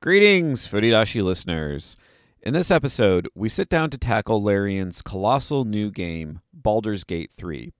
Greetings, 0.00 0.64
Furidashi 0.64 1.24
listeners. 1.24 1.96
In 2.40 2.54
this 2.54 2.70
episode, 2.70 3.28
we 3.34 3.48
sit 3.48 3.68
down 3.68 3.90
to 3.90 3.98
tackle 3.98 4.40
Larian's 4.40 5.02
colossal 5.02 5.64
new 5.64 5.90
game, 5.90 6.40
Baldur's 6.52 7.02
Gate 7.02 7.32
3. 7.36 7.72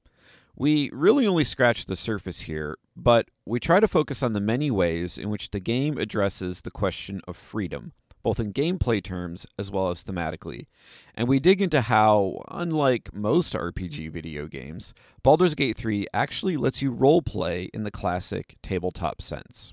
We 0.57 0.91
really 0.93 1.29
only 1.29 1.45
scratch 1.45 1.87
the 1.87 1.95
surface 1.95 2.41
here, 2.41 2.77
but 2.97 3.29
we 3.47 3.61
try 3.61 3.79
to 3.79 3.87
focus 3.87 4.21
on 4.21 4.33
the 4.33 4.41
many 4.41 4.69
ways 4.69 5.17
in 5.17 5.31
which 5.31 5.51
the 5.51 5.61
game 5.61 5.97
addresses 5.97 6.63
the 6.63 6.73
question 6.73 7.21
of 7.29 7.37
freedom, 7.37 7.93
both 8.25 8.41
in 8.41 8.53
gameplay 8.53 9.01
terms 9.01 9.47
as 9.57 9.71
well 9.71 9.89
as 9.89 10.03
thematically. 10.03 10.67
And 11.15 11.29
we 11.29 11.39
dig 11.39 11.63
into 11.63 11.83
how, 11.83 12.43
unlike 12.49 13.15
most 13.15 13.55
RPG 13.55 14.11
video 14.11 14.49
games, 14.49 14.93
Baldur's 15.23 15.55
Gate 15.55 15.77
3 15.77 16.09
actually 16.13 16.57
lets 16.57 16.83
you 16.83 16.93
roleplay 16.93 17.69
in 17.73 17.85
the 17.85 17.93
classic 17.93 18.57
tabletop 18.61 19.23
sense. 19.23 19.73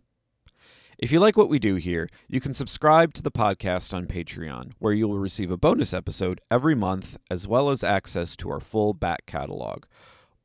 If 0.98 1.12
you 1.12 1.20
like 1.20 1.36
what 1.36 1.50
we 1.50 1.60
do 1.60 1.76
here, 1.76 2.08
you 2.30 2.40
can 2.40 2.54
subscribe 2.54 3.14
to 3.16 3.22
the 3.22 3.32
podcast 3.32 3.94
on 3.94 4.08
Patreon, 4.08 4.72
where 4.80 4.94
you 4.94 5.10
will 5.10 5.20
receive 5.20 5.52
a 5.52 5.58
bonus 5.58 5.94
episode 5.94 6.40
every 6.50 6.74
month, 6.74 7.18
as 7.30 7.46
well 7.46 7.70
as 7.70 7.84
access 7.84 8.38
to 8.38 8.50
our 8.50 8.62
full 8.62 8.94
back 8.94 9.26
catalog. 9.26 9.84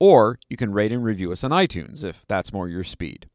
Or 0.01 0.41
you 0.49 0.57
can 0.57 0.73
rate 0.73 0.91
and 0.91 1.05
review 1.05 1.31
us 1.31 1.45
on 1.45 1.53
iTunes 1.53 2.05
if 2.05 2.25
that's 2.27 2.53
more 2.53 2.69
your 2.69 2.83
speed. 2.83 3.29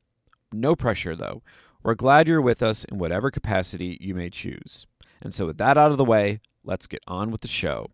No 0.51 0.75
pressure, 0.75 1.15
though. 1.15 1.41
We're 1.83 1.95
glad 1.95 2.27
you're 2.27 2.41
with 2.41 2.61
us 2.61 2.83
in 2.83 2.97
whatever 2.97 3.31
capacity 3.31 3.97
you 4.01 4.13
may 4.13 4.29
choose. 4.29 4.85
And 5.21 5.33
so, 5.33 5.45
with 5.45 5.57
that 5.59 5.77
out 5.77 5.91
of 5.91 5.97
the 5.97 6.03
way, 6.03 6.41
let's 6.65 6.87
get 6.87 7.03
on 7.07 7.31
with 7.31 7.41
the 7.41 7.47
show. 7.47 7.91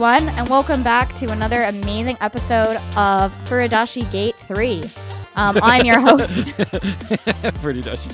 Everyone, 0.00 0.34
and 0.38 0.48
welcome 0.48 0.82
back 0.82 1.12
to 1.12 1.30
another 1.30 1.60
amazing 1.64 2.16
episode 2.22 2.78
of 2.96 3.34
Furidashi 3.44 4.10
Gate 4.10 4.34
3. 4.34 4.82
Um, 5.36 5.58
I'm 5.62 5.84
your 5.84 6.00
host. 6.00 6.32
Furidashi. 7.60 8.08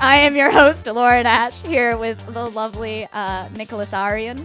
I 0.00 0.16
am 0.16 0.34
your 0.36 0.50
host, 0.50 0.86
Laura 0.86 1.22
Nash, 1.22 1.60
here 1.66 1.98
with 1.98 2.18
the 2.32 2.46
lovely 2.46 3.06
uh, 3.12 3.46
Nicholas 3.50 3.92
Arian. 3.92 4.38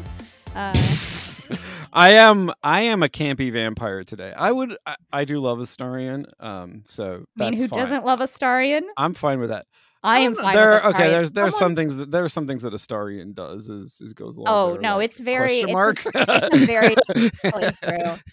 Uh, 0.54 0.74
I 1.94 2.10
am 2.10 2.52
I 2.62 2.82
am 2.82 3.02
a 3.02 3.08
campy 3.08 3.50
vampire 3.50 4.04
today. 4.04 4.34
I 4.36 4.52
would 4.52 4.76
I, 4.86 4.98
I 5.14 5.24
do 5.24 5.40
love 5.40 5.60
Astarion. 5.60 6.26
Um 6.38 6.84
so 6.86 7.24
I 7.40 7.52
mean, 7.52 7.58
who 7.58 7.70
fine. 7.70 7.80
doesn't 7.80 8.04
love 8.06 8.20
Astarion? 8.20 8.82
I'm 8.98 9.14
fine 9.14 9.40
with 9.40 9.52
that. 9.52 9.68
I 10.06 10.20
am 10.20 10.36
fine 10.36 10.54
there, 10.56 10.72
with 10.74 10.96
okay, 10.96 11.10
there's 11.10 11.32
there's 11.32 11.58
some 11.58 11.76
things 11.76 11.96
that 11.98 12.12
there 12.12 12.24
are 12.24 12.30
some 12.30 12.48
things 12.48 12.62
that 12.62 12.74
a 12.74 12.78
Astarion 12.78 13.34
does 13.34 13.70
is, 13.70 14.00
is 14.02 14.14
goes 14.14 14.38
along. 14.38 14.76
Oh 14.76 14.78
no, 14.80 14.98
like, 14.98 15.06
it's 15.06 15.20
very 15.20 15.62
it's 15.62 15.72
mark. 15.72 16.06
a, 16.06 16.12
it's 16.16 16.54
a 16.54 16.66
very. 16.66 16.96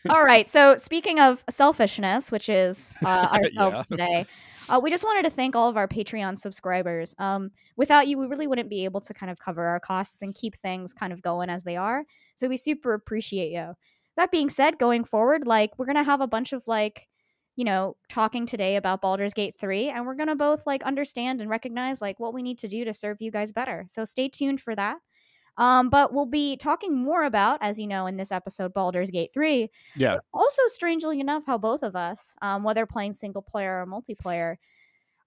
All 0.11 0.23
right, 0.23 0.49
so 0.49 0.77
speaking 0.77 1.19
of 1.19 1.43
selfishness, 1.49 2.31
which 2.31 2.49
is 2.49 2.93
uh, 3.05 3.29
ourselves 3.33 3.79
Yeah. 3.79 3.97
today, 3.97 4.27
uh, 4.69 4.81
we 4.83 4.91
just 4.91 5.05
wanted 5.05 5.25
to 5.25 5.31
thank 5.31 5.57
all 5.57 5.69
of 5.69 5.77
our 5.77 5.89
Patreon 5.89 6.39
subscribers. 6.39 7.15
Um, 7.19 7.51
without 7.77 8.07
you, 8.07 8.19
we 8.19 8.27
really 8.27 8.47
wouldn't 8.47 8.71
be 8.71 8.85
able 8.85 9.01
to 9.01 9.15
kind 9.15 9.31
of 9.31 9.39
cover 9.39 9.65
our 9.65 9.81
costs 9.81 10.23
and 10.23 10.35
keep 10.35 10.57
things 10.57 10.93
kind 10.93 11.13
of 11.13 11.23
going 11.23 11.49
as 11.49 11.65
they 11.65 11.77
are. 11.77 12.05
So 12.37 12.49
we 12.49 12.57
super 12.57 12.95
appreciate 12.95 13.51
you. 13.53 13.73
That 14.17 14.31
being 14.31 14.51
said, 14.51 14.79
going 14.79 15.05
forward, 15.05 15.47
like 15.47 15.79
we're 15.79 15.87
gonna 15.87 16.03
have 16.03 16.21
a 16.21 16.27
bunch 16.27 16.53
of 16.53 16.63
like, 16.67 17.09
you 17.57 17.65
know, 17.65 17.97
talking 18.09 18.47
today 18.47 18.77
about 18.77 19.01
Baldur's 19.01 19.35
Gate 19.35 19.57
3, 19.59 19.89
and 19.89 20.07
we're 20.07 20.15
gonna 20.15 20.37
both 20.37 20.67
like 20.67 20.83
understand 20.85 21.41
and 21.41 21.51
recognize 21.51 22.01
like 22.01 22.19
what 22.19 22.35
we 22.35 22.43
need 22.43 22.59
to 22.59 22.69
do 22.69 22.85
to 22.85 22.95
serve 22.95 23.19
you 23.21 23.31
guys 23.31 23.53
better. 23.53 23.85
So 23.89 24.05
stay 24.05 24.29
tuned 24.29 24.61
for 24.61 24.75
that. 24.75 24.99
Um, 25.59 25.91
but 25.91 26.15
we'll 26.15 26.27
be 26.27 26.57
talking 26.57 26.97
more 26.97 27.25
about, 27.25 27.59
as 27.61 27.79
you 27.79 27.87
know, 27.87 28.07
in 28.07 28.17
this 28.17 28.33
episode, 28.33 28.73
Baldur's 28.73 29.11
Gate 29.11 29.31
3. 29.35 29.71
yeah. 29.97 30.19
Also, 30.33 30.63
strangely 30.69 31.21
enough, 31.21 31.45
how 31.47 31.59
both 31.59 31.83
of 31.83 31.95
us, 31.95 32.35
um, 32.41 32.63
whether 32.63 32.87
playing 32.87 33.13
single 33.13 33.43
player 33.43 33.83
or 33.83 33.87
multiplayer, 33.87 34.57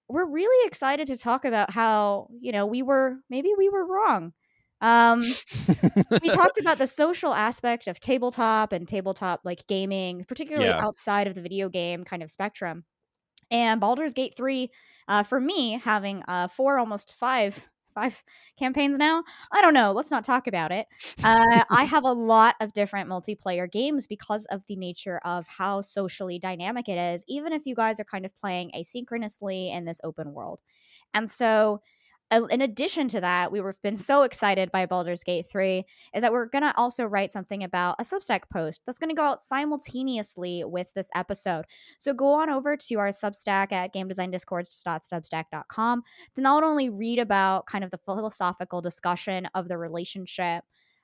we're 0.08 0.26
really 0.26 0.68
excited 0.68 1.08
to 1.08 1.18
talk 1.18 1.46
about 1.46 1.72
how, 1.72 2.28
you 2.40 2.52
know, 2.52 2.66
we 2.66 2.82
were 2.82 3.18
maybe 3.30 3.54
we 3.58 3.70
were 3.70 3.86
wrong. 3.86 4.34
Um, 4.86 5.38
we 6.22 6.30
talked 6.30 6.58
about 6.58 6.78
the 6.78 6.88
social 6.88 7.34
aspect 7.34 7.88
of 7.88 8.00
tabletop 8.00 8.72
and 8.74 8.88
tabletop 8.88 9.42
like 9.44 9.68
gaming, 9.68 10.26
particularly 10.26 10.74
Yeah. 10.74 10.84
outside 10.84 11.28
of 11.28 11.36
the 11.36 11.42
video 11.42 11.70
game 11.70 12.04
kind 12.04 12.24
of 12.24 12.32
spectrum. 12.32 12.86
And 13.52 13.80
Baldur's 13.82 14.14
Gate 14.14 14.34
3, 14.38 14.72
uh, 15.08 15.24
for 15.24 15.40
me, 15.40 15.74
having 15.84 16.24
uh, 16.28 16.48
four, 16.48 16.80
almost 16.80 17.16
five, 17.16 17.68
five 17.94 18.24
campaigns 18.60 18.98
now, 18.98 19.24
I 19.54 19.62
don't 19.62 19.74
know. 19.74 19.92
Let's 19.94 20.12
not 20.12 20.26
talk 20.26 20.48
about 20.48 20.72
it. 20.72 20.88
Uh, 21.24 21.64
I 21.72 21.84
have 21.86 22.04
a 22.06 22.12
lot 22.14 22.56
of 22.62 22.74
different 22.74 23.10
multiplayer 23.10 23.72
games 23.72 24.08
because 24.08 24.46
of 24.48 24.64
the 24.68 24.76
nature 24.76 25.20
of 25.26 25.48
how 25.48 25.82
socially 25.82 26.40
dynamic 26.40 26.90
it 26.90 26.98
is, 26.98 27.24
even 27.28 27.54
if 27.54 27.66
you 27.66 27.76
guys 27.76 28.00
are 28.00 28.06
kind 28.06 28.26
of 28.26 28.36
playing 28.38 28.72
asynchronously 28.76 29.74
in 29.76 29.86
this 29.86 30.02
open 30.04 30.34
world. 30.34 30.62
And 31.14 31.30
so, 31.30 31.82
in 32.32 32.62
addition 32.62 33.08
to 33.10 33.22
that, 33.22 33.52
we 33.52 33.62
were 33.62 33.76
been 33.84 33.96
so 33.96 34.24
excited 34.24 34.72
by 34.72 34.86
Baldur's 34.86 35.24
Gate 35.24 35.46
3 35.50 35.86
is 36.14 36.22
that 36.22 36.34
we're 36.34 36.48
going 36.48 36.64
to 36.64 36.76
also 36.76 37.06
write 37.06 37.32
something 37.32 37.64
about 37.64 37.96
a 38.00 38.04
Substack 38.04 38.50
post 38.52 38.82
that's 38.86 38.98
going 38.98 39.10
to 39.10 39.16
go 39.16 39.24
out 39.24 39.40
simultaneously 39.40 40.64
with 40.64 40.92
this 40.94 41.10
episode. 41.14 41.66
So 42.00 42.14
go 42.14 42.34
on 42.34 42.50
over 42.50 42.76
to 42.76 42.96
our 42.96 43.10
Substack 43.10 43.72
at 43.72 43.94
gamedesignDiscourse.substack.com 43.94 46.04
to 46.36 46.42
not 46.42 46.64
only 46.64 46.90
read 46.90 47.20
about 47.20 47.68
kind 47.68 47.84
of 47.84 47.92
the 47.92 48.00
philosophical 48.00 48.82
discussion 48.82 49.48
of 49.54 49.68
the 49.68 49.78
relationship 49.78 50.64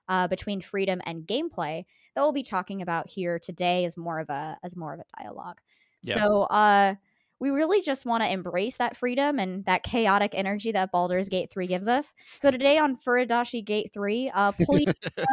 uh, 0.10 0.28
between 0.28 0.60
freedom 0.60 1.00
and 1.06 1.28
gameplay 1.28 1.86
that 2.16 2.22
we'll 2.22 2.32
be 2.32 2.44
talking 2.44 2.82
about 2.82 3.10
here 3.10 3.40
today 3.40 3.86
as 3.86 3.96
more 3.96 4.20
of 4.20 4.30
a 4.30 4.58
as 4.64 4.76
more 4.76 4.94
of 4.94 5.00
a 5.00 5.06
dialogue. 5.22 5.60
Yeah. 6.04 6.16
So 6.16 6.44
uh 6.44 6.96
we 7.42 7.50
really 7.50 7.82
just 7.82 8.06
want 8.06 8.24
to 8.24 8.32
embrace 8.32 8.78
that 8.78 8.96
freedom 8.96 9.40
and 9.40 9.66
that 9.66 9.82
chaotic 9.82 10.34
energy 10.36 10.72
that 10.72 10.92
Baldur's 10.92 11.28
Gate 11.28 11.50
3 11.52 11.66
gives 11.66 11.88
us. 11.88 12.14
So 12.38 12.52
today 12.52 12.78
on 12.78 12.96
Furidashi 12.96 13.66
Gate 13.66 13.90
3, 13.92 14.32
uh, 14.34 14.52
please, 14.62 14.86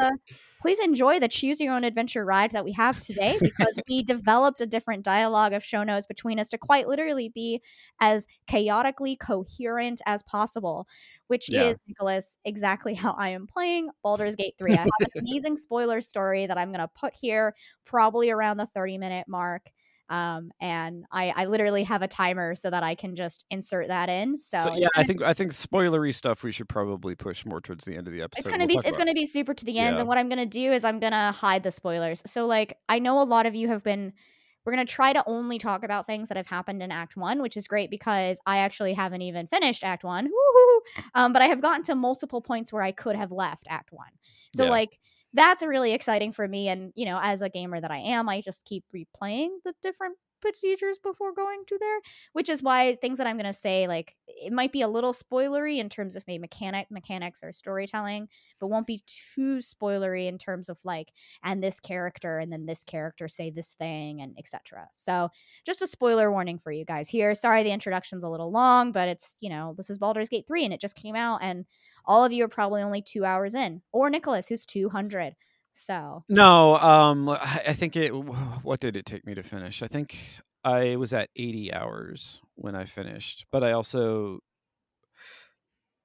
uh, 0.02 0.12
please 0.62 0.78
enjoy 0.78 1.20
the 1.20 1.28
choose 1.28 1.60
your 1.60 1.74
own 1.74 1.84
adventure 1.84 2.24
ride 2.24 2.52
that 2.52 2.64
we 2.64 2.72
have 2.72 2.98
today 2.98 3.38
because 3.42 3.78
we 3.86 4.02
developed 4.06 4.62
a 4.62 4.66
different 4.66 5.04
dialogue 5.04 5.52
of 5.52 5.62
show 5.62 5.84
notes 5.84 6.06
between 6.06 6.40
us 6.40 6.48
to 6.48 6.56
quite 6.56 6.88
literally 6.88 7.28
be 7.28 7.60
as 8.00 8.26
chaotically 8.46 9.14
coherent 9.14 10.00
as 10.06 10.22
possible. 10.22 10.88
Which 11.26 11.50
Yeah. 11.50 11.68
is, 11.68 11.76
Nicholas, 11.86 12.38
exactly 12.46 12.94
how 12.94 13.12
I 13.18 13.28
am 13.28 13.46
playing 13.46 13.90
Baldur's 14.02 14.34
Gate 14.34 14.54
3. 14.58 14.76
I 14.76 14.78
have 14.78 14.88
an 15.00 15.10
amazing 15.28 15.58
spoiler 15.58 16.00
story 16.00 16.46
that 16.46 16.56
I'm 16.56 16.70
going 16.72 16.80
to 16.80 16.88
put 16.88 17.12
here 17.14 17.54
probably 17.84 18.30
around 18.30 18.56
the 18.56 18.66
30 18.66 18.96
minute 18.96 19.26
mark 19.28 19.66
um, 20.10 20.50
and 20.60 21.04
I, 21.10 21.32
I 21.36 21.44
literally 21.44 21.82
have 21.84 22.02
a 22.02 22.08
timer 22.08 22.54
so 22.54 22.70
that 22.70 22.82
I 22.82 22.94
can 22.94 23.14
just 23.14 23.44
insert 23.50 23.88
that 23.88 24.08
in. 24.08 24.36
So, 24.36 24.60
So 24.60 24.74
yeah, 24.76 24.88
I 24.96 25.04
think 25.04 25.22
I 25.22 25.34
think 25.34 25.52
spoilery 25.52 26.14
stuff 26.14 26.42
we 26.42 26.52
should 26.52 26.68
probably 26.68 27.14
push 27.14 27.44
more 27.44 27.60
towards 27.60 27.84
the 27.84 27.94
end 27.96 28.06
of 28.06 28.12
the 28.12 28.22
episode. 28.22 28.40
it's 28.40 28.50
gonna 28.50 28.66
We'll 28.66 28.82
be 28.82 28.88
it's 28.88 28.96
gonna 28.96 29.14
be 29.14 29.26
super 29.26 29.54
to 29.54 29.64
the 29.64 29.78
end. 29.78 29.96
Yeah. 29.96 30.00
And 30.00 30.08
what 30.08 30.18
I'm 30.18 30.28
gonna 30.28 30.46
do 30.46 30.72
is 30.72 30.84
I'm 30.84 30.98
gonna 31.00 31.32
hide 31.32 31.62
the 31.62 31.70
spoilers. 31.70 32.22
So 32.26 32.46
like 32.46 32.78
I 32.88 32.98
know 32.98 33.20
a 33.20 33.24
lot 33.24 33.46
of 33.46 33.54
you 33.54 33.68
have 33.68 33.82
been. 33.82 34.12
We're 34.64 34.72
gonna 34.72 34.84
try 34.84 35.14
to 35.14 35.22
only 35.26 35.56
talk 35.56 35.82
about 35.82 36.04
things 36.04 36.28
that 36.28 36.36
have 36.36 36.46
happened 36.46 36.82
in 36.82 36.92
Act 36.92 37.16
One, 37.16 37.40
which 37.40 37.56
is 37.56 37.66
great 37.66 37.90
because 37.90 38.38
I 38.44 38.58
actually 38.58 38.92
haven't 38.92 39.22
even 39.22 39.46
finished 39.46 39.84
Act 39.84 40.04
One. 40.04 40.30
Um, 41.14 41.32
but 41.32 41.42
I 41.42 41.46
have 41.46 41.60
gotten 41.60 41.82
to 41.84 41.94
multiple 41.94 42.40
points 42.40 42.72
where 42.72 42.82
I 42.82 42.92
could 42.92 43.14
have 43.16 43.30
left 43.32 43.66
Act 43.68 43.92
One. 43.92 44.08
So 44.54 44.64
Yeah. 44.64 44.70
like 44.70 44.98
that's 45.34 45.62
really 45.62 45.92
exciting 45.92 46.32
for 46.32 46.46
me. 46.48 46.68
And 46.68 46.92
you 46.96 47.06
know, 47.06 47.18
as 47.22 47.42
a 47.42 47.48
gamer 47.48 47.80
that 47.80 47.90
I 47.90 47.98
am, 47.98 48.28
I 48.28 48.40
just 48.40 48.64
keep 48.64 48.84
replaying 48.94 49.48
the 49.64 49.74
different 49.82 50.16
procedures 50.40 50.98
before 51.02 51.32
going 51.32 51.62
to 51.66 51.78
there, 51.80 51.98
which 52.32 52.48
is 52.48 52.62
why 52.62 52.96
things 53.00 53.18
that 53.18 53.26
I'm 53.26 53.36
going 53.36 53.46
to 53.46 53.52
say 53.52 53.86
like 53.88 54.14
it 54.26 54.52
might 54.52 54.72
be 54.72 54.82
a 54.82 54.88
little 54.88 55.12
spoilery 55.12 55.78
in 55.78 55.88
terms 55.88 56.16
of 56.16 56.24
maybe 56.26 56.40
mechanic 56.40 56.86
mechanics 56.90 57.40
or 57.42 57.52
storytelling, 57.52 58.28
but 58.60 58.68
won't 58.68 58.86
be 58.86 59.02
too 59.34 59.58
spoilery 59.58 60.28
in 60.28 60.38
terms 60.38 60.68
of 60.68 60.78
like 60.84 61.12
and 61.42 61.62
this 61.62 61.80
character 61.80 62.38
and 62.38 62.52
then 62.52 62.66
this 62.66 62.84
character 62.84 63.28
say 63.28 63.50
this 63.50 63.72
thing 63.72 64.20
and 64.20 64.34
etc. 64.38 64.88
So, 64.94 65.30
just 65.66 65.82
a 65.82 65.86
spoiler 65.86 66.30
warning 66.30 66.58
for 66.58 66.72
you 66.72 66.84
guys 66.84 67.08
here. 67.08 67.34
Sorry 67.34 67.62
the 67.62 67.72
introduction's 67.72 68.24
a 68.24 68.28
little 68.28 68.50
long, 68.50 68.92
but 68.92 69.08
it's, 69.08 69.36
you 69.40 69.50
know, 69.50 69.74
this 69.76 69.90
is 69.90 69.98
Baldur's 69.98 70.28
Gate 70.28 70.46
3 70.46 70.64
and 70.64 70.74
it 70.74 70.80
just 70.80 70.96
came 70.96 71.16
out 71.16 71.40
and 71.42 71.64
all 72.08 72.24
of 72.24 72.32
you 72.32 72.44
are 72.44 72.48
probably 72.48 72.82
only 72.82 73.02
2 73.02 73.24
hours 73.24 73.54
in 73.54 73.82
or 73.92 74.10
Nicholas 74.10 74.48
who's 74.48 74.66
200. 74.66 75.36
So 75.74 76.24
no, 76.28 76.76
um, 76.78 77.28
I 77.28 77.72
think 77.74 77.94
it. 77.94 78.12
What 78.62 78.80
did 78.80 78.96
it 78.96 79.06
take 79.06 79.24
me 79.24 79.34
to 79.34 79.44
finish? 79.44 79.82
I 79.82 79.86
think 79.86 80.18
I 80.64 80.96
was 80.96 81.12
at 81.12 81.30
80 81.36 81.72
hours 81.72 82.40
when 82.56 82.74
I 82.74 82.84
finished, 82.84 83.46
but 83.52 83.62
I 83.62 83.72
also. 83.72 84.40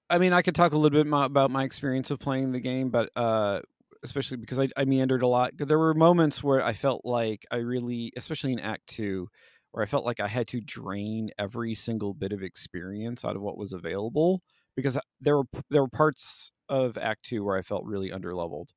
I 0.09 0.19
mean, 0.19 0.31
I 0.31 0.43
could 0.43 0.53
talk 0.53 0.73
a 0.73 0.77
little 0.77 1.03
bit 1.03 1.11
about 1.11 1.49
my 1.49 1.63
experience 1.63 2.11
of 2.11 2.19
playing 2.19 2.51
the 2.51 2.59
game, 2.59 2.91
but 2.91 3.09
uh, 3.15 3.61
especially 4.03 4.37
because 4.37 4.59
I, 4.59 4.67
I 4.77 4.85
meandered 4.85 5.23
a 5.23 5.27
lot. 5.27 5.53
There 5.57 5.79
were 5.79 5.95
moments 5.95 6.43
where 6.43 6.63
I 6.63 6.73
felt 6.73 7.03
like 7.03 7.47
I 7.49 7.55
really, 7.55 8.13
especially 8.15 8.53
in 8.53 8.59
Act 8.59 8.85
Two, 8.85 9.27
where 9.71 9.81
I 9.81 9.87
felt 9.87 10.05
like 10.05 10.19
I 10.19 10.27
had 10.27 10.47
to 10.49 10.61
drain 10.61 11.31
every 11.39 11.73
single 11.73 12.13
bit 12.13 12.31
of 12.31 12.43
experience 12.43 13.25
out 13.25 13.35
of 13.35 13.41
what 13.41 13.57
was 13.57 13.73
available 13.73 14.43
because 14.75 14.97
there 15.21 15.37
were 15.37 15.43
there 15.69 15.81
were 15.81 15.89
parts 15.89 16.51
of 16.69 16.97
Act 16.97 17.23
Two 17.23 17.43
where 17.43 17.57
I 17.57 17.61
felt 17.61 17.85
really 17.85 18.09
underleveled. 18.09 18.69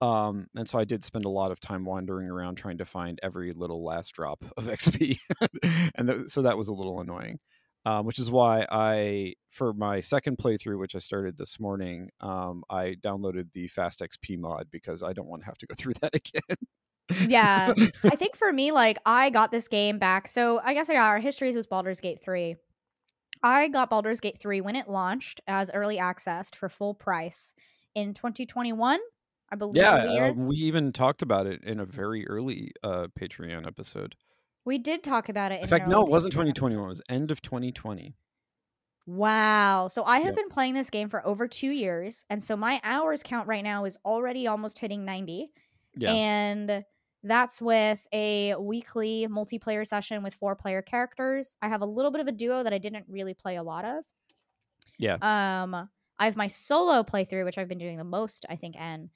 Um, 0.00 0.46
and 0.54 0.68
so 0.68 0.78
I 0.78 0.84
did 0.84 1.04
spend 1.04 1.24
a 1.24 1.30
lot 1.30 1.50
of 1.50 1.58
time 1.58 1.84
wandering 1.84 2.28
around 2.28 2.56
trying 2.56 2.78
to 2.78 2.84
find 2.84 3.18
every 3.22 3.52
little 3.52 3.84
last 3.84 4.14
drop 4.14 4.44
of 4.56 4.64
XP, 4.66 5.16
and 5.96 6.08
th- 6.08 6.28
so 6.28 6.42
that 6.42 6.56
was 6.56 6.68
a 6.68 6.74
little 6.74 7.00
annoying. 7.00 7.38
Um, 7.86 8.04
which 8.04 8.18
is 8.18 8.30
why 8.30 8.66
I, 8.70 9.34
for 9.48 9.72
my 9.72 10.00
second 10.00 10.36
playthrough, 10.36 10.78
which 10.78 10.94
I 10.94 10.98
started 10.98 11.38
this 11.38 11.58
morning, 11.58 12.10
um, 12.20 12.62
I 12.68 12.96
downloaded 13.00 13.52
the 13.52 13.66
Fast 13.68 14.00
XP 14.00 14.38
mod 14.38 14.66
because 14.70 15.02
I 15.02 15.14
don't 15.14 15.28
want 15.28 15.42
to 15.42 15.46
have 15.46 15.56
to 15.58 15.66
go 15.66 15.74
through 15.78 15.94
that 16.02 16.14
again. 16.14 17.28
yeah, 17.30 17.72
I 18.04 18.16
think 18.16 18.36
for 18.36 18.52
me, 18.52 18.72
like 18.72 18.98
I 19.06 19.30
got 19.30 19.52
this 19.52 19.68
game 19.68 19.98
back. 19.98 20.28
So 20.28 20.60
I 20.62 20.74
guess 20.74 20.90
I 20.90 20.94
got 20.94 21.08
our 21.08 21.20
histories 21.20 21.54
with 21.54 21.70
Baldur's 21.70 22.00
Gate 22.00 22.20
three. 22.22 22.56
I 23.42 23.68
got 23.68 23.90
Baldur's 23.90 24.20
Gate 24.20 24.38
3 24.40 24.60
when 24.60 24.76
it 24.76 24.88
launched 24.88 25.40
as 25.46 25.70
early 25.72 25.98
accessed 25.98 26.54
for 26.54 26.68
full 26.68 26.94
price 26.94 27.54
in 27.94 28.14
2021. 28.14 29.00
I 29.50 29.56
believe. 29.56 29.76
Yeah, 29.76 30.28
uh, 30.28 30.32
we 30.32 30.56
even 30.56 30.92
talked 30.92 31.22
about 31.22 31.46
it 31.46 31.64
in 31.64 31.80
a 31.80 31.86
very 31.86 32.28
early 32.28 32.72
uh, 32.82 33.06
Patreon 33.18 33.66
episode. 33.66 34.14
We 34.66 34.76
did 34.76 35.02
talk 35.02 35.30
about 35.30 35.52
it. 35.52 35.56
In, 35.56 35.62
in 35.62 35.68
fact, 35.68 35.88
no, 35.88 36.02
it 36.02 36.10
wasn't 36.10 36.32
2021. 36.32 36.84
It 36.84 36.88
was 36.88 37.02
end 37.08 37.30
of 37.30 37.40
2020. 37.40 38.14
Wow. 39.06 39.88
So 39.88 40.04
I 40.04 40.18
have 40.18 40.26
yep. 40.26 40.36
been 40.36 40.48
playing 40.50 40.74
this 40.74 40.90
game 40.90 41.08
for 41.08 41.26
over 41.26 41.48
two 41.48 41.70
years. 41.70 42.26
And 42.28 42.44
so 42.44 42.58
my 42.58 42.78
hours 42.84 43.22
count 43.22 43.48
right 43.48 43.64
now 43.64 43.86
is 43.86 43.96
already 44.04 44.46
almost 44.46 44.78
hitting 44.78 45.06
90. 45.06 45.50
Yeah. 45.96 46.12
And 46.12 46.84
that's 47.22 47.60
with 47.60 48.06
a 48.12 48.54
weekly 48.56 49.26
multiplayer 49.28 49.86
session 49.86 50.22
with 50.22 50.34
four 50.34 50.54
player 50.54 50.82
characters. 50.82 51.56
I 51.60 51.68
have 51.68 51.82
a 51.82 51.86
little 51.86 52.10
bit 52.10 52.20
of 52.20 52.28
a 52.28 52.32
duo 52.32 52.62
that 52.62 52.72
I 52.72 52.78
didn't 52.78 53.06
really 53.08 53.34
play 53.34 53.56
a 53.56 53.62
lot 53.62 53.84
of. 53.84 54.04
Yeah. 54.98 55.14
Um, 55.14 55.88
I 56.18 56.24
have 56.24 56.36
my 56.36 56.48
solo 56.48 57.02
playthrough, 57.02 57.44
which 57.44 57.58
I've 57.58 57.68
been 57.68 57.78
doing 57.78 57.98
the 57.98 58.04
most, 58.04 58.44
I 58.48 58.56
think, 58.56 58.74
and 58.78 59.10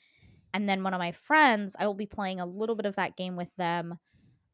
and 0.54 0.68
then 0.68 0.82
one 0.82 0.94
of 0.94 0.98
my 0.98 1.12
friends, 1.12 1.76
I 1.78 1.86
will 1.86 1.94
be 1.94 2.06
playing 2.06 2.40
a 2.40 2.46
little 2.46 2.76
bit 2.76 2.86
of 2.86 2.96
that 2.96 3.16
game 3.16 3.36
with 3.36 3.48
them 3.56 3.98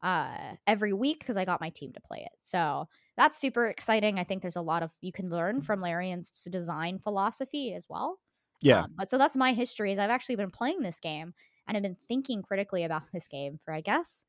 uh, 0.01 0.55
every 0.65 0.93
week 0.93 1.19
because 1.19 1.35
I 1.35 1.43
got 1.43 1.59
my 1.59 1.69
team 1.69 1.91
to 1.93 2.01
play 2.01 2.19
it. 2.19 2.31
So 2.39 2.87
that's 3.17 3.37
super 3.37 3.67
exciting. 3.67 4.17
I 4.17 4.23
think 4.23 4.41
there's 4.41 4.55
a 4.55 4.61
lot 4.61 4.81
of 4.81 4.91
you 5.01 5.11
can 5.11 5.29
learn 5.29 5.61
from 5.61 5.81
Larian's 5.81 6.31
design 6.49 6.99
philosophy 6.99 7.73
as 7.73 7.87
well. 7.89 8.19
Yeah. 8.61 8.83
Um, 8.83 8.95
so 9.05 9.17
that's 9.17 9.35
my 9.35 9.53
history. 9.53 9.91
Is 9.91 9.99
I've 9.99 10.09
actually 10.09 10.35
been 10.35 10.51
playing 10.51 10.81
this 10.81 10.99
game 10.99 11.33
and 11.69 11.77
I've 11.77 11.83
been 11.83 11.97
thinking 12.07 12.41
critically 12.41 12.83
about 12.83 13.03
this 13.13 13.27
game 13.27 13.59
for 13.63 13.73
I 13.73 13.81
guess 13.81 14.25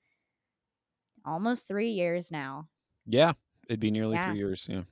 almost 1.25 1.66
three 1.66 1.90
years 1.90 2.31
now. 2.31 2.69
Yeah, 3.06 3.32
it'd 3.69 3.81
be 3.81 3.90
nearly 3.90 4.14
yeah. 4.14 4.28
three 4.28 4.38
years. 4.38 4.66
Yeah. 4.69 4.82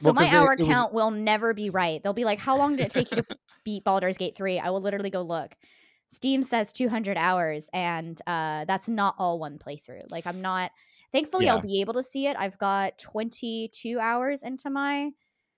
So 0.00 0.12
well, 0.12 0.24
my 0.24 0.36
hour 0.36 0.56
they, 0.56 0.66
count 0.66 0.92
was... 0.92 1.02
will 1.02 1.10
never 1.10 1.54
be 1.54 1.70
right. 1.70 2.02
They'll 2.02 2.12
be 2.12 2.24
like, 2.24 2.38
"How 2.38 2.56
long 2.56 2.76
did 2.76 2.86
it 2.86 2.90
take 2.90 3.10
you 3.10 3.18
to 3.18 3.24
beat 3.64 3.84
Baldur's 3.84 4.18
Gate 4.18 4.36
3?" 4.36 4.58
I 4.58 4.70
will 4.70 4.80
literally 4.80 5.10
go 5.10 5.22
look. 5.22 5.54
Steam 6.08 6.42
says 6.42 6.72
200 6.72 7.16
hours, 7.16 7.70
and 7.72 8.20
uh, 8.26 8.64
that's 8.66 8.88
not 8.88 9.14
all 9.18 9.38
one 9.38 9.58
playthrough. 9.58 10.10
Like, 10.10 10.26
I'm 10.26 10.40
not. 10.42 10.70
Thankfully, 11.12 11.46
yeah. 11.46 11.54
I'll 11.54 11.62
be 11.62 11.80
able 11.80 11.94
to 11.94 12.02
see 12.02 12.26
it. 12.26 12.36
I've 12.38 12.58
got 12.58 12.98
22 12.98 14.00
hours 14.00 14.42
into 14.42 14.68
my 14.68 15.10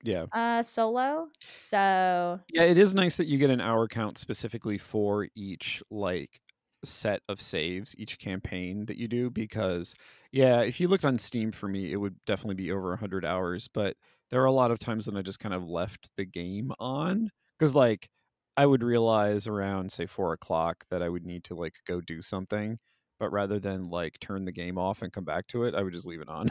yeah. 0.06 0.26
Uh 0.32 0.62
solo 0.62 1.30
so 1.54 2.40
yeah 2.48 2.62
it 2.62 2.78
is 2.78 2.94
nice 2.94 3.16
that 3.16 3.26
you 3.26 3.38
get 3.38 3.50
an 3.50 3.60
hour 3.60 3.88
count 3.88 4.18
specifically 4.18 4.78
for 4.78 5.28
each 5.34 5.82
like 5.90 6.40
set 6.84 7.20
of 7.28 7.40
saves 7.40 7.94
each 7.98 8.18
campaign 8.18 8.86
that 8.86 8.96
you 8.96 9.08
do 9.08 9.30
because 9.30 9.94
yeah 10.30 10.60
if 10.60 10.78
you 10.78 10.86
looked 10.88 11.04
on 11.04 11.18
steam 11.18 11.50
for 11.50 11.68
me 11.68 11.90
it 11.92 11.96
would 11.96 12.16
definitely 12.26 12.54
be 12.54 12.70
over 12.70 12.90
100 12.90 13.24
hours 13.24 13.66
but 13.68 13.96
there 14.30 14.40
are 14.42 14.46
a 14.46 14.52
lot 14.52 14.70
of 14.70 14.78
times 14.78 15.06
when 15.06 15.16
I 15.16 15.22
just 15.22 15.38
kind 15.38 15.54
of 15.54 15.68
left 15.68 16.10
the 16.16 16.24
game 16.24 16.72
on 16.78 17.30
because 17.58 17.74
like 17.74 18.08
I 18.56 18.66
would 18.66 18.82
realize 18.82 19.46
around 19.46 19.92
say 19.92 20.06
four 20.06 20.32
o'clock 20.32 20.84
that 20.90 21.02
I 21.02 21.08
would 21.08 21.24
need 21.26 21.44
to 21.44 21.54
like 21.54 21.74
go 21.86 22.00
do 22.00 22.22
something, 22.22 22.78
but 23.18 23.32
rather 23.32 23.58
than 23.58 23.84
like 23.84 24.18
turn 24.20 24.44
the 24.44 24.52
game 24.52 24.78
off 24.78 25.02
and 25.02 25.12
come 25.12 25.24
back 25.24 25.46
to 25.48 25.64
it, 25.64 25.74
I 25.74 25.82
would 25.82 25.92
just 25.92 26.06
leave 26.06 26.20
it 26.20 26.28
on. 26.28 26.48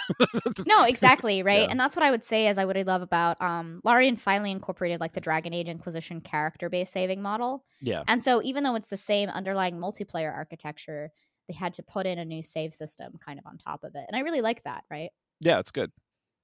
no, 0.68 0.84
exactly, 0.88 1.44
right? 1.44 1.62
Yeah. 1.62 1.68
And 1.70 1.80
that's 1.80 1.96
what 1.96 2.04
I 2.04 2.12
would 2.12 2.24
say 2.24 2.48
is 2.48 2.58
I 2.58 2.66
would 2.66 2.76
love 2.88 3.02
about 3.02 3.42
um 3.42 3.82
Larian 3.84 4.16
finally 4.16 4.52
incorporated 4.52 5.00
like 5.00 5.14
the 5.14 5.22
Dragon 5.22 5.54
Age 5.54 5.70
Inquisition 5.70 6.22
character 6.22 6.70
based 6.70 6.94
saving 6.94 7.22
model. 7.22 7.64
Yeah. 7.82 8.04
And 8.08 8.24
so 8.24 8.42
even 8.44 8.64
though 8.64 8.76
it's 8.76 8.88
the 8.88 8.98
same 8.98 9.30
underlying 9.30 9.76
multiplayer 9.76 10.34
architecture, 10.34 11.12
they 11.48 11.54
had 11.54 11.74
to 11.74 11.84
put 11.84 12.06
in 12.06 12.20
a 12.20 12.26
new 12.26 12.42
save 12.42 12.74
system 12.74 13.14
kind 13.24 13.40
of 13.40 13.46
on 13.46 13.58
top 13.58 13.84
of 13.84 13.96
it. 13.96 14.06
And 14.08 14.16
I 14.16 14.22
really 14.22 14.42
like 14.42 14.64
that, 14.64 14.84
right? 14.90 15.10
Yeah, 15.42 15.60
it's 15.60 15.72
good. 15.72 15.92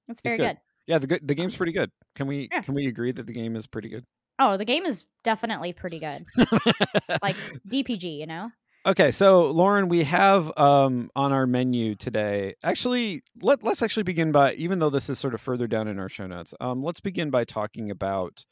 It's 0.08 0.20
very 0.20 0.34
it's 0.34 0.40
good. 0.40 0.48
good. 0.48 0.58
Yeah, 0.86 0.98
the 0.98 1.06
good 1.06 1.26
the 1.26 1.34
game's 1.34 1.56
pretty 1.56 1.72
good. 1.72 1.90
Can 2.14 2.26
we 2.26 2.48
yeah. 2.50 2.62
can 2.62 2.74
we 2.74 2.86
agree 2.86 3.12
that 3.12 3.26
the 3.26 3.32
game 3.32 3.56
is 3.56 3.66
pretty 3.66 3.88
good? 3.88 4.04
Oh, 4.38 4.56
the 4.56 4.64
game 4.64 4.84
is 4.84 5.04
definitely 5.22 5.72
pretty 5.72 6.00
good. 6.00 6.24
like 7.22 7.36
DPG, 7.68 8.18
you 8.18 8.26
know. 8.26 8.50
Okay, 8.84 9.12
so 9.12 9.54
Lauryn, 9.54 9.88
we 9.88 10.02
have 10.02 10.56
um, 10.58 11.08
on 11.14 11.32
our 11.32 11.46
menu 11.46 11.94
today. 11.94 12.54
Actually, 12.64 13.22
let 13.40 13.62
let's 13.62 13.80
actually 13.80 14.02
begin 14.02 14.32
by 14.32 14.54
even 14.54 14.80
though 14.80 14.90
this 14.90 15.08
is 15.08 15.20
sort 15.20 15.34
of 15.34 15.40
further 15.40 15.68
down 15.68 15.86
in 15.86 16.00
our 16.00 16.08
show 16.08 16.26
notes. 16.26 16.52
Um, 16.60 16.82
let's 16.82 16.98
begin 16.98 17.30
by 17.30 17.44
talking 17.44 17.92
about 17.92 18.44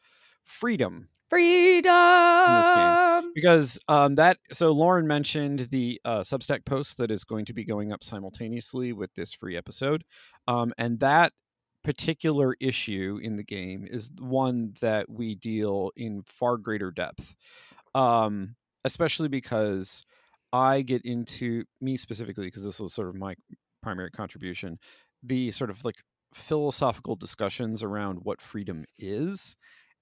freedom. 0.45 1.09
Freedom. 1.29 2.45
In 2.47 2.61
this 2.61 2.71
game. 2.71 3.33
Because 3.35 3.79
um, 3.89 4.15
that 4.15 4.39
so 4.53 4.73
Lauryn 4.73 5.07
mentioned 5.07 5.67
the 5.73 6.01
uh, 6.05 6.21
Substack 6.21 6.65
post 6.65 6.99
that 6.99 7.11
is 7.11 7.25
going 7.25 7.45
to 7.47 7.53
be 7.53 7.65
going 7.65 7.93
up 7.93 8.05
simultaneously 8.05 8.93
with 8.93 9.13
this 9.15 9.33
free 9.33 9.57
episode, 9.57 10.05
um, 10.47 10.73
and 10.79 11.01
that 11.01 11.33
particular 11.83 12.55
issue 12.61 13.19
in 13.21 13.37
the 13.37 13.43
game 13.43 13.85
is 13.91 14.13
one 14.21 14.75
that 14.81 15.11
we 15.11 15.35
deal 15.35 15.91
in 15.97 16.23
far 16.25 16.57
greater 16.57 16.93
depth, 16.93 17.35
um, 17.97 18.55
especially 18.85 19.29
because 19.29 20.05
I 20.53 20.83
get 20.83 21.03
into 21.05 21.65
me 21.81 21.97
specifically 21.97 22.47
because 22.47 22.65
this 22.65 22.81
was 22.81 22.95
sort 22.95 23.09
of 23.09 23.15
my 23.15 23.35
primary 23.83 24.11
contribution, 24.11 24.79
the 25.23 25.51
sort 25.53 25.71
of 25.71 25.85
like 25.85 25.97
philosophical 26.35 27.17
discussions 27.17 27.83
around 27.83 28.21
what 28.23 28.41
freedom 28.41 28.85
is, 28.99 29.57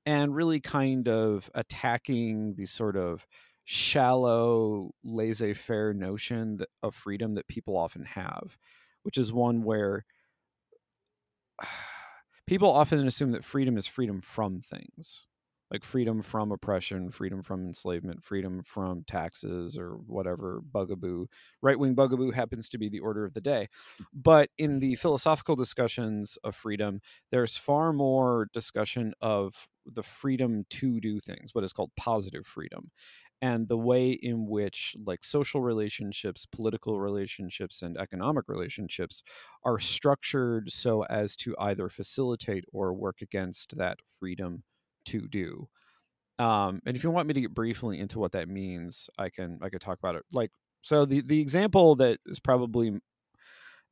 and 0.06 0.34
really 0.34 0.60
kind 0.60 1.08
of 1.08 1.50
attacking 1.54 2.54
the 2.56 2.66
sort 2.66 2.96
of 2.96 3.26
shallow 3.64 4.90
laissez-faire 5.04 5.92
notion 5.92 6.58
of 6.82 6.94
freedom 6.94 7.34
that 7.34 7.48
people 7.48 7.76
often 7.76 8.04
have, 8.04 8.56
which 9.02 9.18
is 9.18 9.32
one 9.32 9.62
where 9.62 10.04
people 12.46 12.70
often 12.70 13.06
assume 13.06 13.32
that 13.32 13.44
freedom 13.44 13.76
is 13.76 13.86
freedom 13.86 14.20
from 14.20 14.60
things 14.60 15.27
like 15.70 15.84
freedom 15.84 16.22
from 16.22 16.52
oppression, 16.52 17.10
freedom 17.10 17.42
from 17.42 17.66
enslavement, 17.66 18.24
freedom 18.24 18.62
from 18.62 19.04
taxes, 19.04 19.76
or 19.76 19.92
whatever 20.06 20.60
bugaboo, 20.62 21.26
right 21.62 21.78
wing 21.78 21.94
bugaboo 21.94 22.30
happens 22.30 22.68
to 22.70 22.78
be 22.78 22.88
the 22.88 23.00
order 23.00 23.24
of 23.24 23.34
the 23.34 23.40
day. 23.40 23.68
But 24.12 24.50
in 24.58 24.78
the 24.80 24.94
philosophical 24.96 25.56
discussions 25.56 26.38
of 26.44 26.54
freedom, 26.56 27.00
there's 27.30 27.56
far 27.56 27.92
more 27.92 28.48
discussion 28.52 29.14
of 29.20 29.68
the 29.86 30.02
freedom 30.02 30.64
to 30.70 31.00
do 31.00 31.20
things, 31.20 31.54
what 31.54 31.64
is 31.64 31.72
called 31.72 31.90
positive 31.96 32.46
freedom 32.46 32.90
and 33.40 33.68
the 33.68 33.76
way 33.76 34.10
in 34.10 34.46
which 34.48 34.96
like 35.06 35.22
social 35.22 35.60
relationships 35.62 36.44
political 36.46 37.00
relationships 37.00 37.82
and 37.82 37.96
economic 37.96 38.48
relationships 38.48 39.22
are 39.64 39.78
structured 39.78 40.70
so 40.72 41.04
as 41.04 41.36
to 41.36 41.54
either 41.60 41.88
facilitate 41.88 42.64
or 42.72 42.92
work 42.92 43.22
against 43.22 43.76
that 43.76 43.98
freedom 44.18 44.64
to 45.10 45.28
do 45.28 45.68
um, 46.38 46.80
and 46.86 46.96
if 46.96 47.02
you 47.04 47.10
want 47.10 47.26
me 47.28 47.34
to 47.34 47.40
get 47.40 47.54
briefly 47.54 47.98
into 47.98 48.18
what 48.18 48.32
that 48.32 48.48
means 48.48 49.10
i 49.18 49.28
can 49.28 49.58
i 49.62 49.68
could 49.68 49.80
talk 49.80 49.98
about 49.98 50.14
it 50.16 50.24
like 50.32 50.50
so 50.82 51.04
the 51.04 51.20
the 51.22 51.40
example 51.40 51.96
that 51.96 52.18
is 52.26 52.40
probably 52.40 53.00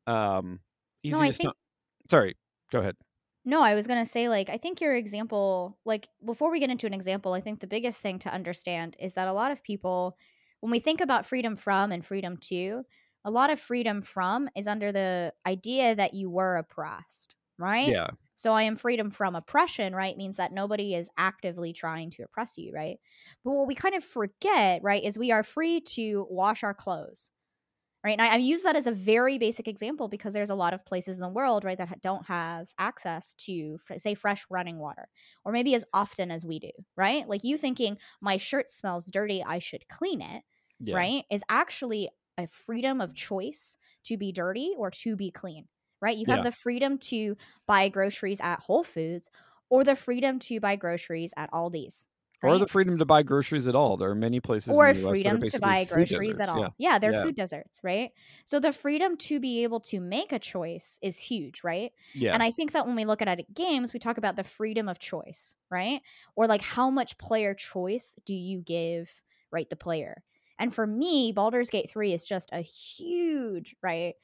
Um, 0.06 0.60
No, 1.04 1.18
I 1.18 1.26
easiest. 1.26 1.40
think- 1.40 1.52
to- 1.52 2.10
Sorry, 2.10 2.36
go 2.70 2.78
ahead. 2.80 2.96
No, 3.44 3.62
I 3.62 3.74
was 3.74 3.86
going 3.86 3.98
to 4.04 4.10
say, 4.10 4.28
like, 4.28 4.48
I 4.48 4.56
think 4.58 4.80
your 4.80 4.94
example, 4.94 5.78
like, 5.84 6.08
before 6.24 6.50
we 6.50 6.60
get 6.60 6.70
into 6.70 6.86
an 6.86 6.94
example, 6.94 7.32
I 7.32 7.40
think 7.40 7.60
the 7.60 7.66
biggest 7.66 8.00
thing 8.00 8.18
to 8.20 8.32
understand 8.32 8.96
is 8.98 9.14
that 9.14 9.28
a 9.28 9.32
lot 9.32 9.52
of 9.52 9.62
people, 9.62 10.16
when 10.60 10.70
we 10.72 10.80
think 10.80 11.00
about 11.00 11.26
freedom 11.26 11.54
from 11.56 11.92
and 11.92 12.04
freedom 12.04 12.36
to, 12.50 12.84
a 13.24 13.30
lot 13.30 13.50
of 13.50 13.60
freedom 13.60 14.02
from 14.02 14.48
is 14.56 14.66
under 14.68 14.92
the 14.92 15.32
idea 15.46 15.94
that 15.94 16.14
you 16.14 16.30
were 16.30 16.56
oppressed, 16.56 17.34
right? 17.58 17.90
Yeah, 17.92 18.08
So 18.36 18.52
I 18.52 18.62
am 18.62 18.76
freedom 18.76 19.10
from 19.10 19.34
oppression, 19.34 19.94
right? 19.94 20.16
Means 20.16 20.36
that 20.36 20.52
nobody 20.52 20.94
is 20.94 21.10
actively 21.16 21.72
trying 21.72 22.10
to 22.12 22.22
oppress 22.24 22.56
you, 22.58 22.72
right? 22.72 22.98
But 23.44 23.52
what 23.52 23.66
we 23.66 23.74
kind 23.74 23.94
of 23.94 24.04
forget, 24.04 24.82
right, 24.82 25.02
is 25.02 25.18
we 25.18 25.32
are 25.32 25.42
free 25.42 25.80
to 25.82 26.26
wash 26.30 26.62
our 26.62 26.74
clothes, 26.74 27.30
right? 28.04 28.12
And 28.12 28.22
I, 28.22 28.34
I 28.34 28.36
use 28.36 28.62
that 28.62 28.76
as 28.76 28.86
a 28.86 28.92
very 28.92 29.38
basic 29.38 29.66
example 29.66 30.08
because 30.08 30.32
there's 30.32 30.50
a 30.50 30.54
lot 30.54 30.74
of 30.74 30.84
places 30.84 31.16
in 31.16 31.22
the 31.22 31.28
world, 31.28 31.64
right, 31.64 31.78
that 31.78 32.00
don't 32.00 32.26
have 32.26 32.68
access 32.78 33.34
to, 33.34 33.78
say, 33.98 34.14
fresh 34.14 34.46
running 34.50 34.78
water, 34.78 35.08
or 35.44 35.52
maybe 35.52 35.74
as 35.74 35.84
often 35.92 36.30
as 36.30 36.44
we 36.44 36.58
do, 36.60 36.70
right? 36.96 37.28
Like 37.28 37.42
you 37.44 37.56
thinking 37.58 37.98
my 38.20 38.36
shirt 38.36 38.70
smells 38.70 39.06
dirty, 39.06 39.42
I 39.42 39.58
should 39.58 39.88
clean 39.88 40.20
it, 40.20 40.44
yeah. 40.80 41.06
right, 41.06 41.24
is 41.30 41.42
actually 41.48 42.10
a 42.38 42.46
freedom 42.46 43.00
of 43.00 43.14
choice 43.14 43.76
to 44.04 44.16
be 44.16 44.30
dirty 44.30 44.72
or 44.76 44.90
to 44.90 45.16
be 45.16 45.30
clean, 45.30 45.66
right? 46.00 46.16
You 46.16 46.26
have 46.28 46.42
Yeah. 46.42 46.42
the 46.42 46.52
freedom 46.52 46.98
to 46.98 47.36
buy 47.66 47.88
groceries 47.88 48.40
at 48.40 48.60
Whole 48.60 48.84
Foods 48.84 49.30
or 49.68 49.84
the 49.84 49.96
freedom 49.96 50.38
to 50.40 50.60
buy 50.60 50.76
groceries 50.76 51.32
at 51.36 51.50
Aldi's. 51.52 52.06
Or 52.42 52.58
the 52.58 52.66
freedom 52.66 52.98
to 52.98 53.04
buy 53.06 53.22
groceries 53.22 53.66
at 53.68 53.74
all. 53.74 53.96
There 53.96 54.10
are 54.10 54.14
many 54.14 54.40
places 54.40 54.78
or 54.78 54.92
in 54.92 54.92
the 54.92 55.08
US 55.08 55.22
that 55.22 55.32
are 55.32 55.38
freedoms 55.38 55.46
to 55.48 55.60
buy 55.60 55.84
groceries 55.84 56.40
deserts, 56.40 56.40
at 56.40 56.48
all. 56.48 56.66
Yeah. 56.66 56.70
Yeah, 56.76 56.98
they're 56.98 57.12
Yeah. 57.12 57.26
food 57.26 57.36
deserts, 57.36 57.80
right? 57.84 58.10
So 58.44 58.58
the 58.58 58.72
freedom 58.72 59.16
to 59.18 59.38
be 59.38 59.62
able 59.62 59.78
to 59.80 60.00
make 60.00 60.32
a 60.32 60.40
choice 60.40 60.98
is 61.02 61.18
huge, 61.18 61.62
right? 61.62 61.92
Yeah. 62.14 62.32
And 62.32 62.42
I 62.42 62.50
think 62.50 62.72
that 62.72 62.84
when 62.84 62.96
we 62.96 63.04
look 63.04 63.22
at 63.22 63.38
it 63.38 63.54
games, 63.54 63.92
we 63.92 64.00
talk 64.00 64.18
about 64.18 64.34
the 64.34 64.42
freedom 64.42 64.88
of 64.88 64.98
choice, 64.98 65.54
right? 65.70 66.02
Or 66.34 66.48
like 66.48 66.62
how 66.62 66.90
much 66.90 67.16
player 67.18 67.54
choice 67.54 68.16
do 68.24 68.34
you 68.34 68.60
give, 68.60 69.22
right, 69.52 69.70
the 69.70 69.76
player? 69.76 70.24
And 70.58 70.74
for 70.74 70.86
me, 70.86 71.30
Baldur's 71.30 71.70
Gate 71.70 71.88
3 71.88 72.12
is 72.12 72.26
just 72.26 72.50
a 72.52 72.60
huge, 72.60 73.76
right? 73.82 74.14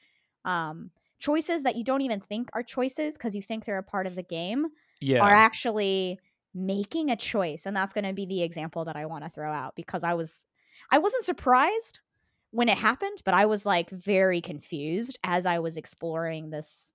Um 0.43 0.91
choices 1.23 1.63
that 1.63 1.77
you 1.77 1.85
don't 1.85 2.01
even 2.01 2.19
think 2.19 2.49
are 2.51 2.61
choices 2.61 3.17
because 3.17 3.33
you 3.33 3.41
think 3.41 3.63
they're 3.63 3.77
a 3.77 3.83
part 3.83 4.05
of 4.05 4.15
the 4.15 4.23
game 4.23 4.67
yeah. 4.99 5.23
are 5.23 5.29
actually 5.31 6.19
making 6.53 7.09
a 7.09 7.15
choice 7.15 7.65
and 7.65 7.75
that's 7.75 7.93
going 7.93 8.03
to 8.03 8.11
be 8.11 8.25
the 8.25 8.43
example 8.43 8.83
that 8.83 8.97
i 8.97 9.05
want 9.05 9.23
to 9.23 9.29
throw 9.29 9.51
out 9.51 9.73
because 9.75 10.03
i 10.03 10.13
was 10.13 10.45
i 10.91 10.99
wasn't 10.99 11.23
surprised 11.23 12.01
when 12.51 12.67
it 12.67 12.77
happened 12.77 13.19
but 13.23 13.33
i 13.33 13.45
was 13.45 13.65
like 13.65 13.89
very 13.89 14.41
confused 14.41 15.17
as 15.23 15.45
i 15.45 15.59
was 15.59 15.77
exploring 15.77 16.49
this 16.49 16.91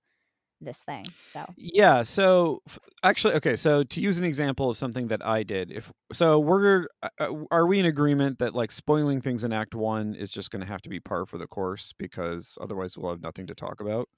this 0.61 0.79
thing 0.79 1.05
so 1.25 1.45
Yeah. 1.57 2.03
So 2.03 2.61
f- 2.67 2.79
actually, 3.03 3.35
okay. 3.35 3.55
So 3.55 3.83
to 3.83 4.01
use 4.01 4.17
an 4.19 4.25
example 4.25 4.69
of 4.69 4.77
something 4.77 5.07
that 5.07 5.25
I 5.25 5.43
did, 5.43 5.71
if 5.71 5.91
so, 6.11 6.37
we're 6.39 6.87
uh, 7.01 7.09
uh, 7.19 7.29
are 7.51 7.65
we 7.65 7.79
in 7.79 7.85
agreement 7.85 8.39
that 8.39 8.53
like 8.53 8.71
spoiling 8.71 9.21
things 9.21 9.43
in 9.43 9.53
Act 9.53 9.73
One 9.75 10.15
is 10.15 10.31
just 10.31 10.51
going 10.51 10.61
to 10.61 10.67
have 10.67 10.81
to 10.81 10.89
be 10.89 10.99
par 10.99 11.25
for 11.25 11.37
the 11.37 11.47
course 11.47 11.93
because 11.97 12.57
otherwise 12.59 12.97
we'll 12.97 13.11
have 13.11 13.21
nothing 13.21 13.47
to 13.47 13.55
talk 13.55 13.79
about. 13.79 14.09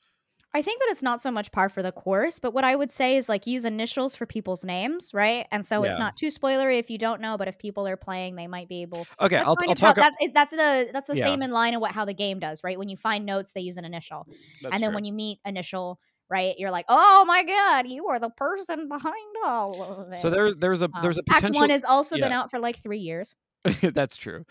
i 0.54 0.62
think 0.62 0.82
that 0.82 0.90
it's 0.92 1.02
not 1.04 1.22
so 1.22 1.32
much 1.32 1.50
par 1.54 1.70
for 1.70 1.82
the 1.82 1.94
course 1.94 2.38
but 2.40 2.54
what 2.54 2.66
i 2.66 2.76
would 2.76 2.92
say 2.92 3.16
is 3.16 3.30
like 3.30 3.48
use 3.48 3.64
initials 3.64 4.16
for 4.18 4.26
people's 4.26 4.66
names 4.66 5.12
right 5.14 5.48
and 5.52 5.66
so 5.66 5.84
it's 5.84 5.98
not 6.06 6.18
too 6.18 6.28
spoilery 6.28 6.78
if 6.78 6.90
you 6.90 6.98
don't 6.98 7.22
know 7.22 7.38
but 7.38 7.48
if 7.48 7.58
people 7.58 7.88
are 7.88 7.96
playing 7.96 8.36
they 8.36 8.48
might 8.48 8.68
be 8.68 8.82
able 8.82 9.06
Okay, 9.22 9.38
I'll, 9.38 9.56
I'll 9.62 9.68
how- 9.70 9.94
talk. 9.94 9.96
that's 9.96 10.18
that's 10.34 10.52
the 10.52 10.90
that's 10.92 11.08
the 11.08 11.16
Yeah. 11.16 11.24
same 11.28 11.42
in 11.42 11.52
line 11.52 11.74
of 11.76 11.80
what 11.82 11.92
how 11.94 12.04
the 12.04 12.14
game 12.26 12.40
does 12.40 12.58
right 12.66 12.78
when 12.78 12.90
you 12.90 12.98
find 12.98 13.26
notes 13.26 13.54
they 13.54 13.62
use 13.62 13.78
an 13.78 13.86
initial 13.86 14.28
that's 14.62 14.74
and 14.74 14.84
then 14.84 14.90
true. 14.90 14.96
when 14.96 15.06
you 15.06 15.14
meet 15.14 15.40
initial 15.46 16.00
right 16.32 16.56
you're 16.58 16.72
like 16.72 16.86
oh 16.90 17.26
my 17.28 17.44
god 17.44 17.88
you 17.88 18.08
are 18.08 18.20
the 18.20 18.30
person 18.30 18.88
behind 18.88 19.16
all 19.46 19.84
of 19.84 20.12
it 20.12 20.20
so 20.20 20.30
there's 20.30 20.56
there's 20.58 20.82
a 20.82 20.86
Um, 20.86 20.94
there's 21.02 21.18
a 21.18 21.24
act 21.30 21.42
potential. 21.42 21.62
one 21.62 21.70
has 21.70 21.84
also 21.84 22.16
been 22.18 22.32
out 22.32 22.50
for 22.50 22.60
like 22.60 22.78
three 22.82 23.00
years 23.00 23.36
that's 23.82 24.18
true. 24.18 24.44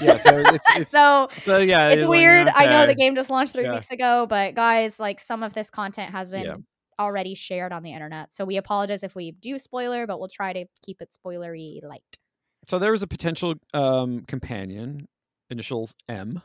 Yeah. 0.00 0.16
So 0.16 0.30
it's, 0.54 0.66
it's 0.76 0.90
so, 0.90 1.28
so 1.42 1.58
yeah. 1.58 1.90
it's 1.90 2.02
like, 2.02 2.10
weird 2.10 2.48
i 2.54 2.64
know 2.66 2.86
the 2.86 2.94
game 2.94 3.14
just 3.14 3.28
launched 3.28 3.52
three 3.52 3.64
Yeah. 3.64 3.74
weeks 3.74 3.90
ago 3.90 4.26
but 4.26 4.54
guys 4.54 4.98
like 4.98 5.20
some 5.20 5.42
of 5.42 5.52
this 5.52 5.68
content 5.68 6.12
has 6.12 6.30
been 6.30 6.44
Yeah. 6.46 6.56
already 6.98 7.34
shared 7.34 7.72
on 7.72 7.82
the 7.82 7.92
internet 7.92 8.32
so 8.32 8.46
we 8.46 8.56
apologize 8.56 9.02
if 9.02 9.14
we 9.14 9.32
do 9.32 9.58
spoiler 9.58 10.06
but 10.06 10.18
we'll 10.18 10.28
try 10.30 10.54
to 10.54 10.64
keep 10.86 11.02
it 11.02 11.14
spoilery 11.14 11.82
light 11.82 12.02
So 12.66 12.78
there 12.78 12.92
was 12.92 13.02
a 13.02 13.06
potential 13.06 13.56
um, 13.74 14.22
companion, 14.22 15.08
initials 15.50 15.94
M, 16.08 16.40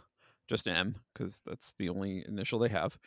just 0.50 0.68
M, 0.68 0.96
because 1.14 1.42
that's 1.46 1.72
the 1.78 1.88
only 1.88 2.26
initial 2.28 2.60
they 2.60 2.68
have, 2.70 2.98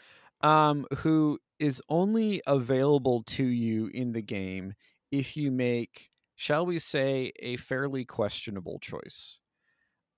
um, 0.43 0.87
who 0.99 1.39
is 1.59 1.83
only 1.89 2.43
available 2.47 3.23
to 3.25 3.45
you 3.45 3.89
in 3.95 4.13
the 4.13 4.23
game 4.23 4.75
if 5.11 5.37
you 5.37 5.51
make, 5.51 6.11
shall 6.37 6.67
we 6.67 6.79
say, 6.79 7.33
a 7.41 7.57
fairly 7.57 8.05
questionable 8.05 8.79
choice. 8.81 9.39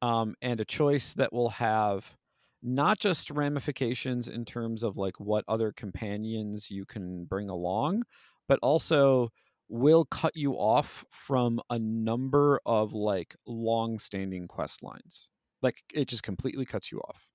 Um, 0.03 0.35
and 0.43 0.61
a 0.61 0.65
choice 0.65 1.15
that 1.15 1.33
will 1.33 1.49
have 1.51 2.15
not 2.63 2.99
just 2.99 3.31
ramifications 3.31 4.29
in 4.29 4.45
terms 4.45 4.83
of 4.83 4.97
like 4.97 5.19
what 5.19 5.45
other 5.49 5.73
companions 5.73 6.71
you 6.71 6.85
can 6.85 7.25
bring 7.25 7.49
along, 7.49 8.05
but 8.49 8.59
also 8.63 9.31
will 9.69 10.05
cut 10.07 10.37
you 10.37 10.55
off 10.55 11.05
from 11.11 11.61
a 11.71 11.79
number 11.79 12.61
of 12.67 12.93
like 12.93 13.35
long-standing 13.47 14.47
quest 14.47 14.83
lines. 14.83 15.31
Like 15.63 15.77
it 15.95 16.09
just 16.09 16.23
completely 16.23 16.67
cuts 16.67 16.93
you 16.93 17.01
off 17.01 17.27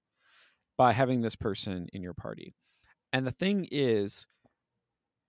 by 0.78 0.94
having 0.94 1.22
this 1.22 1.36
person 1.36 1.88
in 1.94 2.02
your 2.04 2.14
party. 2.14 2.56
And 3.12 3.26
the 3.26 3.32
thing 3.32 3.68
is 3.72 4.28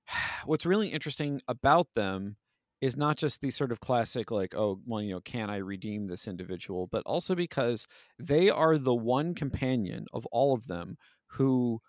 what's 0.45 0.67
really 0.67 0.89
interesting 0.89 1.41
about 1.49 1.89
them 1.95 2.37
is 2.81 2.97
not 2.97 3.19
just 3.19 3.43
the 3.43 3.51
sort 3.51 3.73
of 3.73 3.81
classic 3.81 4.31
like 4.31 4.55
oh 4.55 4.81
well 4.87 5.03
you 5.03 5.13
know 5.13 5.21
can 5.21 5.51
i 5.51 5.57
redeem 5.57 6.07
this 6.07 6.27
individual? 6.27 6.87
but 6.91 7.03
also 7.05 7.35
because 7.35 7.87
they 8.19 8.49
are 8.49 8.79
the 8.79 8.95
one 8.95 9.35
companion 9.35 10.07
of 10.13 10.25
all 10.27 10.55
of 10.55 10.67
them 10.67 10.97
who 11.33 11.81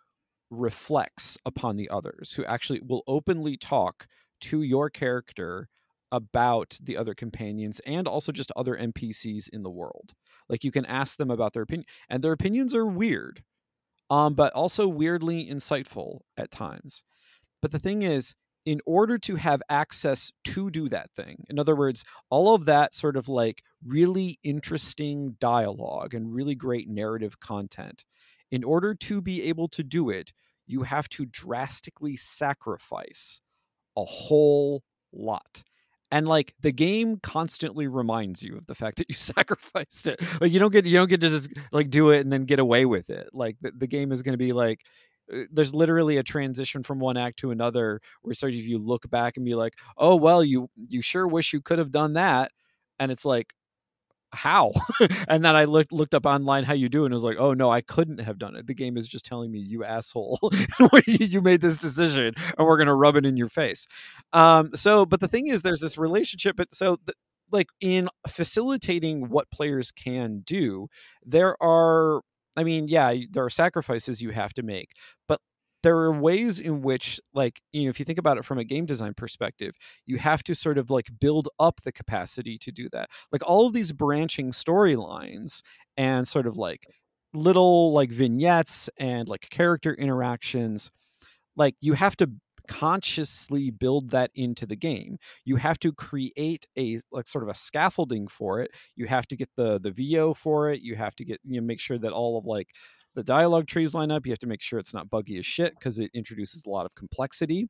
reflects 0.50 1.38
upon 1.46 1.78
the 1.78 1.90
others 1.90 2.34
who 2.34 2.44
actually 2.46 2.82
will 2.82 3.04
openly 3.08 3.56
talk 3.56 4.08
to 4.42 4.62
your 4.62 4.90
character 4.90 5.70
about 6.12 6.78
the 6.84 6.98
other 6.98 7.14
companions 7.16 7.80
and 7.86 8.08
also 8.08 8.34
just 8.34 8.52
other 8.56 8.76
npcs 8.76 9.48
in 9.54 9.64
the 9.64 9.70
world. 9.70 10.14
Like 10.50 10.66
you 10.66 10.72
can 10.72 10.86
ask 10.86 11.18
them 11.18 11.32
about 11.32 11.54
their 11.54 11.64
opinion 11.64 11.86
and 12.10 12.22
their 12.22 12.34
opinions 12.34 12.76
are 12.76 12.86
weird 12.86 13.44
um 14.12 14.36
but 14.36 14.54
also 14.54 14.88
weirdly 14.88 15.48
insightful 15.48 16.22
at 16.38 16.52
times. 16.52 17.04
But 17.62 17.72
the 17.72 17.80
thing 17.80 18.02
is 18.04 18.36
in 18.66 18.82
order 18.86 19.18
to 19.20 19.36
have 19.38 19.62
access 19.70 20.32
to 20.46 20.70
do 20.72 20.90
that 20.90 21.12
thing 21.16 21.46
in 21.50 21.60
other 21.60 21.76
words 21.76 22.04
all 22.30 22.56
of 22.56 22.66
that 22.66 22.94
sort 22.96 23.18
of 23.18 23.28
like 23.30 23.64
really 23.86 24.38
interesting 24.44 25.36
dialogue 25.40 26.14
and 26.14 26.34
really 26.34 26.56
great 26.56 26.90
narrative 26.90 27.40
content 27.40 28.06
in 28.52 28.64
order 28.64 28.94
to 28.96 29.22
be 29.22 29.44
able 29.44 29.68
to 29.70 29.84
do 29.84 30.10
it 30.10 30.34
you 30.68 30.84
have 30.84 31.10
to 31.10 31.26
drastically 31.26 32.16
sacrifice 32.16 33.42
a 33.98 34.06
whole 34.06 34.84
lot 35.14 35.64
and 36.12 36.28
like 36.28 36.54
the 36.60 36.72
game 36.72 37.18
constantly 37.22 37.88
reminds 37.88 38.44
you 38.44 38.58
of 38.58 38.68
the 38.68 38.76
fact 38.76 38.98
that 38.98 39.10
you 39.10 39.16
sacrificed 39.18 40.08
it. 40.08 40.22
Like 40.42 40.52
you 40.52 40.60
don't 40.60 40.72
get 40.72 40.86
you 40.86 40.98
don't 40.98 41.10
get 41.10 41.22
to 41.22 41.30
just 41.30 41.50
like 41.72 41.90
do 41.90 42.10
it 42.12 42.22
and 42.22 42.32
then 42.32 42.46
get 42.46 42.60
away 42.60 42.86
with 42.86 43.10
it. 43.10 43.30
Like 43.34 43.58
the, 43.62 43.72
the 43.72 43.88
game 43.88 44.12
is 44.12 44.22
going 44.22 44.34
to 44.34 44.38
be 44.38 44.54
like 44.54 44.82
uh, 45.34 45.44
there's 45.52 45.74
literally 45.74 46.18
a 46.18 46.24
transition 46.24 46.84
from 46.84 47.00
one 47.00 47.18
act 47.18 47.40
to 47.40 47.52
another 47.52 48.02
where 48.22 48.36
sort 48.36 48.54
of 48.54 48.60
you 48.60 48.78
look 48.78 49.10
back 49.10 49.38
and 49.38 49.46
be 49.46 49.56
like 49.56 49.74
oh 49.98 50.16
well 50.16 50.44
you 50.44 50.70
you 50.76 51.02
sure 51.02 51.28
wish 51.28 51.54
you 51.54 51.62
could 51.62 51.80
have 51.80 51.92
done 51.92 52.14
that. 52.14 52.52
And 53.00 53.12
it's 53.12 53.26
like 53.26 53.54
how? 54.34 54.72
And 55.28 55.44
then 55.46 55.56
i 55.56 55.66
looked 55.66 55.92
looked 55.92 56.14
up 56.14 56.26
online 56.26 56.64
how 56.64 56.74
you 56.74 56.90
do 56.90 57.06
and 57.06 57.14
it 57.14 57.16
was 57.16 57.24
like 57.24 57.38
oh 57.40 57.54
no 57.54 57.70
i 57.72 57.82
couldn't 57.82 58.20
have 58.20 58.38
done 58.38 58.56
it. 58.56 58.68
The 58.68 58.74
game 58.74 58.98
is 58.98 59.08
just 59.08 59.26
telling 59.26 59.52
me 59.52 59.60
you 59.60 59.84
asshole 59.84 60.40
you 61.08 61.42
made 61.42 61.62
this 61.62 61.78
decision 61.78 62.34
and 62.58 62.68
we're 62.68 62.78
to 62.88 62.94
rub 62.94 63.16
it 63.16 63.26
in 63.26 63.38
your 63.38 63.50
face. 63.50 63.88
Um 64.34 64.72
so 64.76 65.06
but 65.06 65.20
the 65.20 65.28
thing 65.28 65.48
is 65.48 65.62
there's 65.62 65.82
this 65.82 65.98
relationship 65.98 66.56
but 66.58 66.74
so 66.74 66.98
th- 66.98 67.16
like 67.52 67.68
in 67.82 68.10
facilitating 68.28 69.30
what 69.30 69.50
players 69.52 69.92
can 69.92 70.44
do 70.46 70.88
there 71.26 71.62
are 71.62 72.22
i 72.58 72.64
mean 72.64 72.88
yeah 72.88 73.14
there 73.32 73.44
are 73.46 73.50
sacrifices 73.50 74.22
you 74.22 74.30
have 74.32 74.54
to 74.54 74.64
make 74.64 74.90
but 75.28 75.40
there 75.84 75.98
are 75.98 76.12
ways 76.14 76.60
in 76.60 76.82
which 76.82 77.20
like 77.34 77.62
you 77.72 77.84
know 77.84 77.90
if 77.90 78.00
you 78.00 78.06
think 78.06 78.20
about 78.20 78.38
it 78.38 78.46
from 78.46 78.58
a 78.58 78.64
game 78.64 78.86
design 78.86 79.14
perspective 79.14 79.76
you 80.06 80.18
have 80.18 80.44
to 80.44 80.56
sort 80.56 80.78
of 80.78 80.90
like 80.90 81.08
build 81.20 81.50
up 81.60 81.82
the 81.82 81.92
capacity 81.92 82.58
to 82.58 82.72
do 82.72 82.90
that. 82.92 83.10
Like 83.32 83.42
all 83.48 83.68
of 83.68 83.74
these 83.74 83.92
branching 83.92 84.52
storylines 84.52 85.62
and 85.98 86.28
sort 86.28 86.48
of 86.48 86.58
like 86.58 86.86
little 87.34 87.94
like 87.94 88.12
vignettes 88.12 88.90
and 88.98 89.28
like 89.30 89.50
character 89.50 89.94
interactions 89.94 90.92
like 91.56 91.76
you 91.82 91.94
have 91.94 92.16
to 92.18 92.30
consciously 92.68 93.70
build 93.70 94.12
that 94.12 94.32
into 94.36 94.66
the 94.66 94.76
game. 94.76 95.18
You 95.46 95.58
have 95.58 95.80
to 95.80 95.92
create 95.92 96.66
a 96.78 97.00
like 97.12 97.28
sort 97.28 97.44
of 97.44 97.50
a 97.50 97.54
scaffolding 97.54 98.28
for 98.28 98.62
it. 98.62 98.72
You 98.96 99.08
have 99.08 99.28
to 99.28 99.36
get 99.36 99.50
the 99.58 99.80
the 99.80 99.92
vo 99.92 100.34
for 100.34 100.72
it. 100.72 100.82
You 100.82 100.96
have 100.96 101.16
to 101.18 101.26
get 101.26 101.40
you 101.44 101.60
know 101.60 101.68
make 101.68 101.80
sure 101.80 101.98
that 101.98 102.12
all 102.14 102.38
of 102.38 102.46
like 102.46 102.70
the 103.16 103.24
dialogue 103.24 103.68
trees 103.68 103.94
line 103.94 104.12
up. 104.12 104.26
You 104.26 104.32
have 104.32 104.40
to 104.40 104.48
make 104.48 104.62
sure 104.62 104.80
it's 104.80 104.94
not 104.94 105.10
buggy 105.10 105.38
as 105.38 105.46
shit 105.46 105.74
because 105.78 106.00
it 106.00 106.12
introduces 106.14 106.64
a 106.66 106.70
lot 106.70 106.86
of 106.86 106.96
complexity. 106.96 107.68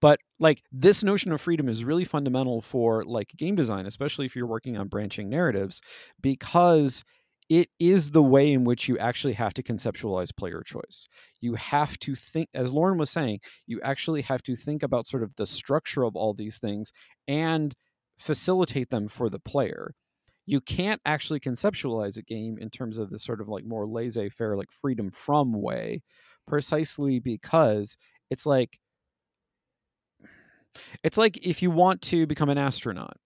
But 0.00 0.20
like 0.38 0.62
this 0.70 1.02
notion 1.02 1.32
of 1.32 1.40
freedom 1.40 1.68
is 1.68 1.84
really 1.84 2.04
fundamental 2.04 2.60
for 2.60 3.04
like 3.04 3.32
game 3.36 3.54
design, 3.54 3.86
especially 3.86 4.26
if 4.26 4.36
you're 4.36 4.46
working 4.46 4.76
on 4.76 4.88
branching 4.88 5.28
narratives, 5.30 5.80
because 6.20 7.02
it 7.48 7.68
is 7.78 8.10
the 8.10 8.22
way 8.22 8.52
in 8.52 8.64
which 8.64 8.88
you 8.88 8.98
actually 8.98 9.34
have 9.34 9.54
to 9.54 9.62
conceptualize 9.62 10.34
player 10.34 10.62
choice. 10.64 11.06
You 11.40 11.54
have 11.54 11.98
to 12.00 12.14
think, 12.14 12.48
as 12.54 12.72
Lauryn 12.72 12.98
was 12.98 13.10
saying, 13.10 13.40
you 13.66 13.80
actually 13.82 14.22
have 14.22 14.42
to 14.44 14.56
think 14.56 14.82
about 14.82 15.06
sort 15.06 15.22
of 15.22 15.36
the 15.36 15.46
structure 15.46 16.04
of 16.04 16.16
all 16.16 16.32
these 16.32 16.58
things 16.58 16.92
and 17.28 17.74
facilitate 18.18 18.90
them 18.90 19.08
for 19.08 19.28
the 19.28 19.38
player. 19.38 19.94
You 20.46 20.60
can't 20.60 21.00
actually 21.06 21.40
conceptualize 21.40 22.18
a 22.18 22.22
game 22.22 22.58
in 22.58 22.70
terms 22.70 22.98
of 22.98 23.10
the 23.10 23.18
sort 23.18 23.40
of 23.40 23.48
like 23.48 23.64
more 23.64 23.86
laissez 23.86 24.28
faire, 24.28 24.56
like 24.56 24.70
freedom 24.70 25.10
from 25.10 25.52
way, 25.54 26.02
precisely 26.46 27.18
because 27.18 27.96
it's 28.30 28.46
like 28.46 28.78
it's 31.02 31.16
like 31.16 31.38
if 31.46 31.62
you 31.62 31.70
want 31.70 32.02
to 32.02 32.26
become 32.26 32.48
an 32.48 32.58
astronaut 32.58 33.16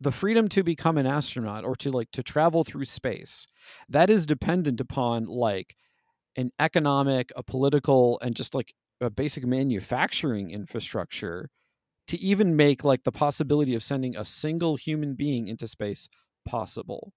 the 0.00 0.12
freedom 0.12 0.48
to 0.48 0.62
become 0.62 0.98
an 0.98 1.06
astronaut 1.06 1.64
or 1.64 1.76
to 1.76 1.90
like 1.90 2.10
to 2.12 2.22
travel 2.22 2.64
through 2.64 2.84
space 2.84 3.46
that 3.88 4.10
is 4.10 4.26
dependent 4.26 4.80
upon 4.80 5.26
like 5.26 5.76
an 6.36 6.50
economic 6.60 7.32
a 7.36 7.42
political 7.42 8.18
and 8.22 8.36
just 8.36 8.54
like 8.54 8.74
a 9.00 9.10
basic 9.10 9.44
manufacturing 9.46 10.50
infrastructure 10.50 11.50
to 12.08 12.18
even 12.20 12.56
make 12.56 12.84
like 12.84 13.04
the 13.04 13.12
possibility 13.12 13.74
of 13.74 13.82
sending 13.82 14.16
a 14.16 14.24
single 14.24 14.76
human 14.76 15.14
being 15.14 15.48
into 15.48 15.68
space 15.68 16.08
possible. 16.44 17.12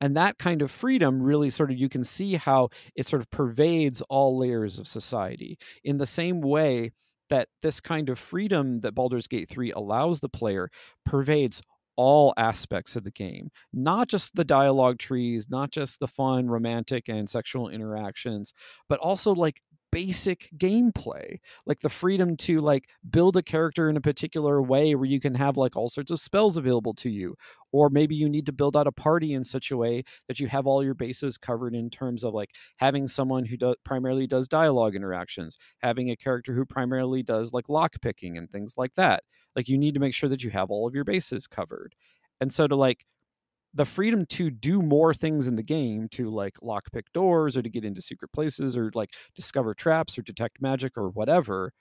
And 0.00 0.16
that 0.16 0.38
kind 0.38 0.60
of 0.60 0.70
freedom 0.70 1.22
really 1.22 1.50
sort 1.50 1.70
of 1.70 1.78
you 1.78 1.88
can 1.88 2.04
see 2.04 2.34
how 2.34 2.68
it 2.94 3.06
sort 3.06 3.22
of 3.22 3.30
pervades 3.30 4.02
all 4.02 4.36
layers 4.36 4.78
of 4.78 4.86
society. 4.86 5.58
In 5.82 5.98
the 5.98 6.06
same 6.06 6.40
way 6.40 6.92
that 7.30 7.48
this 7.62 7.80
kind 7.80 8.08
of 8.08 8.18
freedom 8.18 8.80
that 8.80 8.94
Baldur's 8.94 9.26
Gate 9.26 9.48
3 9.48 9.72
allows 9.72 10.20
the 10.20 10.28
player 10.28 10.68
pervades 11.06 11.62
all 11.96 12.34
aspects 12.36 12.96
of 12.96 13.04
the 13.04 13.10
game, 13.10 13.50
not 13.72 14.08
just 14.08 14.34
the 14.34 14.44
dialogue 14.44 14.98
trees, 14.98 15.46
not 15.48 15.70
just 15.70 16.00
the 16.00 16.08
fun, 16.08 16.48
romantic, 16.48 17.08
and 17.08 17.30
sexual 17.30 17.68
interactions, 17.68 18.52
but 18.88 18.98
also 18.98 19.32
like 19.32 19.62
basic 19.94 20.50
gameplay 20.56 21.38
like 21.66 21.78
the 21.78 21.88
freedom 21.88 22.36
to 22.36 22.60
like 22.60 22.88
build 23.08 23.36
a 23.36 23.42
character 23.42 23.88
in 23.88 23.96
a 23.96 24.00
particular 24.00 24.60
way 24.60 24.96
where 24.96 25.04
you 25.04 25.20
can 25.20 25.36
have 25.36 25.56
like 25.56 25.76
all 25.76 25.88
sorts 25.88 26.10
of 26.10 26.18
spells 26.18 26.56
available 26.56 26.92
to 26.92 27.08
you 27.08 27.36
or 27.70 27.88
maybe 27.88 28.16
you 28.16 28.28
need 28.28 28.44
to 28.44 28.52
build 28.52 28.76
out 28.76 28.88
a 28.88 28.92
party 28.92 29.34
in 29.34 29.44
such 29.44 29.70
a 29.70 29.76
way 29.76 30.02
that 30.26 30.40
you 30.40 30.48
have 30.48 30.66
all 30.66 30.82
your 30.82 30.94
bases 30.94 31.38
covered 31.38 31.76
in 31.76 31.88
terms 31.90 32.24
of 32.24 32.34
like 32.34 32.50
having 32.78 33.06
someone 33.06 33.44
who 33.44 33.56
does 33.56 33.76
primarily 33.84 34.26
does 34.26 34.48
dialogue 34.48 34.96
interactions 34.96 35.58
having 35.78 36.10
a 36.10 36.16
character 36.16 36.54
who 36.54 36.64
primarily 36.64 37.22
does 37.22 37.52
like 37.52 37.68
lock 37.68 37.94
picking 38.00 38.36
and 38.36 38.50
things 38.50 38.74
like 38.76 38.94
that. 38.94 39.22
Like 39.54 39.68
you 39.68 39.78
need 39.78 39.94
to 39.94 40.00
make 40.00 40.14
sure 40.14 40.28
that 40.28 40.42
you 40.42 40.50
have 40.50 40.70
all 40.70 40.88
of 40.88 40.94
your 40.94 41.04
bases 41.04 41.46
covered. 41.46 41.94
And 42.40 42.52
so 42.52 42.66
to 42.66 42.74
like 42.74 43.06
the 43.74 43.84
freedom 43.84 44.24
to 44.26 44.50
do 44.50 44.80
more 44.80 45.12
things 45.12 45.48
in 45.48 45.56
the 45.56 45.62
game 45.62 46.08
to 46.08 46.30
like 46.30 46.54
lockpick 46.62 47.04
doors 47.12 47.56
or 47.56 47.62
to 47.62 47.68
get 47.68 47.84
into 47.84 48.00
secret 48.00 48.32
places 48.32 48.76
or 48.76 48.90
like 48.94 49.10
discover 49.34 49.74
traps 49.74 50.16
or 50.16 50.22
detect 50.22 50.62
magic 50.62 50.96
or 50.96 51.08
whatever 51.10 51.72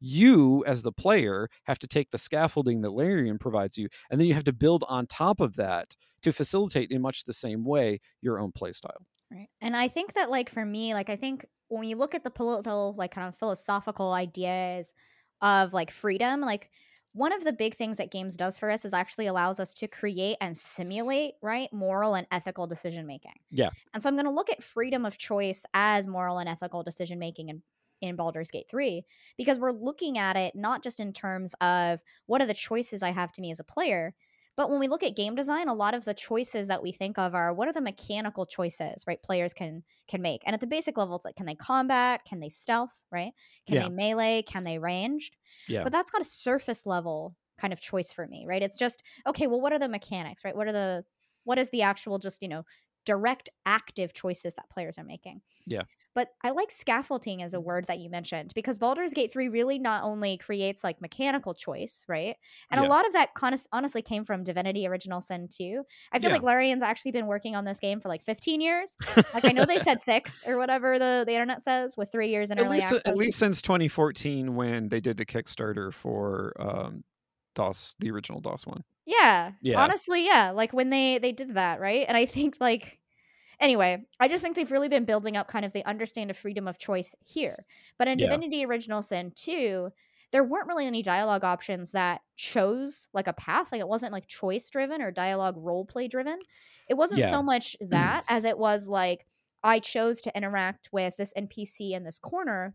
you 0.00 0.64
as 0.66 0.82
the 0.82 0.92
player 0.92 1.48
have 1.64 1.78
to 1.78 1.86
take 1.86 2.10
the 2.10 2.18
scaffolding 2.18 2.80
that 2.80 2.90
larian 2.90 3.38
provides 3.38 3.78
you 3.78 3.88
and 4.10 4.20
then 4.20 4.26
you 4.26 4.34
have 4.34 4.44
to 4.44 4.52
build 4.52 4.84
on 4.88 5.06
top 5.06 5.40
of 5.40 5.56
that 5.56 5.94
to 6.22 6.32
facilitate 6.32 6.90
in 6.90 7.00
much 7.00 7.24
the 7.24 7.32
same 7.32 7.64
way 7.64 8.00
your 8.20 8.38
own 8.38 8.50
playstyle. 8.50 9.04
Right 9.30 9.48
and 9.60 9.76
i 9.76 9.88
think 9.88 10.14
that 10.14 10.30
like 10.30 10.50
for 10.50 10.64
me 10.64 10.94
like 10.94 11.10
i 11.10 11.16
think 11.16 11.46
when 11.68 11.88
you 11.88 11.96
look 11.96 12.14
at 12.14 12.24
the 12.24 12.30
political 12.30 12.94
like 12.96 13.12
kind 13.12 13.28
of 13.28 13.38
philosophical 13.38 14.12
ideas 14.12 14.94
of 15.40 15.72
like 15.72 15.90
freedom 15.90 16.40
like 16.40 16.70
one 17.14 17.32
of 17.32 17.44
the 17.44 17.52
big 17.52 17.74
things 17.74 17.96
that 17.96 18.10
games 18.10 18.36
does 18.36 18.58
for 18.58 18.70
us 18.70 18.84
is 18.84 18.92
actually 18.92 19.26
allows 19.26 19.58
us 19.58 19.72
to 19.74 19.88
create 19.88 20.36
and 20.40 20.56
simulate 20.56 21.34
right 21.42 21.72
moral 21.72 22.14
and 22.14 22.26
ethical 22.30 22.66
decision 22.66 23.06
making. 23.06 23.38
Yeah. 23.50 23.70
And 23.94 24.02
so 24.02 24.08
i'm 24.08 24.16
going 24.16 24.26
to 24.26 24.30
look 24.30 24.50
at 24.50 24.62
freedom 24.62 25.06
of 25.06 25.16
choice 25.16 25.64
as 25.72 26.06
moral 26.06 26.38
and 26.38 26.48
ethical 26.48 26.82
decision 26.82 27.18
making 27.18 27.48
in 27.48 27.62
in 28.00 28.16
Baldur's 28.16 28.50
Gate 28.50 28.66
3 28.68 29.04
because 29.38 29.58
we're 29.58 29.72
looking 29.72 30.18
at 30.18 30.36
it 30.36 30.54
not 30.54 30.82
just 30.82 31.00
in 31.00 31.12
terms 31.12 31.54
of 31.60 32.00
what 32.26 32.42
are 32.42 32.46
the 32.46 32.52
choices 32.52 33.02
I 33.02 33.10
have 33.10 33.32
to 33.32 33.40
me 33.40 33.50
as 33.50 33.60
a 33.60 33.64
player, 33.64 34.14
but 34.56 34.70
when 34.70 34.78
we 34.80 34.88
look 34.88 35.02
at 35.02 35.16
game 35.16 35.34
design, 35.34 35.68
a 35.68 35.74
lot 35.74 35.94
of 35.94 36.04
the 36.04 36.14
choices 36.14 36.68
that 36.68 36.82
we 36.82 36.92
think 36.92 37.18
of 37.18 37.34
are 37.34 37.52
what 37.52 37.68
are 37.68 37.72
the 37.72 37.80
mechanical 37.80 38.46
choices, 38.46 39.04
right? 39.06 39.22
Players 39.22 39.52
can 39.52 39.84
can 40.08 40.22
make. 40.22 40.42
And 40.46 40.54
at 40.54 40.60
the 40.60 40.66
basic 40.66 40.96
level, 40.96 41.16
it's 41.16 41.24
like 41.24 41.36
can 41.36 41.46
they 41.46 41.54
combat? 41.56 42.24
Can 42.24 42.40
they 42.40 42.48
stealth, 42.48 43.00
right? 43.10 43.32
Can 43.66 43.78
Yeah. 43.78 43.80
they 43.80 43.90
melee? 43.90 44.42
Can 44.42 44.64
they 44.64 44.78
ranged? 44.78 45.36
yeah 45.66 45.84
But 45.84 45.92
that's 45.92 46.10
got 46.10 46.20
a 46.22 46.24
surface 46.24 46.86
level 46.86 47.36
kind 47.58 47.72
of 47.72 47.80
choice 47.80 48.12
for 48.12 48.26
me, 48.26 48.46
right? 48.48 48.62
It's 48.62 48.76
just, 48.76 49.02
okay, 49.26 49.46
well, 49.46 49.60
what 49.60 49.72
are 49.72 49.78
the 49.78 49.88
mechanics, 49.88 50.44
right? 50.44 50.56
What 50.56 50.66
are 50.66 50.72
the 50.72 51.04
what 51.44 51.58
is 51.58 51.70
the 51.70 51.82
actual 51.82 52.18
just, 52.18 52.40
you 52.42 52.48
know, 52.48 52.64
direct 53.04 53.50
active 53.66 54.14
choices 54.14 54.54
that 54.54 54.70
players 54.70 54.98
are 54.98 55.04
making? 55.04 55.42
Yeah. 55.66 55.84
But 56.14 56.28
I 56.42 56.50
like 56.50 56.70
scaffolding 56.70 57.42
as 57.42 57.54
a 57.54 57.60
word 57.60 57.86
that 57.88 57.98
you 57.98 58.08
mentioned 58.08 58.52
because 58.54 58.78
Baldur's 58.78 59.12
Gate 59.12 59.32
3 59.32 59.48
really 59.48 59.78
not 59.78 60.04
only 60.04 60.36
creates 60.38 60.84
like 60.84 61.00
mechanical 61.00 61.54
choice, 61.54 62.04
right? 62.08 62.36
And 62.70 62.80
Yeah. 62.80 62.86
a 62.86 62.88
lot 62.88 63.04
of 63.06 63.12
that 63.14 63.34
con- 63.34 63.56
honestly 63.72 64.00
came 64.00 64.24
from 64.24 64.44
Divinity 64.44 64.86
Original 64.86 65.20
Sin 65.20 65.48
2. 65.48 65.82
I 66.12 66.18
feel 66.20 66.30
Yeah. 66.30 66.34
like 66.36 66.42
Larian's 66.44 66.82
actually 66.82 67.10
been 67.12 67.26
working 67.26 67.56
on 67.56 67.64
this 67.64 67.80
game 67.80 68.00
for 68.00 68.08
like 68.08 68.22
15 68.22 68.60
years. 68.60 68.96
Like 69.34 69.44
I 69.44 69.50
know 69.52 69.64
they 69.64 69.78
said 69.80 70.00
6 70.02 70.42
or 70.46 70.56
whatever 70.56 70.98
the, 70.98 71.24
the 71.26 71.32
internet 71.32 71.64
says 71.64 71.96
with 71.96 72.12
3 72.12 72.28
years 72.28 72.50
in 72.50 72.58
at 72.58 72.64
early 72.66 72.76
least 72.76 72.86
access. 72.92 73.02
at 73.06 73.16
least 73.16 73.38
since 73.38 73.60
2014 73.62 74.54
when 74.54 74.88
they 74.88 75.00
did 75.00 75.16
the 75.16 75.26
kickstarter 75.26 75.92
for 75.92 76.52
um 76.60 77.04
dos 77.54 77.94
the 78.00 78.10
original 78.10 78.40
dos 78.40 78.66
one 78.66 78.82
Yeah. 79.06 79.52
Yeah. 79.62 79.80
Honestly, 79.80 80.24
yeah. 80.26 80.50
Like 80.50 80.72
when 80.72 80.90
they 80.90 81.18
they 81.18 81.32
did 81.32 81.54
that, 81.54 81.80
right? 81.80 82.04
And 82.08 82.16
I 82.16 82.26
think 82.26 82.56
like 82.60 82.98
anyway, 83.60 84.04
I 84.20 84.28
just 84.28 84.42
think 84.42 84.56
they've 84.56 84.70
really 84.70 84.88
been 84.88 85.04
building 85.04 85.36
up 85.36 85.48
kind 85.48 85.64
of 85.64 85.72
the 85.72 85.84
understand 85.86 86.30
of 86.30 86.36
freedom 86.36 86.66
of 86.68 86.78
choice 86.78 87.14
here. 87.24 87.64
But 87.98 88.08
in 88.08 88.18
Yeah. 88.18 88.26
Divinity 88.26 88.64
Original 88.64 89.02
Sin 89.02 89.32
2, 89.34 89.90
there 90.32 90.44
weren't 90.44 90.66
really 90.66 90.86
any 90.86 91.02
dialogue 91.02 91.44
options 91.44 91.92
that 91.92 92.22
chose 92.36 93.08
like 93.12 93.28
a 93.28 93.32
path. 93.32 93.68
Like 93.72 93.80
it 93.80 93.88
wasn't 93.88 94.12
like 94.12 94.26
choice 94.26 94.68
driven 94.70 95.00
or 95.02 95.10
dialogue 95.10 95.56
role 95.56 95.84
play 95.84 96.08
driven. 96.08 96.38
It 96.88 96.94
wasn't 96.94 97.20
Yeah. 97.20 97.30
so 97.30 97.42
much 97.42 97.76
that 97.80 98.24
as 98.28 98.44
it 98.44 98.58
was 98.58 98.88
like 98.88 99.26
I 99.62 99.78
chose 99.78 100.20
to 100.22 100.36
interact 100.36 100.88
with 100.92 101.16
this 101.16 101.32
NPC 101.34 101.92
in 101.92 102.04
this 102.04 102.18
corner, 102.18 102.74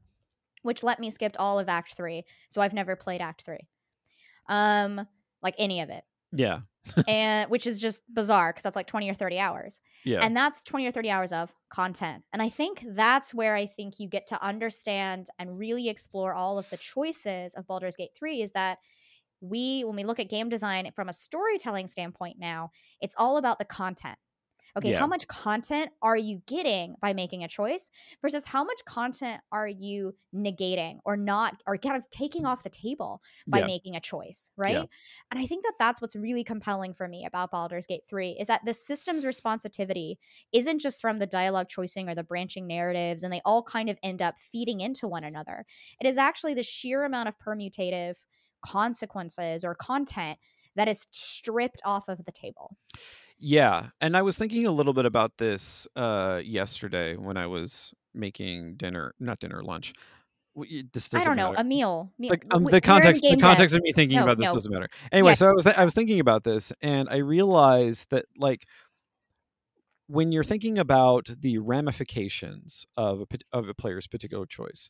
which 0.64 0.84
let 0.84 1.00
me 1.00 1.12
skip 1.12 1.36
all 1.38 1.60
of 1.60 1.70
Act 1.70 1.94
3. 1.96 2.24
So 2.50 2.62
I've 2.62 2.74
never 2.74 2.96
played 2.96 3.22
Act 3.22 3.44
3. 3.44 3.58
Um 4.48 5.08
like 5.42 5.56
any 5.58 5.82
of 5.82 5.90
it 5.90 6.04
yeah 6.32 6.60
and 7.08 7.50
which 7.50 7.68
is 7.68 7.80
just 7.80 8.04
bizarre 8.14 8.52
because 8.52 8.64
that's 8.64 8.76
like 8.76 8.88
20 8.88 9.10
or 9.10 9.14
30 9.14 9.40
hours. 9.40 9.82
Yeah. 10.06 10.20
And 10.22 10.36
that's 10.36 10.64
20 10.64 10.88
or 10.88 10.92
30 10.92 11.10
hours 11.10 11.32
of 11.32 11.54
content. 11.70 12.24
And 12.34 12.42
i 12.42 12.50
think 12.50 12.86
that's 12.94 13.34
where 13.34 13.56
i 13.56 13.66
think 13.66 14.00
you 14.00 14.08
get 14.08 14.28
to 14.28 14.44
understand 14.44 15.28
and 15.38 15.58
really 15.58 15.90
explore 15.90 16.34
all 16.34 16.58
of 16.58 16.70
the 16.70 16.78
choices 16.78 17.54
of 17.54 17.68
Baldur's 17.68 17.96
Gate 17.96 18.12
3 18.18 18.42
is 18.42 18.52
that 18.52 18.80
we 19.42 19.84
when 19.84 19.96
we 19.96 20.04
look 20.04 20.20
at 20.20 20.30
game 20.30 20.50
design 20.50 20.90
from 20.96 21.10
a 21.10 21.14
storytelling 21.14 21.88
standpoint 21.88 22.38
now 22.40 22.72
it's 23.02 23.16
all 23.18 23.38
about 23.38 23.58
the 23.58 23.66
content 23.66 24.18
okay 24.78 24.92
Yeah. 24.92 25.00
how 25.00 25.08
much 25.08 25.28
content 25.28 25.92
are 26.02 26.18
you 26.18 26.42
getting 26.48 26.96
by 27.02 27.14
making 27.14 27.44
a 27.44 27.48
choice 27.48 27.92
versus 28.22 28.46
how 28.46 28.64
much 28.64 28.84
content 28.86 29.42
are 29.52 29.68
you 29.68 30.14
negating 30.36 31.00
or 31.06 31.18
not 31.18 31.62
or 31.68 31.78
kind 31.78 31.96
of 31.96 32.10
taking 32.10 32.46
off 32.46 32.64
the 32.64 32.70
table 32.70 33.22
by 33.52 33.62
Yeah. 33.62 33.64
making 33.64 33.96
a 33.96 34.00
choice 34.00 34.52
right 34.58 34.90
and 35.32 35.40
I 35.40 35.46
think 35.46 35.64
that 35.64 35.74
that's 35.80 36.02
what's 36.02 36.16
really 36.16 36.44
compelling 36.44 36.94
for 36.94 37.08
me 37.08 37.26
about 37.26 37.52
Baldur's 37.52 37.86
Gate 37.86 38.04
3 38.08 38.32
is 38.40 38.48
that 38.48 38.62
the 38.66 38.74
system's 38.74 39.24
responsivity 39.24 40.16
isn't 40.52 40.80
just 40.80 41.02
from 41.02 41.20
the 41.20 41.28
dialogue 41.28 41.70
choicing 41.70 42.10
or 42.10 42.16
the 42.16 42.24
branching 42.24 42.68
narratives, 42.68 43.24
and 43.24 43.32
they 43.32 43.42
all 43.46 43.64
kind 43.64 43.90
of 43.90 43.98
end 44.04 44.22
up 44.22 44.40
feeding 44.40 44.82
into 44.82 45.08
one 45.08 45.24
another. 45.24 45.66
It 46.00 46.08
is 46.08 46.18
actually 46.18 46.54
the 46.54 46.64
sheer 46.64 47.04
amount 47.04 47.30
of 47.30 47.36
permutative 47.40 48.16
consequences 48.62 49.64
or 49.64 49.76
content 49.76 50.38
that 50.80 50.88
is 50.88 51.06
stripped 51.12 51.82
off 51.86 52.08
of 52.08 52.24
the 52.26 52.32
table. 52.32 52.78
Yeah, 53.38 53.90
and 54.02 54.16
I 54.18 54.22
was 54.22 54.38
thinking 54.38 54.66
a 54.66 54.72
little 54.72 54.94
bit 54.94 55.06
about 55.06 55.38
this 55.38 55.88
uh, 55.96 56.42
yesterday 56.44 57.16
when 57.16 57.38
I 57.38 57.48
was 57.48 57.94
making 58.14 58.76
dinner, 58.76 59.14
not 59.20 59.40
dinner, 59.40 59.62
lunch. 59.62 59.94
This 60.92 61.14
I 61.14 61.24
don't 61.24 61.38
know, 61.38 61.52
matter. 61.52 61.62
a 61.62 61.64
meal. 61.64 62.12
Me- 62.18 62.30
Like, 62.30 62.46
um, 62.52 62.64
the 62.64 62.82
context, 62.82 63.22
the 63.22 63.38
context 63.38 63.76
of 63.76 63.82
me 63.82 63.92
thinking 63.94 64.18
No, 64.18 64.24
about 64.24 64.38
this 64.38 64.48
no. 64.48 64.54
doesn't 64.54 64.72
matter. 64.72 64.90
Anyway, 65.12 65.32
Yeah. 65.32 65.36
so 65.36 65.48
I 65.50 65.52
was 65.54 65.64
th- 65.64 65.78
I 65.78 65.84
was 65.86 65.94
thinking 65.94 66.20
about 66.20 66.44
this, 66.44 66.74
and 66.82 67.08
I 67.10 67.18
realized 67.18 68.10
that 68.10 68.26
like 68.38 68.66
when 70.08 70.32
you're 70.32 70.44
thinking 70.44 70.78
about 70.78 71.30
the 71.40 71.60
ramifications 71.60 72.86
of 72.98 73.22
a, 73.22 73.28
of 73.58 73.70
a 73.70 73.74
player's 73.74 74.08
particular 74.08 74.46
choice, 74.46 74.90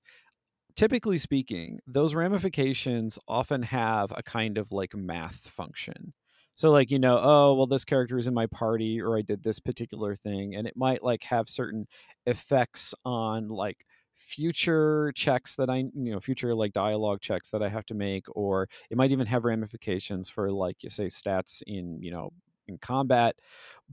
typically 0.80 1.18
speaking, 1.18 1.78
those 1.86 2.13
ramifications 2.13 3.20
often 3.28 3.63
have 3.63 4.13
a 4.15 4.24
kind 4.24 4.58
of 4.58 4.72
like 4.72 4.96
math 4.96 5.46
function. 5.46 6.13
So 6.56 6.72
like, 6.72 6.89
you 6.89 6.98
know, 6.98 7.20
oh, 7.22 7.54
well 7.56 7.68
this 7.68 7.84
character 7.84 8.18
is 8.18 8.28
in 8.28 8.34
my 8.34 8.46
party 8.46 9.02
or 9.02 9.18
I 9.18 9.22
did 9.22 9.44
this 9.44 9.60
particular 9.60 10.15
thing 10.15 10.56
and 10.56 10.65
it 10.65 10.78
might 10.78 11.04
like 11.04 11.24
have 11.24 11.50
certain 11.50 11.86
effects 12.26 12.94
on 13.04 13.50
like 13.50 13.86
future 14.13 15.12
checks 15.18 15.56
that 15.56 15.70
I, 15.70 15.80
you 15.80 16.13
know, 16.13 16.22
future 16.22 16.56
like 16.56 16.72
dialogue 16.72 17.20
checks 17.20 17.50
that 17.50 17.62
I 17.62 17.68
have 17.68 17.86
to 17.88 17.94
make 17.94 18.28
or 18.34 18.70
it 18.89 18.96
might 18.96 19.12
even 19.12 19.28
have 19.28 19.44
ramifications 19.44 20.30
for 20.30 20.50
like 20.50 20.82
you 20.82 20.89
say 20.89 21.08
stats 21.08 21.62
in, 21.68 22.02
you 22.02 22.12
know, 22.12 22.30
in 22.70 22.78
combat. 22.78 23.36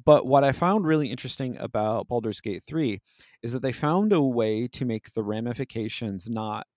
But 0.04 0.24
what 0.24 0.44
I 0.44 0.52
found 0.52 0.86
really 0.86 1.10
interesting 1.10 1.56
about 1.56 2.06
Baldur's 2.06 2.40
Gate 2.40 2.62
3 2.64 3.00
is 3.42 3.52
that 3.54 3.62
they 3.62 3.72
found 3.72 4.12
a 4.12 4.22
way 4.22 4.68
to 4.68 4.84
make 4.84 5.14
the 5.14 5.24
ramifications 5.24 6.30
not 6.30 6.68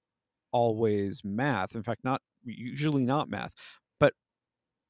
always 0.52 1.22
math. 1.24 1.76
In 1.76 1.84
fact, 1.84 2.04
not 2.04 2.22
usually 2.44 3.06
not 3.06 3.30
math, 3.30 3.54
but 4.00 4.14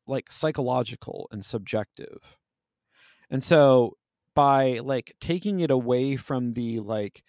like 0.08 0.32
psychological 0.32 1.28
and 1.32 1.43
subjective. 1.43 2.38
And 3.30 3.43
so 3.43 3.98
by 4.36 4.80
like 4.80 5.15
taking 5.19 5.60
it 5.60 5.72
away 5.72 6.15
from 6.15 6.54
the 6.54 6.80
like 6.80 7.24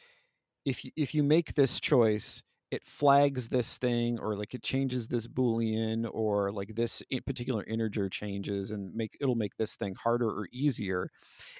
if 0.64 0.84
you, 0.84 0.90
if 0.96 1.14
you 1.14 1.22
make 1.22 1.54
this 1.54 1.80
choice 1.80 2.42
it 2.70 2.86
flags 2.86 3.48
this 3.48 3.78
thing 3.78 4.18
or 4.20 4.36
like 4.36 4.54
it 4.54 4.62
changes 4.62 5.08
this 5.08 5.26
boolean 5.26 6.08
or 6.12 6.52
like 6.52 6.74
this 6.76 7.02
particular 7.26 7.64
integer 7.64 8.08
changes 8.08 8.70
and 8.70 8.94
make 8.94 9.16
it'll 9.20 9.34
make 9.34 9.56
this 9.56 9.76
thing 9.76 9.94
harder 9.94 10.28
or 10.28 10.46
easier 10.52 11.10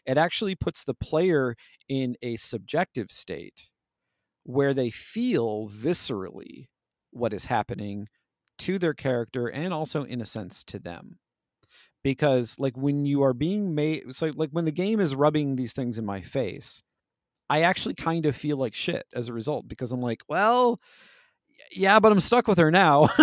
it 0.07 0.19
actually 0.19 0.55
puts 0.55 0.85
the 0.85 0.95
player 0.95 1.57
in 1.89 2.17
a 2.23 2.37
subjective 2.37 3.11
state 3.11 3.71
where 4.45 4.75
they 4.75 4.91
feel 4.91 5.69
viscerally 5.69 6.67
what 7.11 7.33
is 7.33 7.47
happening 7.47 8.09
to 8.59 8.79
their 8.79 8.95
character 8.95 9.47
and 9.49 9.73
also 9.73 10.05
in 10.05 10.21
a 10.21 10.27
sense 10.27 10.63
to 10.65 10.79
them. 10.79 11.19
Because 12.03 12.57
like 12.59 12.77
when 12.77 13.05
you 13.05 13.23
are 13.23 13.35
being 13.35 13.75
made 13.75 14.15
so 14.15 14.31
like 14.35 14.51
when 14.51 14.65
the 14.65 14.73
game 14.73 15.01
is 15.01 15.15
rubbing 15.15 15.57
these 15.57 15.75
things 15.75 15.99
in 15.99 16.07
my 16.07 16.23
face 16.23 16.83
i 17.51 17.63
actually 17.63 17.95
kind 17.95 18.25
of 18.25 18.35
feel 18.35 18.57
like 18.57 18.73
shit 18.75 19.05
as 19.15 19.29
a 19.29 19.35
result 19.35 19.69
because 19.69 19.93
i'm 19.93 20.01
like 20.01 20.23
well 20.29 20.81
yeah 21.73 22.01
but 22.01 22.13
i'm 22.13 22.21
stuck 22.21 22.49
with 22.49 22.59
her 22.59 22.71
now. 22.71 23.09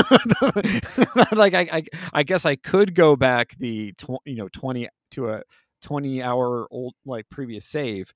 Like 1.32 1.54
I, 1.54 1.68
I, 1.72 1.84
I 2.14 2.24
guess 2.24 2.46
i 2.46 2.56
could 2.56 2.96
go 2.96 3.16
back 3.16 3.56
the 3.60 3.94
tw- 3.94 4.24
you 4.26 4.36
know 4.36 4.50
20 4.50 4.88
to 5.12 5.30
a 5.30 5.42
20 5.82 6.22
hour 6.22 6.68
old 6.72 6.94
like 7.06 7.26
previous 7.30 7.66
save 7.66 8.14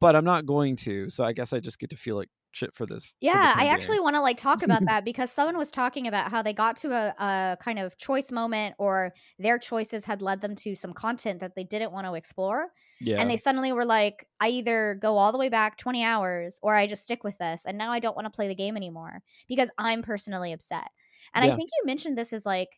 but 0.00 0.16
i'm 0.16 0.24
not 0.24 0.46
going 0.46 0.76
to 0.76 1.08
so 1.10 1.24
i 1.24 1.32
guess 1.32 1.52
i 1.52 1.60
just 1.60 1.78
get 1.78 1.90
to 1.90 1.96
feel 1.96 2.16
like 2.16 2.28
shit 2.54 2.74
for 2.74 2.86
this. 2.86 3.14
Yeah, 3.20 3.54
I 3.56 3.66
actually 3.66 4.00
want 4.00 4.16
to 4.16 4.22
like 4.22 4.36
talk 4.36 4.62
about 4.62 4.84
that 4.86 5.04
because 5.04 5.30
someone 5.30 5.58
was 5.58 5.70
talking 5.70 6.06
about 6.06 6.30
how 6.30 6.42
they 6.42 6.52
got 6.52 6.76
to 6.78 6.92
a, 6.92 7.14
a 7.18 7.56
kind 7.60 7.78
of 7.78 7.98
choice 7.98 8.30
moment 8.32 8.74
or 8.78 9.12
their 9.38 9.58
choices 9.58 10.04
had 10.04 10.22
led 10.22 10.40
them 10.40 10.54
to 10.56 10.76
some 10.76 10.92
content 10.92 11.40
that 11.40 11.54
they 11.56 11.64
didn't 11.64 11.92
want 11.92 12.06
to 12.06 12.14
explore. 12.14 12.68
Yeah. 13.00 13.20
And 13.20 13.28
they 13.28 13.36
suddenly 13.36 13.72
were 13.72 13.84
like, 13.84 14.26
I 14.40 14.48
either 14.50 14.94
go 15.00 15.18
all 15.18 15.32
the 15.32 15.38
way 15.38 15.48
back 15.48 15.76
20 15.76 16.04
hours 16.04 16.58
or 16.62 16.74
I 16.74 16.86
just 16.86 17.02
stick 17.02 17.24
with 17.24 17.36
this. 17.38 17.64
And 17.66 17.76
now 17.76 17.90
I 17.90 17.98
don't 17.98 18.16
want 18.16 18.26
to 18.26 18.30
play 18.30 18.48
the 18.48 18.54
game 18.54 18.76
anymore 18.76 19.22
because 19.48 19.70
I'm 19.76 20.02
personally 20.02 20.52
upset. 20.52 20.88
And 21.34 21.44
Yeah. 21.44 21.52
I 21.52 21.56
think 21.56 21.70
you 21.76 21.84
mentioned 21.86 22.16
this 22.16 22.32
as 22.32 22.46
like, 22.46 22.68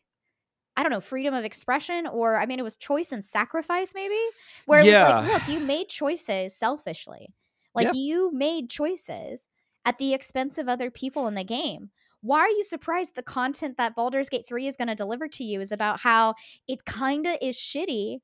I 0.75 0.83
don't 0.83 0.91
know, 0.91 1.01
freedom 1.01 1.33
of 1.33 1.43
expression, 1.43 2.05
or 2.05 2.39
I 2.39 2.45
mean, 2.45 2.59
it 2.59 2.63
was 2.63 2.77
choice 2.77 3.11
and 3.11 3.25
sacrifice, 3.25 3.93
maybe, 3.95 4.19
where 4.67 4.79
it 4.81 4.85
was 4.85 4.93
like, 4.93 5.33
look, 5.33 5.47
you 5.47 5.59
made 5.59 5.89
choices 5.89 6.55
selfishly. 6.55 7.33
Like 7.73 7.85
Yeah. 7.85 7.91
you 7.93 8.31
made 8.33 8.69
choices 8.69 9.47
at 9.87 9.97
the 9.99 10.13
expense 10.13 10.57
of 10.57 10.67
other 10.67 10.91
people 10.91 11.27
in 11.27 11.35
the 11.35 11.45
game. 11.45 11.89
Why 12.21 12.39
are 12.41 12.49
you 12.49 12.63
surprised 12.63 13.15
the 13.15 13.23
content 13.23 13.77
that 13.77 13.95
Baldur's 13.95 14.27
Gate 14.27 14.45
3 14.45 14.67
is 14.67 14.75
going 14.75 14.89
to 14.89 14.95
deliver 14.95 15.29
to 15.29 15.45
you 15.45 15.61
is 15.61 15.71
about 15.71 16.01
how 16.01 16.35
it 16.67 16.83
kind 16.83 17.25
of 17.25 17.37
is 17.41 17.55
shitty 17.55 18.17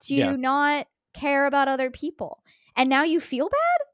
to 0.00 0.14
Yeah. 0.14 0.36
not 0.36 0.88
care 1.14 1.46
about 1.46 1.68
other 1.68 1.90
people? 1.90 2.42
And 2.76 2.90
now 2.90 3.02
you 3.04 3.18
feel 3.18 3.48
bad? 3.48 3.86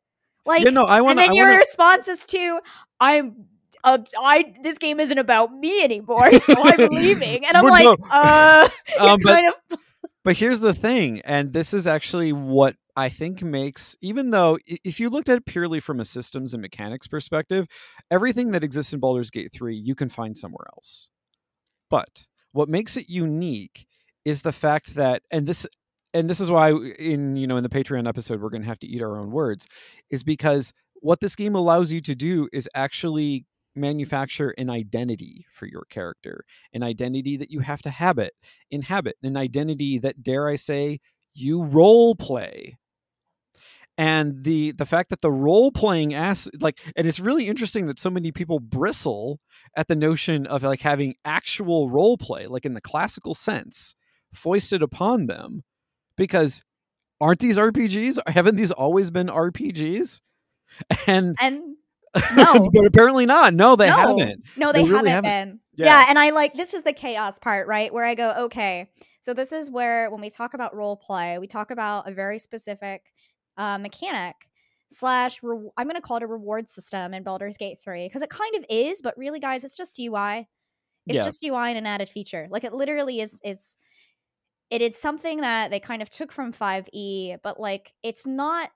Like 0.44 0.64
yeah, 0.64 0.70
no, 0.70 0.82
I 0.82 1.00
want 1.00 1.10
and 1.12 1.18
then 1.20 1.30
I 1.30 1.34
your 1.34 1.46
want 1.46 1.58
response 1.58 2.08
is 2.08 2.26
to 2.26 2.58
I'm 2.98 3.44
uh, 3.84 3.98
I 4.20 4.54
this 4.60 4.78
game 4.78 4.98
isn't 4.98 5.18
about 5.18 5.52
me 5.54 5.84
anymore, 5.84 6.32
so 6.40 6.54
I'm 6.56 6.88
leaving. 6.90 7.46
And 7.46 7.56
I'm 7.56 7.64
like, 7.66 7.84
no. 7.84 7.96
uh 8.10 8.68
Um, 8.98 9.20
but 9.22 9.34
kind 9.34 9.46
of 9.70 9.78
But 10.24 10.36
here's 10.36 10.60
the 10.60 10.74
thing, 10.74 11.20
and 11.22 11.52
this 11.52 11.74
is 11.74 11.86
actually 11.86 12.32
what 12.32 12.76
I 12.94 13.08
think 13.08 13.42
makes, 13.42 13.96
even 14.00 14.30
though 14.30 14.58
if 14.66 15.00
you 15.00 15.10
looked 15.10 15.28
at 15.28 15.38
it 15.38 15.46
purely 15.46 15.80
from 15.80 15.98
a 15.98 16.04
systems 16.04 16.54
and 16.54 16.60
mechanics 16.60 17.08
perspective, 17.08 17.66
everything 18.10 18.52
that 18.52 18.62
exists 18.62 18.92
in 18.92 19.00
Baldur's 19.00 19.30
Gate 19.30 19.52
3 19.52 19.74
you 19.74 19.94
can 19.94 20.08
find 20.08 20.36
somewhere 20.36 20.66
else. 20.76 21.10
But 21.90 22.24
what 22.52 22.68
makes 22.68 22.96
it 22.96 23.08
unique 23.08 23.86
is 24.24 24.42
the 24.42 24.52
fact 24.52 24.94
that, 24.94 25.22
and 25.30 25.46
this, 25.46 25.66
and 26.14 26.30
this 26.30 26.40
is 26.40 26.50
why 26.50 26.70
in 26.70 27.34
you 27.36 27.46
know 27.46 27.56
in 27.56 27.64
the 27.64 27.68
Patreon 27.68 28.06
episode 28.06 28.40
we're 28.40 28.50
going 28.50 28.62
to 28.62 28.68
have 28.68 28.78
to 28.80 28.86
eat 28.86 29.02
our 29.02 29.18
own 29.18 29.32
words, 29.32 29.66
is 30.10 30.22
because 30.22 30.72
what 31.00 31.20
this 31.20 31.34
game 31.34 31.56
allows 31.56 31.90
you 31.90 32.00
to 32.00 32.14
do 32.14 32.48
is 32.52 32.68
actually 32.74 33.46
manufacture 33.74 34.50
an 34.50 34.70
identity 34.70 35.46
for 35.52 35.66
your 35.66 35.84
character, 35.90 36.44
an 36.72 36.82
identity 36.82 37.36
that 37.36 37.50
you 37.50 37.60
have 37.60 37.82
to 37.82 37.90
habit 37.90 38.34
inhabit 38.70 39.16
an 39.22 39.36
identity 39.36 39.98
that 39.98 40.22
dare 40.22 40.48
i 40.48 40.56
say 40.56 40.98
you 41.34 41.62
role 41.62 42.14
play 42.14 42.76
and 43.98 44.42
the 44.44 44.72
the 44.72 44.86
fact 44.86 45.10
that 45.10 45.20
the 45.20 45.30
role 45.30 45.70
playing 45.70 46.14
ass 46.14 46.48
like 46.60 46.80
and 46.96 47.06
it's 47.06 47.20
really 47.20 47.48
interesting 47.48 47.86
that 47.86 47.98
so 47.98 48.10
many 48.10 48.32
people 48.32 48.58
bristle 48.58 49.38
at 49.76 49.88
the 49.88 49.94
notion 49.94 50.46
of 50.46 50.62
like 50.62 50.80
having 50.80 51.14
actual 51.24 51.90
role 51.90 52.16
play 52.16 52.46
like 52.46 52.64
in 52.64 52.74
the 52.74 52.80
classical 52.80 53.34
sense 53.34 53.94
foisted 54.32 54.82
upon 54.82 55.26
them 55.26 55.62
because 56.16 56.64
aren't 57.20 57.40
these 57.40 57.58
rpgs 57.58 58.18
haven't 58.28 58.56
these 58.56 58.72
always 58.72 59.10
been 59.10 59.28
rpgs 59.28 60.20
and 61.06 61.36
and 61.40 61.76
No. 62.36 62.70
but 62.72 62.84
apparently 62.84 63.24
not 63.26 63.54
no 63.54 63.74
they 63.76 63.88
no, 63.88 63.96
haven't 63.96 64.42
No, 64.56 64.72
they, 64.72 64.82
They 64.84 64.90
really 64.90 65.10
haven't, 65.10 65.24
haven't. 65.24 65.50
been. 65.50 65.60
Yeah. 65.74 65.86
Yeah. 65.86 66.04
and 66.08 66.18
I 66.18 66.30
like 66.30 66.54
this 66.54 66.74
is 66.74 66.82
the 66.82 66.92
chaos 66.92 67.38
part, 67.38 67.66
right? 67.66 67.92
Where 67.92 68.04
I 68.04 68.14
go, 68.14 68.32
okay, 68.46 68.88
so 69.20 69.32
this 69.34 69.52
is 69.52 69.70
where 69.70 70.10
when 70.10 70.20
we 70.20 70.28
talk 70.30 70.52
about 70.54 70.74
role 70.74 70.96
play, 70.96 71.38
we 71.38 71.46
talk 71.46 71.70
about 71.70 72.08
a 72.08 72.12
very 72.12 72.38
specific 72.38 73.12
uh, 73.56 73.78
mechanic 73.78 74.34
slash. 74.88 75.42
Re- 75.42 75.70
I'm 75.76 75.86
going 75.86 75.96
to 75.96 76.02
call 76.02 76.18
it 76.18 76.22
a 76.22 76.26
reward 76.26 76.68
system 76.68 77.14
in 77.14 77.22
Baldur's 77.22 77.56
Gate 77.56 77.78
three 77.82 78.06
because 78.06 78.20
it 78.22 78.30
kind 78.30 78.54
of 78.56 78.64
is, 78.68 79.00
but 79.00 79.16
really, 79.16 79.38
guys, 79.40 79.64
it's 79.64 79.76
just 79.76 79.98
UI. 79.98 80.48
It's 81.06 81.16
Yeah. 81.18 81.24
just 81.24 81.42
UI 81.44 81.68
and 81.70 81.78
an 81.78 81.86
added 81.86 82.08
feature. 82.08 82.46
Like 82.50 82.64
it 82.64 82.74
literally 82.74 83.20
is. 83.20 83.40
Is 83.44 83.76
it 84.70 84.82
is 84.82 84.96
something 84.98 85.40
that 85.42 85.70
they 85.70 85.80
kind 85.80 86.02
of 86.02 86.10
took 86.10 86.32
from 86.32 86.52
5e, 86.52 87.36
but 87.42 87.58
like 87.60 87.92
it's 88.02 88.26
not 88.26 88.70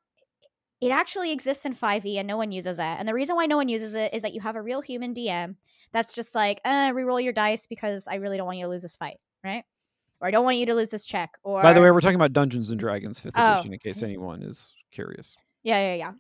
it 0.81 0.91
actually 0.91 1.33
exists 1.33 1.65
in 1.65 1.75
5e 1.75 2.17
and 2.17 2.27
no 2.29 2.37
one 2.37 2.53
uses 2.53 2.79
it. 2.79 2.83
And 2.83 3.09
the 3.09 3.15
reason 3.15 3.35
why 3.37 3.47
no 3.47 3.57
one 3.57 3.69
uses 3.69 3.95
it 3.95 4.13
is 4.15 4.23
that 4.23 4.35
you 4.35 4.41
have 4.41 4.57
a 4.57 4.63
real 4.63 4.81
human 4.83 5.15
DM 5.15 5.57
that's 5.93 6.13
just 6.13 6.35
like, 6.35 6.61
uh, 6.65 6.91
reroll 6.93 7.23
your 7.23 7.33
dice 7.33 7.67
because 7.67 8.07
I 8.09 8.17
really 8.17 8.37
don't 8.37 8.47
want 8.47 8.59
you 8.59 8.65
to 8.65 8.69
lose 8.71 8.83
this 8.83 8.97
fight, 8.97 9.19
right? 9.43 9.65
Or 10.21 10.29
I 10.29 10.31
don't 10.31 10.45
want 10.45 10.57
you 10.59 10.67
to 10.67 10.75
lose 10.75 10.91
this 10.91 11.05
check. 11.05 11.31
Or 11.43 11.63
by 11.63 11.73
the 11.73 11.81
way 11.81 11.91
we're 11.91 12.01
talking 12.01 12.17
about 12.17 12.33
dungeons 12.33 12.71
and 12.71 12.79
dragons 12.81 13.21
5th 13.21 13.33
Oh. 13.37 13.55
edition 13.55 13.73
in 13.73 13.79
case 13.79 14.03
anyone 14.03 14.43
is 14.43 14.73
curious 14.93 15.37
yeah, 15.63 15.81
yeah, 15.81 15.95
yeah. 15.95 16.13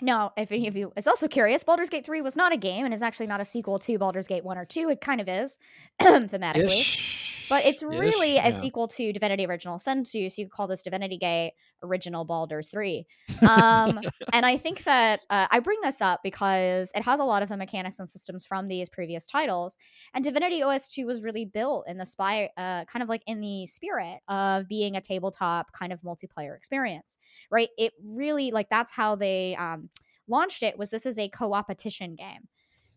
No, 0.00 0.30
if 0.36 0.52
any 0.52 0.68
of 0.68 0.76
you 0.76 0.92
is 0.96 1.08
also 1.08 1.26
curious, 1.26 1.64
Baldur's 1.64 1.90
Gate 1.90 2.06
3 2.06 2.20
was 2.22 2.36
not 2.36 2.52
a 2.52 2.56
game 2.56 2.84
and 2.84 2.94
is 2.94 3.02
actually 3.02 3.26
not 3.26 3.40
a 3.40 3.44
sequel 3.44 3.80
to 3.80 3.98
Baldur's 3.98 4.28
Gate 4.28 4.44
1 4.44 4.56
or 4.56 4.64
2. 4.64 4.88
It 4.90 5.00
kind 5.00 5.20
of 5.20 5.28
is 5.28 5.58
thematically. 6.00 6.66
Ish. 6.66 7.27
But 7.48 7.64
it's 7.64 7.82
Ish, 7.82 7.88
really 7.88 8.32
a 8.32 8.44
yeah. 8.44 8.50
sequel 8.50 8.88
to 8.88 9.12
Divinity 9.12 9.46
Original 9.46 9.78
Sin 9.78 10.04
2, 10.04 10.30
so 10.30 10.40
you 10.40 10.46
could 10.46 10.52
call 10.52 10.66
this 10.66 10.82
Divinity 10.82 11.18
Gate 11.18 11.52
Original 11.82 12.24
Baldur's 12.24 12.68
3. 12.68 13.06
Um, 13.48 14.00
and 14.32 14.44
I 14.44 14.56
think 14.56 14.84
that 14.84 15.20
uh, 15.30 15.46
I 15.50 15.60
bring 15.60 15.78
this 15.82 16.02
up 16.02 16.20
because 16.22 16.90
it 16.94 17.02
has 17.04 17.20
a 17.20 17.24
lot 17.24 17.42
of 17.42 17.48
the 17.48 17.56
mechanics 17.56 17.98
and 17.98 18.08
systems 18.08 18.44
from 18.44 18.68
these 18.68 18.88
previous 18.88 19.26
titles. 19.26 19.76
And 20.12 20.24
Divinity 20.24 20.62
OS 20.62 20.88
2 20.88 21.06
was 21.06 21.22
really 21.22 21.44
built 21.44 21.84
in 21.88 21.98
the 21.98 22.04
spy, 22.04 22.50
uh, 22.56 22.84
kind 22.84 23.02
of 23.02 23.08
like 23.08 23.22
in 23.26 23.40
the 23.40 23.64
spirit 23.66 24.18
of 24.28 24.68
being 24.68 24.96
a 24.96 25.00
tabletop 25.00 25.72
kind 25.72 25.92
of 25.92 26.00
multiplayer 26.02 26.56
experience, 26.56 27.16
right? 27.50 27.68
It 27.78 27.92
really, 28.04 28.50
like, 28.50 28.68
that's 28.70 28.92
how 28.92 29.14
they 29.14 29.56
um, 29.56 29.88
launched 30.28 30.62
it 30.62 30.78
was 30.78 30.90
this 30.90 31.06
is 31.06 31.18
a 31.18 31.28
co-opetition 31.28 32.14
game, 32.14 32.48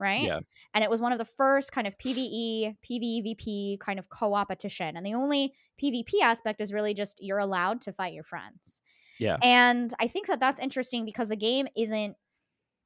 right? 0.02 0.24
Yeah. 0.24 0.40
and 0.74 0.84
it 0.84 0.90
was 0.90 1.00
one 1.00 1.12
of 1.12 1.18
the 1.18 1.26
first 1.26 1.72
kind 1.72 1.88
of 1.88 1.98
PVE, 1.98 2.76
PvEVP 2.84 3.80
kind 3.80 4.00
of 4.00 4.10
co-opetition. 4.10 4.98
And 4.98 5.06
the 5.06 5.14
only 5.14 5.54
PvP 5.82 6.22
aspect 6.22 6.60
is 6.60 6.74
really 6.74 6.94
just 6.94 7.20
you're 7.22 7.38
allowed 7.38 7.82
to 7.82 7.94
fight 7.94 8.14
your 8.14 8.24
friends. 8.24 8.82
Yeah. 9.20 9.38
And 9.44 9.94
I 10.00 10.08
think 10.08 10.28
that 10.28 10.40
that's 10.40 10.60
interesting 10.60 11.06
because 11.06 11.30
the 11.30 11.36
game 11.36 11.68
isn't 11.78 12.16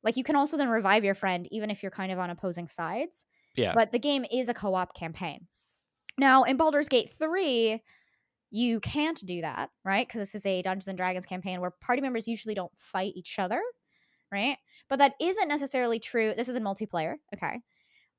like 0.04 0.17
you 0.17 0.23
can 0.23 0.36
also 0.36 0.58
then 0.58 0.69
revive 0.69 1.04
your 1.04 1.15
friend 1.15 1.47
even 1.49 1.71
if 1.71 1.82
you're 1.82 1.91
kind 1.91 2.12
of 2.12 2.19
on 2.19 2.30
opposing 2.30 2.67
sides. 2.69 3.25
Yeah. 3.56 3.73
But 3.73 3.91
the 3.91 3.99
game 3.99 4.25
is 4.30 4.49
a 4.49 4.54
co-op 4.54 4.93
campaign. 4.93 5.47
Now, 6.17 6.43
in 6.43 6.58
Baldur's 6.58 6.89
Gate 6.89 7.10
3, 7.10 7.82
you 8.51 8.80
can't 8.80 9.19
do 9.25 9.41
that, 9.41 9.69
right? 9.84 10.08
Because 10.08 10.19
this 10.19 10.36
is 10.36 10.45
a 10.45 10.62
Dungeons 10.62 10.88
and 10.88 10.97
Dragons 10.97 11.25
campaign 11.25 11.60
where 11.60 11.71
party 11.82 12.01
members 12.01 12.28
usually 12.28 12.56
don't 12.56 12.71
fight 12.78 13.13
each 13.15 13.39
other, 13.39 13.62
right? 14.36 14.58
But 14.89 15.00
that 15.00 15.15
isn't 15.21 15.48
necessarily 15.48 16.00
true. 16.00 16.34
This 16.38 16.50
is 16.50 16.58
in 16.58 16.63
multiplayer, 16.63 17.15
okay? 17.36 17.62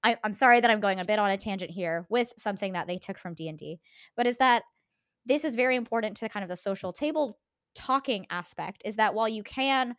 I, 0.05 0.19
I'm 0.25 0.35
sorry 0.35 0.61
that 0.61 0.71
I'm 0.71 0.81
going 0.81 1.01
a 1.01 1.05
bit 1.05 1.19
on 1.19 1.31
a 1.31 1.37
tangent 1.37 1.71
here 1.71 2.07
with 2.11 2.33
something 2.39 2.75
that 2.75 2.87
they 2.89 2.99
took 2.99 3.19
from 3.19 3.35
D 3.35 3.49
and 3.49 3.59
D, 3.59 3.81
but 4.17 4.27
is 4.27 4.39
that 4.39 4.65
this 5.27 5.45
is 5.45 5.57
very 5.57 5.77
important 5.77 6.17
to 6.19 6.29
kind 6.29 6.45
of 6.45 6.49
the 6.49 6.57
social 6.57 6.93
table 6.93 7.39
talking 7.75 8.27
aspect 8.31 8.83
is 8.85 8.97
that 8.97 9.15
while 9.15 9.29
you 9.29 9.43
can 9.43 9.97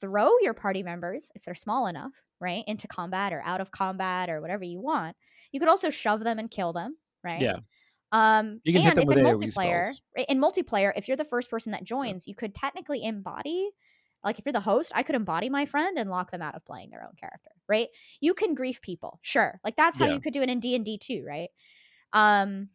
throw 0.00 0.30
your 0.40 0.54
party 0.54 0.82
members 0.82 1.30
if 1.36 1.42
they're 1.42 1.54
small 1.54 1.86
enough 1.86 2.12
right 2.40 2.64
into 2.66 2.88
combat 2.88 3.32
or 3.32 3.40
out 3.44 3.60
of 3.60 3.70
combat 3.70 4.28
or 4.28 4.40
whatever 4.40 4.64
you 4.64 4.80
want 4.80 5.16
you 5.52 5.60
could 5.60 5.68
also 5.68 5.90
shove 5.90 6.24
them 6.24 6.38
and 6.40 6.50
kill 6.50 6.72
them 6.72 6.96
right 7.22 7.40
Yeah. 7.42 7.58
um 8.12 8.60
You 8.64 8.72
can 8.72 8.82
hit 8.82 8.94
and 8.94 8.96
them 8.96 9.04
if 9.04 9.08
with 9.08 9.18
in 9.18 9.24
multiplayer 9.24 9.50
spells. 9.84 10.00
in 10.28 10.40
multiplayer 10.40 10.92
if 10.96 11.08
you're 11.08 11.16
the 11.16 11.24
first 11.24 11.50
person 11.50 11.72
that 11.72 11.84
joins 11.84 12.26
you 12.26 12.34
could 12.34 12.54
technically 12.54 13.04
embody 13.04 13.70
like 14.24 14.38
if 14.38 14.44
you're 14.46 14.52
the 14.52 14.60
host 14.60 14.92
i 14.94 15.02
could 15.02 15.14
embody 15.14 15.48
my 15.48 15.66
friend 15.66 15.98
and 15.98 16.10
lock 16.10 16.30
them 16.30 16.42
out 16.42 16.54
of 16.54 16.64
playing 16.64 16.90
their 16.90 17.04
own 17.04 17.14
character 17.18 17.50
right 17.68 17.88
you 18.20 18.34
can 18.34 18.54
grief 18.54 18.80
people 18.82 19.18
sure 19.22 19.60
like 19.64 19.76
that's 19.76 19.96
how 19.96 20.04
Yeah. 20.04 20.08
you 20.08 20.20
could 20.20 20.32
do 20.32 20.42
it 20.42 20.50
in 20.50 20.60
d&d 20.60 20.98
too 20.98 21.24
right 21.26 21.50
um 22.12 22.68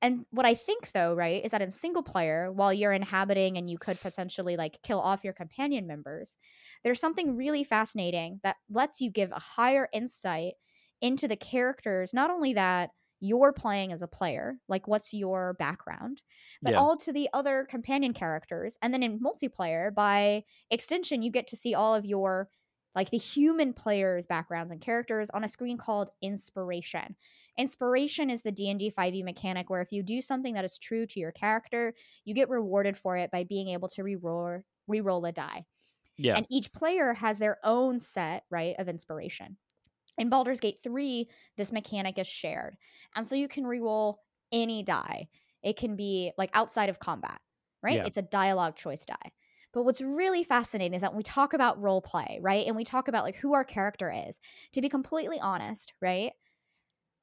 and 0.00 0.26
what 0.30 0.46
i 0.46 0.54
think 0.54 0.92
though 0.92 1.14
right 1.14 1.44
is 1.44 1.50
that 1.50 1.62
in 1.62 1.70
single 1.70 2.02
player 2.02 2.50
while 2.52 2.72
you're 2.72 2.92
inhabiting 2.92 3.56
and 3.56 3.70
you 3.70 3.78
could 3.78 4.00
potentially 4.00 4.56
like 4.56 4.82
kill 4.82 5.00
off 5.00 5.24
your 5.24 5.32
companion 5.32 5.86
members 5.86 6.36
there's 6.84 7.00
something 7.00 7.36
really 7.36 7.64
fascinating 7.64 8.40
that 8.42 8.56
lets 8.68 9.00
you 9.00 9.10
give 9.10 9.30
a 9.32 9.38
higher 9.38 9.88
insight 9.92 10.54
into 11.00 11.28
the 11.28 11.36
characters 11.36 12.12
not 12.14 12.30
only 12.30 12.52
that 12.54 12.90
you're 13.22 13.52
playing 13.52 13.92
as 13.92 14.02
a 14.02 14.08
player 14.08 14.58
like 14.68 14.88
what's 14.88 15.14
your 15.14 15.54
background 15.54 16.22
but 16.64 16.74
Yeah. 16.74 16.78
all 16.78 16.96
to 16.96 17.12
the 17.12 17.28
other 17.32 17.64
companion 17.64 18.12
characters 18.12 18.76
and 18.82 18.92
then 18.92 19.02
in 19.02 19.20
multiplayer 19.20 19.94
by 19.94 20.44
extension 20.70 21.22
you 21.22 21.30
get 21.30 21.46
to 21.46 21.56
see 21.56 21.74
all 21.74 21.94
of 21.94 22.04
your 22.04 22.50
like 22.94 23.10
the 23.10 23.18
human 23.18 23.72
players 23.72 24.26
backgrounds 24.26 24.70
and 24.70 24.80
characters 24.80 25.30
on 25.30 25.44
a 25.44 25.48
screen 25.48 25.78
called 25.78 26.10
inspiration 26.20 27.16
inspiration 27.58 28.30
is 28.30 28.42
the 28.42 28.52
d&d 28.52 28.90
5e 28.90 29.14
E 29.18 29.22
mechanic 29.22 29.70
where 29.70 29.82
if 29.82 29.92
you 29.92 30.02
do 30.02 30.20
something 30.20 30.54
that 30.54 30.64
is 30.64 30.78
true 30.78 31.06
to 31.06 31.20
your 31.20 31.32
character 31.32 31.94
you 32.24 32.34
get 32.34 32.48
rewarded 32.48 32.96
for 32.96 33.16
it 33.16 33.30
by 33.30 33.44
being 33.44 33.68
able 33.68 33.88
to 33.88 34.02
re-roll, 34.02 34.60
re-roll 34.88 35.24
a 35.26 35.32
die 35.32 35.64
Yeah. 36.16 36.36
and 36.36 36.46
each 36.50 36.72
player 36.72 37.14
has 37.14 37.38
their 37.38 37.58
own 37.64 37.98
set 38.00 38.44
right 38.50 38.76
of 38.78 38.88
inspiration 38.88 39.58
in 40.18 40.28
Baldur's 40.28 40.60
Gate 40.60 40.78
3 40.82 41.28
this 41.56 41.72
mechanic 41.72 42.18
is 42.18 42.26
shared 42.26 42.76
and 43.14 43.26
so 43.26 43.34
you 43.34 43.48
can 43.48 43.66
re-roll 43.66 44.20
any 44.52 44.82
die 44.82 45.28
it 45.62 45.76
can 45.76 45.96
be 45.96 46.32
like 46.36 46.50
outside 46.54 46.88
of 46.88 46.98
combat 46.98 47.40
right 47.82 47.96
Yeah. 47.96 48.06
it's 48.06 48.16
a 48.16 48.22
dialogue 48.22 48.76
choice 48.76 49.04
die 49.04 49.32
but 49.72 49.84
what's 49.84 50.02
really 50.02 50.44
fascinating 50.44 50.94
is 50.94 51.00
that 51.00 51.12
when 51.12 51.18
we 51.18 51.22
talk 51.22 51.54
about 51.54 51.80
role 51.80 52.02
play 52.02 52.38
right 52.42 52.66
and 52.66 52.76
we 52.76 52.84
talk 52.84 53.08
about 53.08 53.24
like 53.24 53.36
who 53.36 53.54
our 53.54 53.64
character 53.64 54.12
is 54.28 54.38
to 54.72 54.80
be 54.80 54.88
completely 54.88 55.40
honest 55.40 55.92
right 56.00 56.32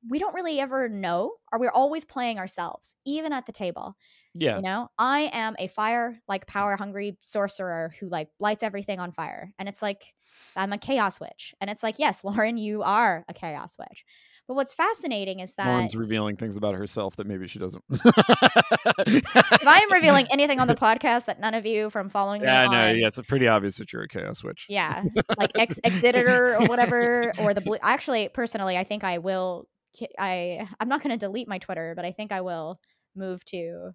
we 0.09 0.17
don't 0.17 0.33
really 0.33 0.59
ever 0.59 0.87
know 0.87 1.33
or 1.51 1.59
we're 1.59 1.69
always 1.71 2.05
playing 2.05 2.39
ourselves 2.39 2.95
even 3.05 3.33
at 3.33 3.45
the 3.45 3.51
table 3.51 3.95
yeah. 4.35 4.57
you 4.57 4.61
know, 4.61 4.89
I 4.97 5.29
am 5.33 5.55
a 5.59 5.67
fire 5.67 6.21
like 6.27 6.45
mm. 6.45 6.49
power 6.49 6.75
hungry 6.75 7.17
sorcerer 7.21 7.93
who 7.99 8.09
like 8.09 8.29
lights 8.39 8.63
everything 8.63 8.99
on 8.99 9.11
fire. 9.11 9.53
And 9.57 9.67
it's 9.67 9.81
like 9.81 10.13
I'm 10.55 10.73
a 10.73 10.77
chaos 10.77 11.19
witch. 11.19 11.53
And 11.61 11.69
it's 11.69 11.83
like, 11.83 11.99
yes, 11.99 12.21
Lauryn, 12.23 12.59
you 12.59 12.83
are 12.83 13.25
a 13.27 13.33
chaos 13.33 13.75
witch. 13.77 14.05
But 14.47 14.55
what's 14.55 14.73
fascinating 14.73 15.41
is 15.41 15.53
that 15.55 15.67
Lauryn's 15.67 15.95
revealing 15.95 16.35
things 16.35 16.57
about 16.57 16.73
herself 16.73 17.15
that 17.17 17.27
maybe 17.27 17.47
she 17.47 17.59
doesn't. 17.59 17.83
if 17.91 19.67
I 19.67 19.79
am 19.79 19.91
revealing 19.91 20.25
anything 20.31 20.59
on 20.59 20.67
the 20.67 20.73
podcast 20.73 21.25
that 21.25 21.39
none 21.39 21.53
of 21.53 21.67
you 21.67 21.91
from 21.91 22.09
following 22.09 22.41
yeah, 22.41 22.61
I 22.61 22.65
know. 22.67 22.89
on, 22.89 22.97
Yeah, 22.97 23.05
it's 23.07 23.21
pretty 23.27 23.47
obvious 23.47 23.77
that 23.77 23.93
you're 23.93 24.01
a 24.01 24.07
chaos 24.07 24.43
witch. 24.43 24.65
yeah, 24.67 25.03
like 25.37 25.51
ex- 25.53 25.79
Exeter 25.83 26.55
or 26.55 26.65
whatever, 26.65 27.31
or 27.37 27.53
the 27.53 27.61
blue. 27.61 27.77
Actually, 27.83 28.29
personally, 28.29 28.75
I 28.75 28.83
think 28.83 29.03
I 29.03 29.19
will. 29.19 29.67
I 30.17 30.67
I'm 30.79 30.89
not 30.89 31.03
going 31.03 31.17
to 31.17 31.23
delete 31.23 31.47
my 31.47 31.59
Twitter, 31.59 31.93
but 31.95 32.05
I 32.05 32.11
think 32.11 32.31
I 32.31 32.41
will 32.41 32.79
move 33.15 33.45
to, 33.45 33.91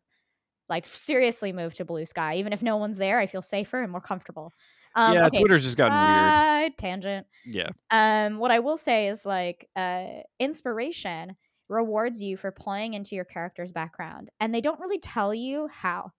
like, 0.68 0.86
seriously 0.86 1.52
move 1.52 1.74
to 1.74 1.84
Blue 1.84 2.06
Sky. 2.06 2.36
Even 2.36 2.52
if 2.52 2.62
no 2.62 2.76
one's 2.76 2.96
there, 2.96 3.18
I 3.18 3.26
feel 3.26 3.42
safer 3.42 3.82
and 3.82 3.90
more 3.90 4.00
comfortable. 4.00 4.52
Um, 4.94 5.14
yeah, 5.14 5.26
okay, 5.26 5.40
Twitter's 5.40 5.64
just 5.64 5.76
gotten 5.76 5.96
weird. 5.96 6.78
tangent. 6.78 7.26
Yeah. 7.46 7.70
Um, 7.90 8.38
what 8.38 8.50
I 8.50 8.60
will 8.60 8.76
say 8.76 9.08
is 9.08 9.26
like, 9.26 9.68
uh, 9.74 10.06
inspiration 10.38 11.36
rewards 11.68 12.22
you 12.22 12.36
for 12.36 12.50
playing 12.50 12.94
into 12.94 13.14
your 13.16 13.24
character's 13.24 13.72
background, 13.72 14.30
and 14.40 14.54
they 14.54 14.60
don't 14.60 14.80
really 14.80 14.98
tell 14.98 15.34
you 15.34 15.68
how 15.72 16.12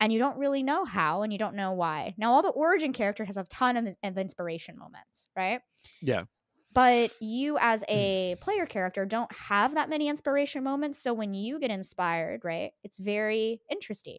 and 0.00 0.12
you 0.12 0.18
don't 0.18 0.38
really 0.38 0.62
know 0.62 0.84
how 0.84 1.22
and 1.22 1.32
you 1.32 1.38
don't 1.38 1.56
know 1.56 1.72
why. 1.72 2.14
Now, 2.18 2.32
all 2.32 2.42
the 2.42 2.48
origin 2.50 2.92
characters 2.92 3.28
have 3.28 3.36
a 3.38 3.44
ton 3.48 3.76
of, 3.76 3.96
of 4.02 4.18
inspiration 4.18 4.78
moments, 4.78 5.28
right? 5.36 5.60
Yeah. 6.02 6.24
But 6.72 7.10
you, 7.20 7.56
as 7.58 7.82
a 7.88 8.36
player 8.40 8.66
character, 8.66 9.06
don't 9.06 9.32
have 9.32 9.74
that 9.74 9.88
many 9.88 10.08
inspiration 10.08 10.62
moments. 10.62 10.98
So 10.98 11.14
when 11.14 11.32
you 11.32 11.58
get 11.58 11.70
inspired, 11.70 12.44
right, 12.44 12.72
it's 12.84 12.98
very 12.98 13.62
interesting 13.70 14.18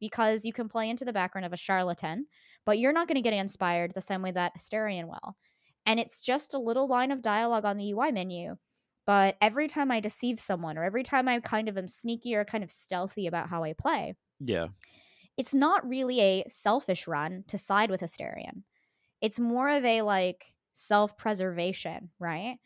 because 0.00 0.44
you 0.44 0.52
can 0.52 0.68
play 0.68 0.90
into 0.90 1.04
the 1.04 1.12
background 1.12 1.44
of 1.44 1.52
a 1.52 1.56
charlatan, 1.56 2.26
but 2.64 2.78
you're 2.78 2.92
not 2.92 3.08
going 3.08 3.16
to 3.16 3.22
get 3.22 3.32
inspired 3.32 3.92
the 3.94 4.00
same 4.00 4.22
way 4.22 4.30
that 4.32 4.56
Astarion 4.56 5.06
will. 5.06 5.36
And 5.86 5.98
it's 5.98 6.20
just 6.20 6.54
a 6.54 6.58
little 6.58 6.86
line 6.88 7.10
of 7.10 7.22
dialogue 7.22 7.64
on 7.64 7.76
the 7.76 7.90
UI 7.92 8.12
menu. 8.12 8.56
But 9.04 9.36
every 9.40 9.66
time 9.66 9.90
I 9.90 9.98
deceive 10.00 10.38
someone, 10.38 10.78
or 10.78 10.84
every 10.84 11.02
time 11.02 11.26
I 11.28 11.40
kind 11.40 11.68
of 11.68 11.76
am 11.76 11.88
sneaky 11.88 12.36
or 12.36 12.44
kind 12.44 12.62
of 12.62 12.70
stealthy 12.70 13.26
about 13.26 13.48
how 13.48 13.64
I 13.64 13.72
play, 13.72 14.14
Yeah. 14.38 14.68
it's 15.36 15.54
not 15.54 15.86
really 15.88 16.20
a 16.20 16.44
selfish 16.48 17.06
run 17.08 17.44
to 17.48 17.58
side 17.58 17.90
with 17.90 18.00
Asterion. 18.02 18.62
It's 19.20 19.40
more 19.40 19.68
of 19.68 19.84
a 19.84 20.02
like 20.02 20.52
self 20.72 21.16
preservation, 21.16 22.10
right? 22.18 22.58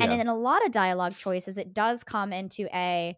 And 0.00 0.10
in 0.20 0.26
a 0.28 0.34
lot 0.36 0.64
of 0.66 0.72
dialogue 0.72 1.14
choices, 1.16 1.56
it 1.58 1.72
does 1.72 2.02
come 2.02 2.32
into 2.32 2.66
a, 2.74 3.16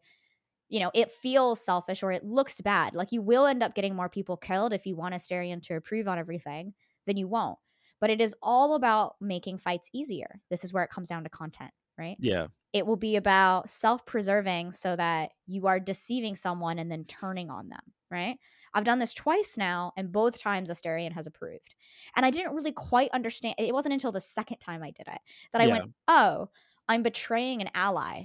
you 0.68 0.80
know, 0.80 0.90
it 0.94 1.10
feels 1.12 1.64
selfish 1.64 2.02
or 2.02 2.12
it 2.12 2.24
looks 2.24 2.60
bad. 2.60 2.94
Like 2.94 3.12
you 3.12 3.22
will 3.22 3.46
end 3.46 3.62
up 3.62 3.74
getting 3.74 3.94
more 3.94 4.08
people 4.08 4.36
killed 4.36 4.72
if 4.72 4.86
you 4.86 4.96
want 4.96 5.14
Astarion 5.14 5.62
to 5.64 5.76
approve 5.76 6.08
on 6.08 6.18
everything 6.18 6.74
then 7.06 7.16
you 7.16 7.28
won't. 7.28 7.58
But 8.00 8.10
it 8.10 8.20
is 8.20 8.34
all 8.42 8.74
about 8.74 9.14
making 9.20 9.58
fights 9.58 9.88
easier. 9.92 10.40
This 10.50 10.64
is 10.64 10.72
where 10.72 10.84
it 10.84 10.90
comes 10.90 11.08
down 11.08 11.22
to 11.24 11.30
content, 11.30 11.70
right? 11.96 12.16
Yeah. 12.18 12.48
It 12.72 12.86
will 12.86 12.96
be 12.96 13.16
about 13.16 13.70
self 13.70 14.04
preserving 14.04 14.72
so 14.72 14.96
that 14.96 15.30
you 15.46 15.66
are 15.66 15.80
deceiving 15.80 16.36
someone 16.36 16.78
and 16.78 16.90
then 16.90 17.04
turning 17.04 17.48
on 17.48 17.68
them, 17.68 17.80
right? 18.10 18.36
I've 18.74 18.84
done 18.84 18.98
this 18.98 19.14
twice 19.14 19.56
now, 19.56 19.92
and 19.96 20.12
both 20.12 20.38
times 20.38 20.68
Astarion 20.68 21.12
has 21.12 21.26
approved. 21.26 21.74
And 22.14 22.26
I 22.26 22.30
didn't 22.30 22.54
really 22.54 22.72
quite 22.72 23.10
understand. 23.12 23.54
It 23.56 23.72
wasn't 23.72 23.94
until 23.94 24.12
the 24.12 24.20
second 24.20 24.58
time 24.58 24.82
I 24.82 24.90
did 24.90 25.06
it 25.08 25.20
that 25.52 25.62
I 25.62 25.66
Yeah. 25.66 25.72
went, 25.72 25.84
oh, 26.08 26.50
I'm 26.88 27.02
betraying 27.02 27.62
an 27.62 27.70
ally. 27.72 28.24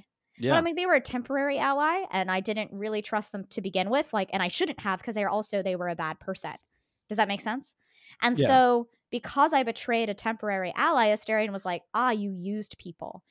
But 0.50 0.58
I 0.58 0.62
mean, 0.62 0.76
they 0.76 0.86
were 0.86 0.94
a 0.96 1.02
temporary 1.02 1.58
ally, 1.58 2.06
and 2.12 2.30
I 2.32 2.40
didn't 2.42 2.72
really 2.74 3.02
trust 3.02 3.32
them 3.32 3.46
to 3.52 3.62
begin 3.62 3.90
with. 3.90 4.12
Like, 4.14 4.30
and 4.34 4.44
I 4.44 4.50
shouldn't 4.50 4.82
have 4.82 5.00
because 5.00 5.16
they 5.16 5.24
are 5.24 5.30
also 5.30 5.62
they 5.64 5.76
were 5.76 5.90
a 5.90 5.96
bad 5.96 6.20
person. 6.20 6.56
Does 7.08 7.18
that 7.18 7.28
make 7.28 7.42
sense? 7.42 7.76
And 8.22 8.38
Yeah. 8.38 8.48
so, 8.48 8.90
because 9.12 9.54
I 9.54 9.64
betrayed 9.64 10.10
a 10.10 10.14
temporary 10.14 10.74
ally, 10.76 11.08
Astarion 11.08 11.52
was 11.52 11.66
like, 11.66 11.84
ah, 11.94 12.12
you 12.12 12.32
used 12.32 12.78
people. 12.78 13.24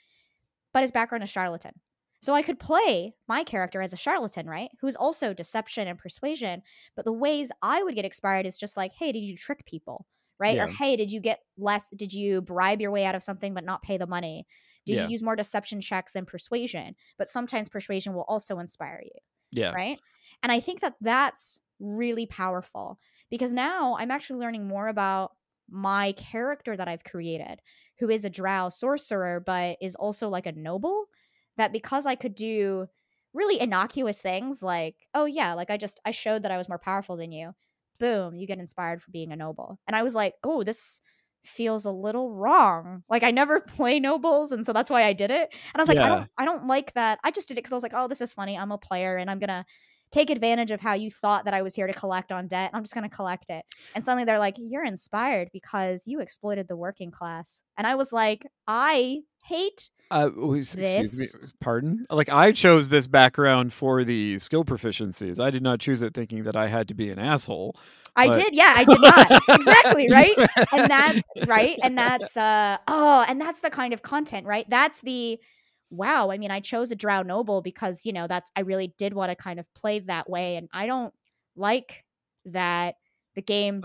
But 0.72 0.82
his 0.82 0.90
background 0.92 1.24
is 1.24 1.30
charlatan. 1.30 1.80
So 2.22 2.34
I 2.34 2.42
could 2.42 2.58
play 2.58 3.14
my 3.28 3.44
character 3.44 3.80
as 3.80 3.92
a 3.92 3.96
charlatan, 3.96 4.46
right? 4.46 4.70
Who's 4.80 4.96
also 4.96 5.32
deception 5.32 5.88
and 5.88 5.98
persuasion. 5.98 6.62
But 6.94 7.04
the 7.06 7.12
ways 7.12 7.50
I 7.62 7.82
would 7.82 7.94
get 7.94 8.04
expired 8.04 8.46
is 8.46 8.58
just 8.58 8.76
like, 8.76 8.92
hey, 8.92 9.12
did 9.12 9.20
you 9.20 9.36
trick 9.36 9.64
people? 9.64 10.06
Right? 10.38 10.58
Or 10.58 10.66
hey, 10.66 10.96
did 10.96 11.12
you 11.12 11.20
get 11.20 11.40
less? 11.58 11.90
Did 11.90 12.12
you 12.12 12.40
bribe 12.42 12.80
your 12.80 12.90
way 12.90 13.04
out 13.04 13.14
of 13.14 13.22
something 13.22 13.54
but 13.54 13.64
not 13.64 13.82
pay 13.82 13.96
the 13.98 14.06
money? 14.06 14.46
Did 14.86 14.96
Yeah. 14.96 15.00
you 15.00 15.08
use 15.08 15.22
more 15.22 15.36
deception 15.36 15.80
checks 15.80 16.12
than 16.12 16.26
persuasion? 16.26 16.96
But 17.18 17.28
sometimes 17.28 17.68
persuasion 17.68 18.14
will 18.14 18.22
also 18.28 18.58
inspire 18.58 19.02
you 19.04 19.20
Yeah. 19.50 19.74
right? 19.74 20.00
And 20.42 20.50
I 20.52 20.60
think 20.60 20.80
that 20.80 20.96
that's 21.00 21.60
really 21.78 22.26
powerful 22.26 22.98
because 23.30 23.52
now 23.52 23.96
I'm 23.98 24.10
actually 24.10 24.40
learning 24.40 24.66
more 24.66 24.88
about 24.88 25.32
my 25.68 26.12
character 26.12 26.76
that 26.76 26.88
I've 26.88 27.04
created, 27.04 27.60
who 27.98 28.10
is 28.10 28.24
a 28.24 28.30
drow 28.30 28.68
sorcerer, 28.68 29.40
but 29.40 29.76
is 29.80 29.94
also 29.94 30.28
like 30.28 30.46
a 30.46 30.52
noble. 30.52 31.06
That 31.56 31.72
because 31.72 32.06
I 32.06 32.14
could 32.14 32.34
do 32.34 32.86
really 33.32 33.60
innocuous 33.60 34.20
things 34.20 34.62
like, 34.62 35.06
oh, 35.14 35.26
yeah, 35.26 35.52
like 35.54 35.70
I 35.70 35.76
just, 35.76 36.00
I 36.04 36.10
showed 36.10 36.42
that 36.42 36.50
I 36.50 36.56
was 36.56 36.68
more 36.68 36.78
powerful 36.78 37.16
than 37.16 37.32
you. 37.32 37.54
Boom, 37.98 38.34
you 38.34 38.46
get 38.46 38.58
inspired 38.58 39.02
for 39.02 39.10
being 39.10 39.30
a 39.30 39.36
noble. 39.36 39.78
And 39.86 39.94
I 39.94 40.02
was 40.02 40.14
like, 40.14 40.34
oh, 40.42 40.62
this 40.62 41.00
feels 41.44 41.84
a 41.84 41.90
little 41.90 42.34
wrong. 42.34 43.02
Like 43.08 43.22
I 43.22 43.30
never 43.30 43.60
play 43.76 44.00
nobles, 44.00 44.52
and 44.52 44.64
so 44.64 44.72
that's 44.72 44.90
why 44.90 45.04
I 45.04 45.12
did 45.12 45.30
it. 45.30 45.48
And 45.52 45.80
I 45.80 45.82
was 45.82 45.88
like, 45.88 45.98
I 45.98 46.08
don't 46.08 46.28
I 46.38 46.44
don't 46.44 46.66
like 46.66 46.92
that. 46.94 47.18
I 47.24 47.30
just 47.30 47.48
did 47.48 47.54
it 47.54 47.62
because 47.62 47.72
I 47.72 47.76
was 47.76 47.82
like, 47.82 47.94
oh, 47.94 48.08
this 48.08 48.20
is 48.20 48.32
funny. 48.32 48.56
I'm 48.58 48.72
a 48.72 48.78
player 48.78 49.16
and 49.16 49.30
I'm 49.30 49.38
gonna 49.38 49.64
take 50.10 50.30
advantage 50.30 50.70
of 50.70 50.80
how 50.80 50.94
you 50.94 51.10
thought 51.10 51.44
that 51.44 51.54
I 51.54 51.62
was 51.62 51.74
here 51.74 51.86
to 51.86 51.92
collect 51.92 52.32
on 52.32 52.46
debt. 52.48 52.70
I'm 52.72 52.82
just 52.82 52.94
gonna 52.94 53.08
collect 53.08 53.50
it. 53.50 53.64
And 53.94 54.02
suddenly 54.02 54.24
they're 54.24 54.38
like, 54.38 54.56
You're 54.58 54.84
inspired 54.84 55.50
because 55.52 56.04
you 56.06 56.20
exploited 56.20 56.68
the 56.68 56.76
working 56.76 57.10
class. 57.10 57.62
And 57.76 57.86
I 57.86 57.94
was 57.94 58.12
like, 58.12 58.46
I 58.66 59.20
hate 59.44 59.90
Uh, 60.10 60.28
oh, 60.36 60.54
excuse 60.54 61.16
This- 61.16 61.34
me. 61.40 61.48
Pardon? 61.60 62.06
Like 62.10 62.28
I 62.28 62.52
chose 62.52 62.88
this 62.88 63.06
background 63.06 63.72
for 63.72 64.04
the 64.04 64.38
skill 64.38 64.64
proficiencies. 64.64 65.38
I 65.40 65.50
did 65.50 65.62
not 65.62 65.80
choose 65.80 66.02
it 66.02 66.14
thinking 66.14 66.44
that 66.44 66.56
I 66.56 66.66
had 66.68 66.88
to 66.88 66.94
be 66.94 67.10
an 67.10 67.18
asshole. 67.18 67.76
I 68.16 68.26
But- 68.26 68.34
did, 68.36 68.54
yeah, 68.56 68.74
I 68.76 68.84
did 68.84 69.00
not. 69.00 69.42
exactly, 69.48 70.08
right? 70.10 70.32
And 70.72 70.90
that's 70.90 71.22
right. 71.46 71.78
And 71.84 71.96
that's 71.96 72.36
uh 72.36 72.76
oh, 72.88 73.24
and 73.28 73.40
that's 73.40 73.60
the 73.60 73.70
kind 73.70 73.94
of 73.94 74.02
content, 74.02 74.46
right? 74.46 74.66
That's 74.68 75.00
the 75.00 75.38
wow, 75.90 76.30
I 76.30 76.38
mean, 76.38 76.50
I 76.50 76.60
chose 76.60 76.90
a 76.90 76.96
Drow 76.96 77.22
Noble 77.22 77.62
because, 77.62 78.06
you 78.06 78.12
know, 78.12 78.26
that's, 78.26 78.50
I 78.56 78.60
really 78.60 78.94
did 78.98 79.12
want 79.14 79.30
to 79.30 79.36
kind 79.36 79.58
of 79.60 79.66
play 79.74 80.00
that 80.00 80.28
way. 80.30 80.56
And 80.56 80.68
I 80.72 80.86
don't 80.86 81.12
like 81.56 82.04
that 82.46 82.96
the 83.34 83.42
game 83.42 83.84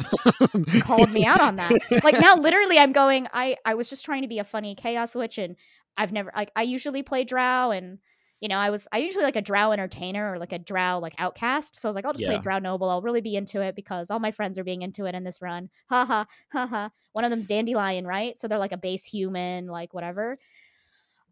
called 0.79 1.11
me 1.11 1.25
out 1.25 1.41
on 1.41 1.57
that. 1.57 1.77
Like 2.03 2.17
now, 2.19 2.35
literally, 2.35 2.77
I'm 2.79 2.91
going, 2.91 3.27
I, 3.33 3.57
I 3.65 3.75
was 3.75 3.89
just 3.89 4.05
trying 4.05 4.21
to 4.23 4.27
be 4.27 4.39
a 4.39 4.43
funny 4.43 4.75
Chaos 4.75 5.15
Witch 5.15 5.37
and 5.37 5.55
I've 5.97 6.11
never, 6.11 6.31
like, 6.35 6.51
I 6.55 6.63
usually 6.63 7.03
play 7.03 7.23
Drow 7.23 7.71
and, 7.71 7.99
you 8.41 8.49
know, 8.49 8.57
I 8.57 8.69
was, 8.69 8.87
I 8.91 8.99
usually 8.99 9.23
like 9.23 9.37
a 9.37 9.41
Drow 9.41 9.71
entertainer 9.71 10.33
or 10.33 10.37
like 10.37 10.51
a 10.51 10.59
Drow 10.59 10.99
like 10.99 11.15
outcast. 11.17 11.79
So 11.79 11.87
I 11.87 11.89
was 11.89 11.95
like, 11.95 12.05
I'll 12.05 12.13
just 12.13 12.21
Yeah. 12.23 12.27
play 12.27 12.37
Drow 12.37 12.59
Noble. 12.59 12.89
I'll 12.89 13.01
really 13.01 13.21
be 13.21 13.35
into 13.35 13.61
it 13.61 13.75
because 13.75 14.11
all 14.11 14.19
my 14.19 14.31
friends 14.31 14.59
are 14.59 14.63
being 14.63 14.81
into 14.81 15.05
it 15.05 15.15
in 15.15 15.23
this 15.23 15.41
run. 15.41 15.69
Ha 15.89 16.05
ha, 16.05 16.25
ha 16.51 16.67
ha. 16.67 16.89
One 17.13 17.23
of 17.23 17.31
them's 17.31 17.45
Dandelion, 17.47 18.05
right? 18.05 18.37
So 18.37 18.47
they're 18.47 18.59
like 18.59 18.73
a 18.73 18.77
base 18.77 19.05
human, 19.05 19.67
like 19.67 19.93
whatever 19.93 20.37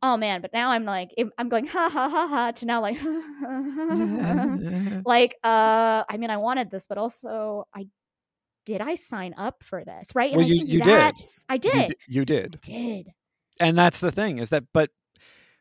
oh 0.04 0.18
man 0.18 0.42
but 0.42 0.52
now 0.54 0.70
i'm 0.70 0.86
like 0.86 1.10
im- 1.18 1.32
going 1.50 1.66
ha 1.66 1.90
ha 1.92 2.10
ha 2.10 2.28
ha 2.28 2.52
to 2.52 2.66
now 2.66 2.82
like 2.82 2.98
like 5.06 5.36
uh 5.44 6.04
i 6.10 6.18
mean 6.18 6.30
i 6.30 6.38
wanted 6.38 6.70
this 6.70 6.88
but 6.88 6.98
also 6.98 7.66
i 7.74 7.88
did 8.66 8.82
i 8.82 8.96
sign 8.96 9.34
up 9.38 9.64
for 9.64 9.84
this 9.84 10.12
right 10.16 10.32
and 10.32 10.38
Well, 10.38 10.46
I 10.46 10.50
you- 10.50 10.58
think 10.58 10.70
you 10.70 10.80
did. 10.80 10.88
that's 10.88 11.46
i 11.50 11.54
You 11.56 11.60
did 11.60 11.96
you 12.08 12.26
did. 12.26 12.60
I 12.64 12.68
did 12.68 13.08
and 13.60 13.78
that's 13.78 14.00
the 14.00 14.12
thing 14.12 14.40
is 14.40 14.50
that 14.50 14.64
but 14.74 14.90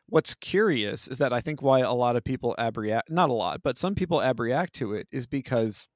what's 0.07 0.33
curious 0.35 1.07
is 1.07 1.17
that 1.19 1.33
i 1.33 1.41
think 1.41 1.61
why 1.61 1.79
a 1.79 1.93
lot 1.93 2.15
of 2.15 2.23
people 2.23 2.55
abreact 2.57 3.09
not 3.09 3.29
a 3.29 3.33
lot 3.33 3.61
but 3.63 3.77
some 3.77 3.95
people 3.95 4.19
abreact 4.19 4.73
to 4.73 4.93
it 4.93 5.07
is 5.11 5.25
because 5.27 5.87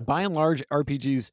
by 0.00 0.22
and 0.22 0.34
large 0.34 0.62
rpgs 0.72 1.30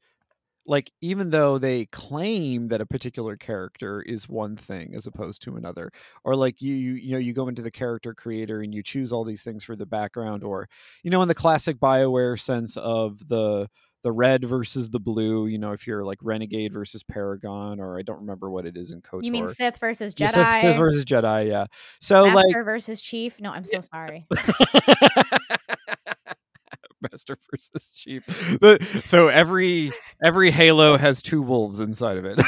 like 0.66 0.92
even 1.00 1.30
though 1.30 1.58
they 1.58 1.86
claim 1.86 2.68
that 2.68 2.80
a 2.80 2.86
particular 2.86 3.36
character 3.36 4.00
is 4.02 4.28
one 4.28 4.56
thing 4.56 4.94
as 4.94 5.06
opposed 5.06 5.42
to 5.42 5.56
another 5.56 5.90
or 6.24 6.36
like 6.36 6.62
you 6.62 6.74
you, 6.74 6.92
you 6.94 7.12
know 7.12 7.18
you 7.18 7.32
go 7.32 7.48
into 7.48 7.62
the 7.62 7.70
character 7.70 8.14
creator 8.14 8.60
and 8.60 8.74
you 8.74 8.82
choose 8.82 9.12
all 9.12 9.24
these 9.24 9.42
things 9.42 9.64
for 9.64 9.76
the 9.76 9.86
background 9.86 10.44
or 10.44 10.68
you 11.02 11.10
know 11.10 11.22
in 11.22 11.28
the 11.28 11.34
classic 11.34 11.78
bioware 11.78 12.40
sense 12.40 12.76
of 12.76 13.28
the 13.28 13.68
the 14.02 14.12
red 14.12 14.44
versus 14.44 14.90
the 14.90 14.98
blue 14.98 15.46
you 15.46 15.58
know 15.58 15.72
if 15.72 15.86
you're 15.86 16.04
like 16.04 16.18
renegade 16.22 16.72
versus 16.72 17.02
paragon 17.02 17.80
or 17.80 17.98
i 17.98 18.02
don't 18.02 18.18
remember 18.18 18.50
what 18.50 18.66
it 18.66 18.76
is 18.76 18.90
in 18.90 19.00
code 19.00 19.24
you 19.24 19.30
mean 19.30 19.46
sith 19.46 19.78
versus 19.78 20.14
Yeah, 20.16 20.28
jedi 20.28 20.60
Sith, 20.60 20.60
Sith 20.62 20.76
versus 20.76 21.04
Jedi, 21.04 21.48
yeah. 21.48 21.66
So 22.00 22.26
master 22.26 22.58
like 22.58 22.64
versus 22.64 23.00
chief? 23.00 23.40
No 23.40 23.52
i'm 23.52 23.64
so 23.64 23.80
sorry 23.80 24.26
Master 27.02 27.36
versus 27.50 27.90
Chief. 27.94 28.24
The, 28.26 29.02
so 29.04 29.28
every 29.28 29.92
every 30.22 30.50
Halo 30.50 30.96
has 30.96 31.22
two 31.22 31.42
wolves 31.42 31.80
inside 31.80 32.18
of 32.18 32.24
it. 32.24 32.38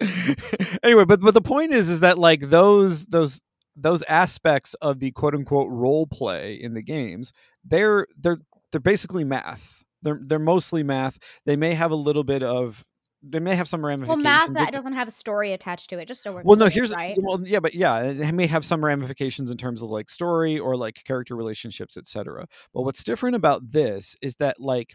anyway, 0.82 1.04
but 1.04 1.20
but 1.20 1.34
the 1.34 1.40
point 1.40 1.72
is 1.72 1.88
is 1.88 2.00
that 2.00 2.18
like 2.18 2.50
those 2.50 3.06
those 3.06 3.40
those 3.76 4.02
aspects 4.04 4.74
of 4.74 5.00
the 5.00 5.10
quote 5.12 5.34
unquote 5.34 5.68
role 5.70 6.06
play 6.06 6.54
in 6.54 6.74
the 6.74 6.82
games, 6.82 7.32
they're 7.64 8.06
they're 8.18 8.38
they're 8.72 8.80
basically 8.80 9.24
math. 9.24 9.84
They're 10.02 10.20
they're 10.22 10.38
mostly 10.38 10.82
math. 10.82 11.18
They 11.44 11.56
may 11.56 11.74
have 11.74 11.90
a 11.90 11.96
little 11.96 12.24
bit 12.24 12.42
of 12.42 12.84
they 13.22 13.38
may 13.38 13.54
have 13.54 13.68
some 13.68 13.84
ramifications. 13.84 14.24
well 14.24 14.46
math 14.46 14.54
that 14.54 14.72
doesn't 14.72 14.94
have 14.94 15.08
a 15.08 15.10
story 15.10 15.52
attached 15.52 15.90
to 15.90 15.98
it 15.98 16.06
just 16.06 16.22
so 16.22 16.32
we're 16.32 16.42
well 16.42 16.56
no 16.56 16.68
here's 16.68 16.92
right 16.92 17.18
well 17.20 17.40
yeah 17.46 17.60
but 17.60 17.74
yeah 17.74 18.02
it 18.02 18.32
may 18.32 18.46
have 18.46 18.64
some 18.64 18.84
ramifications 18.84 19.50
in 19.50 19.56
terms 19.56 19.82
of 19.82 19.90
like 19.90 20.08
story 20.08 20.58
or 20.58 20.76
like 20.76 21.02
character 21.04 21.36
relationships 21.36 21.96
etc 21.96 22.46
but 22.72 22.82
what's 22.82 23.04
different 23.04 23.36
about 23.36 23.72
this 23.72 24.16
is 24.22 24.36
that 24.36 24.60
like 24.60 24.94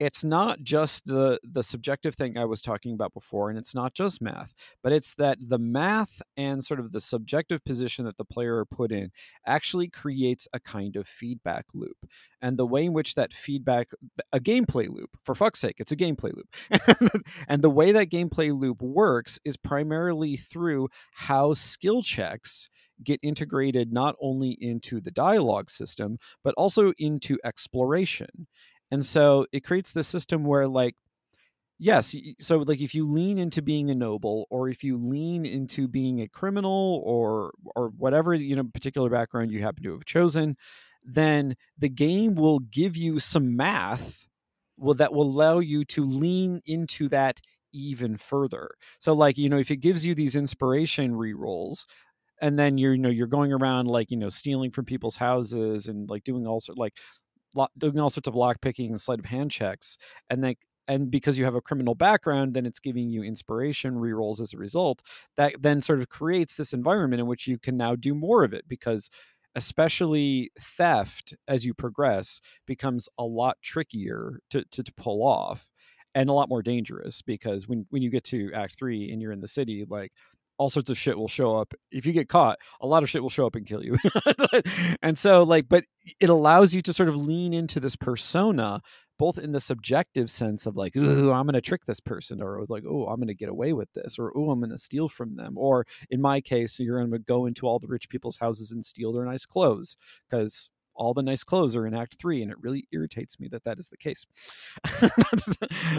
it's 0.00 0.24
not 0.24 0.62
just 0.62 1.06
the 1.06 1.38
the 1.44 1.62
subjective 1.62 2.14
thing 2.14 2.36
i 2.36 2.44
was 2.44 2.60
talking 2.60 2.92
about 2.92 3.14
before 3.14 3.48
and 3.48 3.58
it's 3.58 3.74
not 3.74 3.94
just 3.94 4.20
math 4.20 4.54
but 4.82 4.92
it's 4.92 5.14
that 5.14 5.38
the 5.40 5.58
math 5.58 6.20
and 6.36 6.64
sort 6.64 6.80
of 6.80 6.92
the 6.92 7.00
subjective 7.00 7.64
position 7.64 8.04
that 8.04 8.16
the 8.16 8.24
player 8.24 8.64
put 8.64 8.90
in 8.90 9.10
actually 9.46 9.88
creates 9.88 10.48
a 10.52 10.60
kind 10.60 10.96
of 10.96 11.06
feedback 11.06 11.66
loop 11.74 11.96
and 12.42 12.56
the 12.56 12.66
way 12.66 12.84
in 12.84 12.92
which 12.92 13.14
that 13.14 13.32
feedback 13.32 13.88
a 14.32 14.40
gameplay 14.40 14.88
loop 14.88 15.10
for 15.24 15.34
fuck's 15.34 15.60
sake 15.60 15.76
it's 15.78 15.92
a 15.92 15.96
gameplay 15.96 16.32
loop 16.34 17.24
and 17.48 17.62
the 17.62 17.70
way 17.70 17.92
that 17.92 18.10
gameplay 18.10 18.56
loop 18.56 18.82
works 18.82 19.38
is 19.44 19.56
primarily 19.56 20.36
through 20.36 20.88
how 21.12 21.54
skill 21.54 22.02
checks 22.02 22.68
get 23.02 23.18
integrated 23.22 23.92
not 23.92 24.14
only 24.20 24.56
into 24.60 25.00
the 25.00 25.10
dialogue 25.10 25.68
system 25.68 26.18
but 26.42 26.54
also 26.56 26.92
into 26.98 27.38
exploration 27.44 28.46
and 28.94 29.04
so 29.06 29.46
it 29.52 29.64
creates 29.64 29.92
this 29.92 30.08
system 30.08 30.44
where 30.44 30.68
like 30.68 30.96
yes 31.78 32.14
so 32.38 32.58
like 32.58 32.80
if 32.80 32.94
you 32.94 33.10
lean 33.10 33.38
into 33.38 33.60
being 33.62 33.90
a 33.90 33.94
noble 33.94 34.46
or 34.50 34.68
if 34.68 34.84
you 34.84 34.96
lean 34.96 35.44
into 35.44 35.88
being 35.88 36.20
a 36.20 36.28
criminal 36.28 37.02
or 37.04 37.52
or 37.76 37.88
whatever 37.90 38.32
you 38.34 38.56
know 38.56 38.64
particular 38.72 39.10
background 39.10 39.50
you 39.50 39.60
happen 39.60 39.82
to 39.82 39.92
have 39.92 40.04
chosen 40.04 40.56
then 41.04 41.56
the 41.78 41.88
game 41.88 42.34
will 42.34 42.60
give 42.60 42.96
you 42.96 43.18
some 43.18 43.56
math 43.56 44.26
will 44.78 44.94
that 44.94 45.12
will 45.12 45.24
allow 45.28 45.58
you 45.58 45.84
to 45.84 46.04
lean 46.04 46.60
into 46.66 47.08
that 47.10 47.40
even 47.72 48.16
further. 48.16 48.70
So 49.00 49.14
like 49.14 49.38
you 49.38 49.48
know 49.48 49.58
if 49.58 49.70
it 49.70 49.78
gives 49.78 50.06
you 50.06 50.14
these 50.14 50.36
inspiration 50.36 51.12
rerolls 51.14 51.86
and 52.40 52.58
then 52.58 52.78
you're 52.78 52.94
you 52.94 53.00
know 53.00 53.10
you're 53.10 53.26
going 53.26 53.52
around 53.52 53.86
like 53.88 54.10
you 54.10 54.16
know 54.16 54.28
stealing 54.28 54.70
from 54.70 54.84
people's 54.84 55.16
houses 55.16 55.88
and 55.88 56.08
like 56.10 56.24
doing 56.24 56.46
all 56.46 56.60
sort 56.60 56.78
like 56.78 56.94
doing 57.78 57.98
all 57.98 58.10
sorts 58.10 58.28
of 58.28 58.34
lock 58.34 58.60
picking 58.60 58.90
and 58.90 59.00
sleight 59.00 59.18
of 59.18 59.26
hand 59.26 59.50
checks 59.50 59.96
and 60.30 60.42
then 60.42 60.54
and 60.86 61.10
because 61.10 61.38
you 61.38 61.44
have 61.44 61.54
a 61.54 61.60
criminal 61.60 61.94
background 61.94 62.54
then 62.54 62.66
it's 62.66 62.80
giving 62.80 63.08
you 63.08 63.22
inspiration 63.22 63.94
rerolls 63.94 64.40
as 64.40 64.52
a 64.52 64.58
result 64.58 65.02
that 65.36 65.54
then 65.60 65.80
sort 65.80 66.00
of 66.00 66.08
creates 66.08 66.56
this 66.56 66.72
environment 66.72 67.20
in 67.20 67.26
which 67.26 67.46
you 67.46 67.58
can 67.58 67.76
now 67.76 67.94
do 67.94 68.14
more 68.14 68.44
of 68.44 68.52
it 68.52 68.64
because 68.68 69.10
especially 69.54 70.50
theft 70.60 71.34
as 71.46 71.64
you 71.64 71.72
progress 71.72 72.40
becomes 72.66 73.08
a 73.18 73.24
lot 73.24 73.56
trickier 73.62 74.40
to, 74.50 74.64
to, 74.70 74.82
to 74.82 74.92
pull 74.92 75.22
off 75.22 75.70
and 76.14 76.28
a 76.28 76.32
lot 76.32 76.48
more 76.48 76.62
dangerous 76.62 77.22
because 77.22 77.66
when, 77.68 77.86
when 77.90 78.02
you 78.02 78.10
get 78.10 78.24
to 78.24 78.50
act 78.54 78.76
three 78.76 79.10
and 79.10 79.20
you're 79.20 79.32
in 79.32 79.40
the 79.40 79.48
city 79.48 79.84
like 79.88 80.12
all 80.58 80.70
sorts 80.70 80.90
of 80.90 80.98
shit 80.98 81.18
will 81.18 81.28
show 81.28 81.56
up. 81.56 81.74
If 81.90 82.06
you 82.06 82.12
get 82.12 82.28
caught 82.28 82.58
a 82.80 82.86
lot 82.86 83.02
of 83.02 83.10
shit 83.10 83.22
will 83.22 83.30
show 83.30 83.46
up 83.46 83.56
and 83.56 83.66
kill 83.66 83.82
you. 83.82 83.96
And 85.02 85.18
so 85.18 85.42
like 85.42 85.68
but 85.68 85.84
it 86.20 86.30
allows 86.30 86.74
you 86.74 86.80
to 86.82 86.92
sort 86.92 87.08
of 87.08 87.16
lean 87.16 87.52
into 87.52 87.80
this 87.80 87.96
persona 87.96 88.80
both 89.18 89.38
in 89.38 89.52
the 89.52 89.60
subjective 89.60 90.30
sense 90.30 90.66
of 90.66 90.76
like 90.76 90.96
ooh 90.96 91.32
i'm 91.32 91.46
going 91.46 91.54
to 91.54 91.60
trick 91.60 91.84
this 91.84 92.00
person 92.00 92.42
or 92.42 92.64
like 92.68 92.84
oh 92.88 93.06
i'm 93.06 93.16
going 93.16 93.28
to 93.28 93.34
get 93.34 93.48
away 93.48 93.72
with 93.72 93.92
this 93.92 94.18
or 94.18 94.32
oh 94.36 94.50
i'm 94.50 94.60
going 94.60 94.70
to 94.70 94.78
steal 94.78 95.08
from 95.08 95.36
them 95.36 95.56
or 95.56 95.86
in 96.10 96.20
my 96.20 96.40
case 96.40 96.78
you're 96.80 96.98
going 96.98 97.10
to 97.10 97.18
go 97.18 97.46
into 97.46 97.66
all 97.66 97.78
the 97.78 97.86
rich 97.86 98.08
people's 98.08 98.38
houses 98.38 98.70
and 98.70 98.84
steal 98.84 99.12
their 99.12 99.24
nice 99.24 99.46
clothes 99.46 99.96
because 100.28 100.70
all 100.96 101.12
the 101.12 101.22
nice 101.22 101.42
clothes 101.42 101.74
are 101.74 101.86
in 101.86 101.94
act 101.94 102.16
3 102.18 102.42
and 102.42 102.50
it 102.50 102.56
really 102.60 102.86
irritates 102.92 103.40
me 103.40 103.48
that 103.48 103.64
that 103.64 103.80
is 103.80 103.88
the 103.88 103.96
case. 103.96 104.24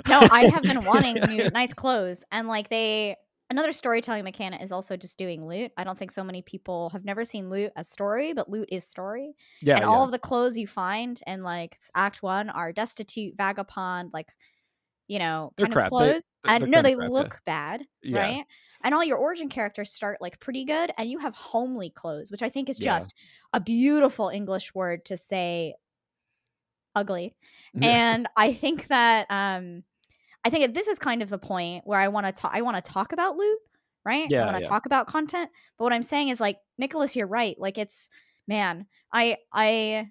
No 0.07 0.27
i 0.31 0.49
have 0.53 0.63
been 0.63 0.85
wanting 0.85 1.15
new 1.27 1.49
nice 1.49 1.73
clothes 1.73 2.23
and 2.31 2.47
like 2.47 2.69
they 2.69 3.15
another 3.49 3.71
storytelling 3.71 4.23
mechanic 4.23 4.61
is 4.61 4.71
also 4.71 4.97
just 4.97 5.17
doing 5.17 5.45
loot 5.45 5.71
i 5.77 5.83
don't 5.83 5.97
think 5.99 6.11
so 6.11 6.23
many 6.23 6.41
people 6.41 6.89
have 6.89 7.05
never 7.05 7.23
seen 7.23 7.49
loot 7.49 7.71
as 7.75 7.87
story 7.89 8.33
but 8.33 8.49
loot 8.49 8.67
is 8.71 8.83
story 8.85 9.35
yeah, 9.61 9.75
and 9.75 9.81
yeah. 9.83 9.87
all 9.87 10.03
of 10.03 10.11
the 10.11 10.19
clothes 10.19 10.57
you 10.57 10.65
find 10.67 11.21
in 11.27 11.43
like 11.43 11.77
act 11.95 12.23
one 12.23 12.49
are 12.49 12.71
destitute 12.71 13.33
vagabond 13.37 14.09
like 14.13 14.31
you 15.07 15.19
know 15.19 15.51
They're 15.57 15.65
kind 15.67 15.73
crap. 15.73 15.85
of 15.85 15.89
They- 15.91 15.95
clothes 15.97 16.25
they're- 16.43 16.55
and 16.55 16.71
no 16.71 16.81
they 16.81 16.95
crap, 16.95 17.07
yeah. 17.09 17.13
look 17.13 17.39
bad 17.45 17.85
Yeah. 18.01 18.19
right 18.19 18.45
and 18.83 18.93
all 18.95 19.03
your 19.03 19.17
origin 19.17 19.49
characters 19.49 19.91
start 19.91 20.19
like 20.21 20.39
pretty 20.39 20.65
good 20.65 20.91
and 20.97 21.09
you 21.09 21.19
have 21.19 21.35
homely 21.35 21.89
clothes 21.91 22.31
which 22.31 22.41
i 22.43 22.49
think 22.49 22.69
is 22.69 22.77
just 22.79 23.13
a 23.53 23.59
beautiful 23.59 24.29
english 24.29 24.73
word 24.73 25.05
to 25.05 25.17
say 25.17 25.75
ugly 26.95 27.35
and 27.81 28.27
i 28.37 28.53
think 28.53 28.87
that 28.87 29.25
um 29.29 29.83
i 30.45 30.49
think 30.49 30.73
this 30.73 30.87
is 30.87 30.97
kind 30.97 31.21
of 31.21 31.29
the 31.29 31.37
point 31.37 31.83
where 31.85 31.99
i 31.99 32.07
want 32.07 32.25
to 32.25 32.31
talk 32.31 32.51
i 32.53 32.61
want 32.61 32.77
to 32.77 32.91
talk 32.91 33.11
about 33.11 33.35
loot 33.35 33.57
right? 34.05 34.27
Yeah, 34.29 34.43
i 34.43 34.45
want 34.45 34.57
to 34.57 34.61
yeah. 34.61 34.69
talk 34.69 34.85
about 34.85 35.07
content. 35.07 35.49
But 35.77 35.83
what 35.85 35.93
i'm 35.93 36.03
saying 36.03 36.29
is 36.29 36.39
like 36.39 36.57
nicholas 36.77 37.15
you're 37.15 37.27
right. 37.27 37.55
Like 37.59 37.77
it's 37.77 38.07
man 38.47 38.85
i 39.11 39.37
i 39.51 40.07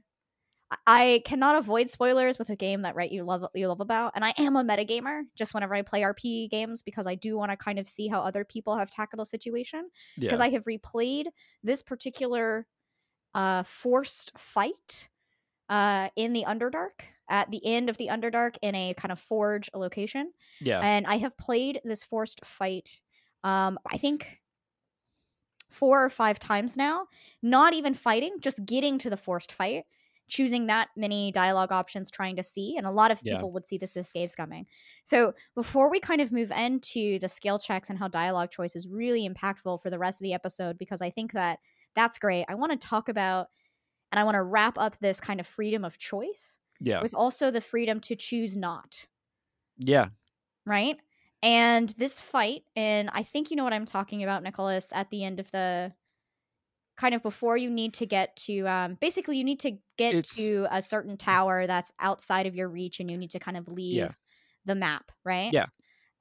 I 0.87 1.23
cannot 1.25 1.57
avoid 1.57 1.89
spoilers 1.89 2.39
with 2.39 2.51
a 2.51 2.57
game 2.57 2.83
that 2.83 2.97
right 2.97 3.11
you 3.11 3.23
love 3.25 3.47
you 3.55 3.69
love 3.69 3.81
about, 3.81 4.13
and 4.15 4.25
I 4.25 4.35
am 4.39 4.57
a 4.57 4.65
metagamer 4.65 5.23
just 5.37 5.55
whenever 5.55 5.75
I 5.75 5.83
play 5.83 6.01
RP 6.01 6.51
games 6.51 6.83
because 6.83 7.07
I 7.07 7.15
do 7.15 7.37
want 7.37 7.51
to 7.51 7.57
kind 7.57 7.79
of 7.79 7.87
see 7.87 8.09
how 8.09 8.21
other 8.21 8.45
people 8.45 8.77
have 8.77 8.91
tackled 8.91 9.21
a 9.21 9.27
situation. 9.27 9.89
Because 10.19 10.41
yeah. 10.41 10.47
I 10.47 10.49
have 10.51 10.65
replayed 10.65 11.27
this 11.63 11.83
particular 11.83 12.67
uh, 13.35 13.63
forced 13.65 14.33
fight 14.37 15.09
uh, 15.69 16.09
in 16.17 16.33
the 16.33 16.45
Underdark 16.45 17.05
at 17.29 17.51
the 17.51 17.65
end 17.65 17.89
of 17.89 17.97
the 17.97 18.09
Underdark 18.09 18.57
in 18.63 18.75
a 18.75 18.95
kind 18.95 19.13
of 19.13 19.19
forge 19.19 19.71
location, 19.75 20.33
yeah. 20.61 20.81
and 20.81 21.07
I 21.07 21.17
have 21.19 21.37
played 21.39 21.81
this 21.85 22.05
forced 22.05 22.45
fight. 22.45 23.01
Um, 23.43 23.79
I 23.91 23.97
think 23.99 24.41
four 25.71 26.05
or 26.05 26.09
five 26.11 26.39
times 26.39 26.77
now. 26.77 27.07
Not 27.43 27.75
even 27.75 27.95
fighting, 27.95 28.37
just 28.41 28.65
getting 28.65 28.97
to 28.99 29.11
the 29.11 29.17
forced 29.17 29.53
fight, 29.53 29.85
choosing 30.29 30.67
that 30.69 30.89
many 30.97 31.33
dialogue 31.33 31.73
options, 31.73 32.11
trying 32.11 32.37
to 32.37 32.43
see, 32.43 32.77
and 32.77 32.87
a 32.87 32.91
lot 32.91 33.11
of 33.11 33.21
Yeah. 33.23 33.35
people 33.35 33.51
would 33.53 33.67
see 33.67 33.77
this 33.77 33.97
as 33.97 34.35
coming. 34.35 34.67
So 35.05 35.35
before 35.55 35.91
we 35.91 36.01
kind 36.01 36.21
of 36.21 36.33
move 36.33 36.51
into 36.53 37.19
the 37.19 37.29
skill 37.29 37.59
checks 37.59 37.91
and 37.91 37.99
how 37.99 38.09
dialogue 38.09 38.51
choice 38.51 38.77
is 38.77 38.89
really 38.89 39.29
impactful 39.29 39.83
for 39.83 39.91
the 39.91 39.99
rest 39.99 40.21
of 40.21 40.25
the 40.25 40.33
episode, 40.33 40.79
because 40.79 41.03
I 41.03 41.11
think 41.11 41.33
that 41.33 41.59
that's 41.95 42.19
great. 42.19 42.47
I 42.49 42.55
want 42.55 42.73
to 42.73 42.79
talk 42.79 43.09
about 43.09 43.49
and 44.13 44.21
I 44.21 44.25
want 44.25 44.37
to 44.37 44.43
wrap 44.43 44.79
up 44.79 44.99
this 45.01 45.21
kind 45.21 45.41
of 45.41 45.47
freedom 45.47 45.85
of 45.85 45.99
choice 45.99 46.59
Yeah. 46.85 47.03
with 47.03 47.15
also 47.15 47.51
the 47.51 47.61
freedom 47.61 48.01
to 48.01 48.15
choose 48.17 48.57
not, 48.57 49.07
yeah. 49.79 50.09
right? 50.67 50.97
And 51.43 51.91
this 51.99 52.21
fight, 52.21 52.63
and 52.77 53.11
I 53.13 53.23
think 53.23 53.51
you 53.51 53.57
know 53.57 53.65
what 53.65 53.73
I'm 53.73 53.85
talking 53.87 54.23
about, 54.23 54.43
Nicholas, 54.43 54.93
at 54.95 55.11
the 55.11 55.25
end 55.25 55.41
of 55.41 55.51
the 55.51 55.93
kind 56.97 57.15
of 57.15 57.23
before 57.23 57.57
you 57.57 57.69
need 57.71 57.93
to 57.95 58.07
get 58.07 58.37
to 58.37 58.61
um 58.69 58.97
basically 59.01 59.37
you 59.37 59.43
need 59.43 59.59
to 59.61 59.73
get 59.99 60.15
It's- 60.15 60.37
to 60.37 60.67
a 60.71 60.81
certain 60.81 61.17
tower 61.17 61.67
that's 61.67 61.93
outside 61.99 62.47
of 62.47 62.55
your 62.55 62.69
reach 62.69 63.01
and 63.01 63.11
you 63.11 63.19
need 63.19 63.31
to 63.33 63.41
kind 63.41 63.57
of 63.57 63.67
leave 63.67 64.17
the 64.65 64.77
map, 64.77 65.11
right? 65.25 65.53
Yeah. 65.53 65.67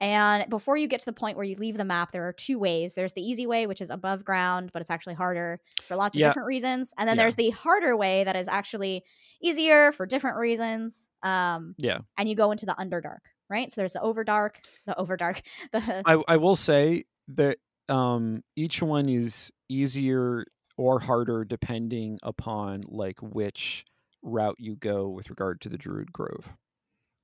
And 0.00 0.50
before 0.50 0.76
you 0.76 0.88
get 0.88 0.98
to 1.00 1.06
the 1.06 1.12
point 1.12 1.36
where 1.36 1.46
you 1.46 1.54
leave 1.54 1.76
the 1.76 1.84
map, 1.84 2.10
there 2.10 2.26
are 2.26 2.32
two 2.32 2.58
ways. 2.58 2.94
There's 2.94 3.12
the 3.12 3.22
easy 3.22 3.46
way, 3.46 3.66
which 3.68 3.80
is 3.80 3.88
above 3.88 4.24
ground, 4.24 4.70
but 4.72 4.82
it's 4.82 4.90
actually 4.90 5.14
harder 5.14 5.60
for 5.86 5.96
lots 5.96 6.16
of 6.16 6.20
Yeah. 6.20 6.28
different 6.28 6.48
reasons. 6.48 6.92
And 6.98 7.08
then 7.08 7.16
Yeah. 7.16 7.22
there's 7.22 7.36
the 7.36 7.50
harder 7.50 7.96
way 7.96 8.24
that 8.24 8.34
is 8.36 8.48
actually 8.48 9.04
easier 9.44 9.92
for 9.92 10.06
different 10.06 10.36
reasons. 10.38 11.06
Um, 11.22 11.76
Yeah. 11.78 12.00
and 12.16 12.28
you 12.28 12.34
go 12.36 12.50
into 12.52 12.66
the 12.66 12.74
underdark, 12.74 13.20
right? 13.50 13.70
So 13.70 13.80
there's 13.80 13.92
the 13.92 14.00
overdark, 14.00 14.56
the 14.86 14.94
overdark, 14.94 15.42
the 15.72 16.04
I 16.04 16.22
I 16.28 16.36
will 16.36 16.56
say 16.56 17.04
that 17.28 17.58
um 17.88 18.42
each 18.56 18.82
one 18.82 19.08
is 19.08 19.52
easier 19.68 20.46
or 20.76 21.00
harder 21.00 21.44
depending 21.44 22.18
upon 22.22 22.82
like 22.88 23.20
which 23.20 23.84
route 24.22 24.56
you 24.58 24.76
go 24.76 25.08
with 25.08 25.30
regard 25.30 25.60
to 25.62 25.68
the 25.68 25.78
Druid 25.78 26.12
Grove. 26.12 26.54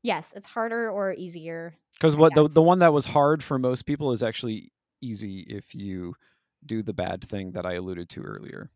yes, 0.03 0.33
it's 0.37 0.47
harder 0.47 0.91
or 0.91 1.13
easier. 1.13 1.75
Because 1.99 2.17
what 2.17 2.35
the 2.35 2.49
the 2.49 2.63
one 2.63 2.79
that 2.81 2.93
was 2.93 3.07
hard 3.07 3.43
for 3.43 3.59
most 3.59 3.83
people 3.85 4.13
is 4.13 4.23
actually 4.23 4.73
easy 5.03 5.41
if 5.41 5.75
you 5.75 6.15
do 6.65 6.83
the 6.83 6.93
bad 6.95 7.27
thing 7.27 7.53
that 7.53 7.67
I 7.67 7.75
alluded 7.75 8.09
to 8.11 8.23
earlier. 8.23 8.71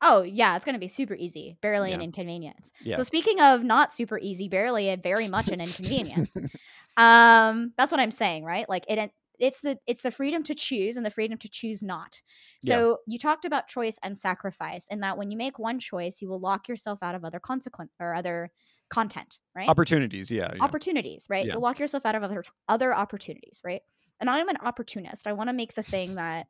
Oh 0.00 0.22
yeah, 0.22 0.54
it's 0.54 0.64
gonna 0.64 0.78
be 0.78 0.88
super 0.88 1.14
easy, 1.14 1.56
barely 1.60 1.92
an 1.92 2.00
inconvenience. 2.00 2.72
Yeah. 2.80 2.96
So 2.96 3.02
speaking 3.02 3.40
of 3.40 3.64
not 3.64 3.92
super 3.92 4.18
easy, 4.18 4.48
barely 4.48 4.88
and 4.88 5.02
very 5.02 5.28
much 5.28 5.48
an 5.48 5.60
inconvenience. 5.60 6.30
um, 6.96 7.72
that's 7.76 7.90
what 7.90 8.00
I'm 8.00 8.10
saying, 8.10 8.44
right? 8.44 8.68
Like 8.68 8.84
it, 8.88 9.12
it's 9.38 9.60
the 9.60 9.78
it's 9.86 10.02
the 10.02 10.10
freedom 10.10 10.42
to 10.44 10.54
choose 10.54 10.96
and 10.96 11.04
the 11.04 11.10
freedom 11.10 11.38
to 11.38 11.48
choose 11.48 11.82
not. 11.82 12.20
Yeah. 12.62 12.74
So 12.74 12.98
you 13.06 13.18
talked 13.18 13.44
about 13.44 13.68
choice 13.68 13.98
and 14.02 14.16
sacrifice, 14.16 14.88
and 14.90 15.02
that 15.02 15.18
when 15.18 15.30
you 15.30 15.36
make 15.36 15.58
one 15.58 15.78
choice, 15.78 16.20
you 16.20 16.28
will 16.28 16.40
lock 16.40 16.68
yourself 16.68 16.98
out 17.02 17.14
of 17.14 17.24
other 17.24 17.40
consequent 17.40 17.90
or 18.00 18.14
other 18.14 18.50
content, 18.88 19.38
right? 19.54 19.68
Opportunities, 19.68 20.30
yeah. 20.30 20.52
yeah. 20.54 20.64
opportunities, 20.64 21.26
right? 21.28 21.46
Yeah. 21.46 21.54
You'll 21.54 21.62
lock 21.62 21.78
yourself 21.78 22.06
out 22.06 22.14
of 22.14 22.22
other 22.22 22.44
other 22.68 22.94
opportunities, 22.94 23.60
right? 23.64 23.82
And 24.20 24.28
I'm 24.28 24.48
an 24.48 24.56
opportunist. 24.62 25.26
I 25.26 25.32
want 25.32 25.48
to 25.48 25.54
make 25.54 25.74
the 25.74 25.82
thing 25.82 26.16
that 26.16 26.48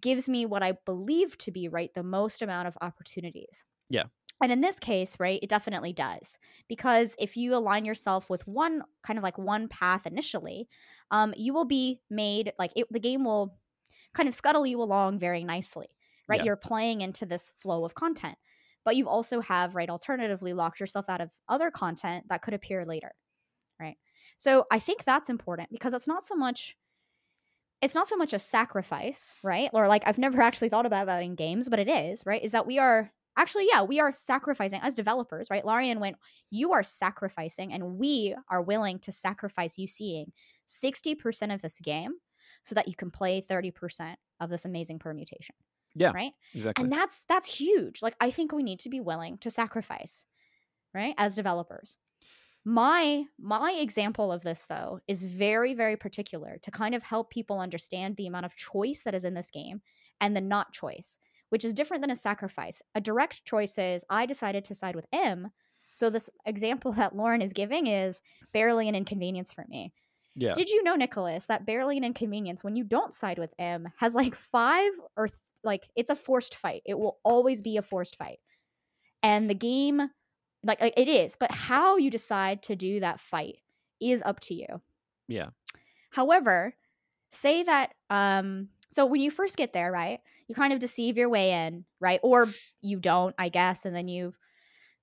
gives 0.00 0.28
me 0.28 0.46
what 0.46 0.62
I 0.62 0.72
believe 0.84 1.36
to 1.38 1.50
be 1.50 1.68
right 1.68 1.92
the 1.94 2.02
most 2.02 2.42
amount 2.42 2.68
of 2.68 2.76
opportunities. 2.80 3.64
Yeah. 3.88 4.04
And 4.42 4.50
in 4.50 4.62
this 4.62 4.78
case, 4.78 5.16
right, 5.20 5.38
it 5.42 5.50
definitely 5.50 5.92
does. 5.92 6.38
Because 6.68 7.14
if 7.18 7.36
you 7.36 7.54
align 7.54 7.84
yourself 7.84 8.30
with 8.30 8.46
one 8.46 8.82
kind 9.02 9.18
of 9.18 9.22
like 9.22 9.36
one 9.36 9.68
path 9.68 10.06
initially, 10.06 10.68
um, 11.10 11.34
you 11.36 11.52
will 11.52 11.66
be 11.66 12.00
made 12.08 12.52
like 12.58 12.72
it, 12.74 12.86
the 12.90 13.00
game 13.00 13.24
will 13.24 13.58
kind 14.14 14.28
of 14.28 14.34
scuttle 14.34 14.66
you 14.66 14.80
along 14.82 15.18
very 15.18 15.44
nicely, 15.44 15.88
right? 16.28 16.40
Yeah. 16.40 16.46
You're 16.46 16.56
playing 16.56 17.02
into 17.02 17.26
this 17.26 17.52
flow 17.56 17.84
of 17.84 17.94
content, 17.94 18.36
but 18.84 18.96
you 18.96 19.08
also 19.08 19.40
have, 19.40 19.74
right, 19.74 19.90
alternatively 19.90 20.54
locked 20.54 20.80
yourself 20.80 21.04
out 21.08 21.20
of 21.20 21.30
other 21.48 21.70
content 21.70 22.24
that 22.28 22.40
could 22.40 22.54
appear 22.54 22.86
later, 22.86 23.12
right? 23.78 23.96
So 24.38 24.64
I 24.72 24.78
think 24.78 25.04
that's 25.04 25.28
important 25.28 25.68
because 25.70 25.92
it's 25.92 26.08
not 26.08 26.22
so 26.22 26.34
much 26.34 26.76
it's 27.82 27.94
not 27.94 28.06
so 28.06 28.16
much 28.16 28.32
a 28.32 28.38
sacrifice, 28.38 29.34
right? 29.42 29.70
Or 29.72 29.88
like 29.88 30.02
I've 30.06 30.18
never 30.18 30.40
actually 30.42 30.68
thought 30.68 30.86
about 30.86 31.06
that 31.06 31.22
in 31.22 31.34
games, 31.34 31.68
but 31.68 31.78
it 31.78 31.88
is, 31.88 32.22
right? 32.26 32.42
Is 32.42 32.52
that 32.52 32.66
we 32.66 32.78
are 32.78 33.10
actually, 33.36 33.66
yeah, 33.70 33.82
we 33.82 34.00
are 34.00 34.12
sacrificing 34.12 34.80
as 34.82 34.94
developers, 34.94 35.48
right? 35.50 35.64
Larian 35.64 36.00
went, 36.00 36.16
you 36.50 36.72
are 36.72 36.82
sacrificing, 36.82 37.72
and 37.72 37.98
we 37.98 38.34
are 38.48 38.62
willing 38.62 38.98
to 39.00 39.12
sacrifice 39.12 39.78
you 39.78 39.86
seeing 39.86 40.32
60% 40.68 41.54
of 41.54 41.62
this 41.62 41.78
game 41.80 42.12
so 42.64 42.74
that 42.74 42.88
you 42.88 42.94
can 42.94 43.10
play 43.10 43.40
30% 43.40 44.14
of 44.40 44.50
this 44.50 44.64
amazing 44.64 44.98
permutation. 44.98 45.54
Yeah. 45.94 46.12
Right. 46.14 46.32
Exactly. 46.54 46.84
And 46.84 46.92
that's 46.92 47.24
that's 47.24 47.52
huge. 47.52 48.00
Like 48.00 48.14
I 48.20 48.30
think 48.30 48.52
we 48.52 48.62
need 48.62 48.78
to 48.80 48.88
be 48.88 49.00
willing 49.00 49.38
to 49.38 49.50
sacrifice, 49.50 50.24
right? 50.94 51.14
As 51.18 51.34
developers. 51.34 51.96
My 52.64 53.24
my 53.38 53.72
example 53.72 54.30
of 54.30 54.42
this 54.42 54.66
though 54.68 55.00
is 55.08 55.24
very 55.24 55.72
very 55.72 55.96
particular 55.96 56.58
to 56.62 56.70
kind 56.70 56.94
of 56.94 57.02
help 57.02 57.30
people 57.30 57.58
understand 57.58 58.16
the 58.16 58.26
amount 58.26 58.46
of 58.46 58.54
choice 58.54 59.02
that 59.04 59.14
is 59.14 59.24
in 59.24 59.34
this 59.34 59.50
game 59.50 59.80
and 60.20 60.36
the 60.36 60.40
not 60.40 60.72
choice, 60.72 61.18
which 61.48 61.64
is 61.64 61.72
different 61.72 62.02
than 62.02 62.10
a 62.10 62.16
sacrifice. 62.16 62.82
A 62.94 63.00
direct 63.00 63.44
choice 63.44 63.78
is 63.78 64.04
I 64.10 64.26
decided 64.26 64.64
to 64.64 64.74
side 64.74 64.94
with 64.94 65.06
M. 65.12 65.50
So 65.94 66.10
this 66.10 66.28
example 66.44 66.92
that 66.96 67.14
Lauryn 67.14 67.42
is 67.42 67.52
giving 67.52 67.86
is 67.86 68.20
barely 68.52 68.88
an 68.88 68.94
inconvenience 68.94 69.52
for 69.52 69.64
me. 69.68 69.92
yeah. 70.36 70.52
Did 70.54 70.68
you 70.68 70.82
know, 70.82 70.96
Nicholas, 70.96 71.46
that 71.46 71.66
barely 71.66 71.96
an 71.96 72.04
inconvenience 72.04 72.62
when 72.62 72.76
you 72.76 72.84
don't 72.84 73.12
side 73.12 73.38
with 73.38 73.54
M 73.58 73.88
has 73.98 74.14
like 74.14 74.34
five 74.34 74.92
or 75.16 75.28
th- 75.28 75.40
like 75.64 75.88
it's 75.96 76.10
a 76.10 76.16
forced 76.16 76.54
fight. 76.54 76.82
It 76.84 76.98
will 76.98 77.18
always 77.24 77.62
be 77.62 77.76
a 77.76 77.82
forced 77.82 78.16
fight. 78.16 78.38
And 79.22 79.50
the 79.50 79.54
game, 79.54 80.10
like, 80.62 80.80
like 80.80 80.94
it 80.96 81.08
is, 81.08 81.36
but 81.38 81.50
how 81.50 81.96
you 81.96 82.10
decide 82.10 82.62
to 82.64 82.76
do 82.76 83.00
that 83.00 83.20
fight 83.20 83.58
is 84.00 84.22
up 84.24 84.40
to 84.40 84.54
you. 84.54 84.80
yeah. 85.28 85.50
However, 86.10 86.74
say 87.30 87.62
that 87.62 87.94
um 88.08 88.68
so 88.90 89.06
when 89.06 89.20
you 89.20 89.30
first 89.30 89.56
get 89.56 89.72
there, 89.72 89.92
right? 89.92 90.20
You 90.48 90.54
kind 90.54 90.72
of 90.72 90.80
deceive 90.80 91.16
your 91.16 91.28
way 91.28 91.52
in, 91.52 91.84
right? 92.00 92.18
Or 92.24 92.48
you 92.80 92.98
don't, 92.98 93.34
I 93.38 93.48
guess, 93.48 93.84
and 93.84 93.94
then 93.94 94.08
you 94.08 94.34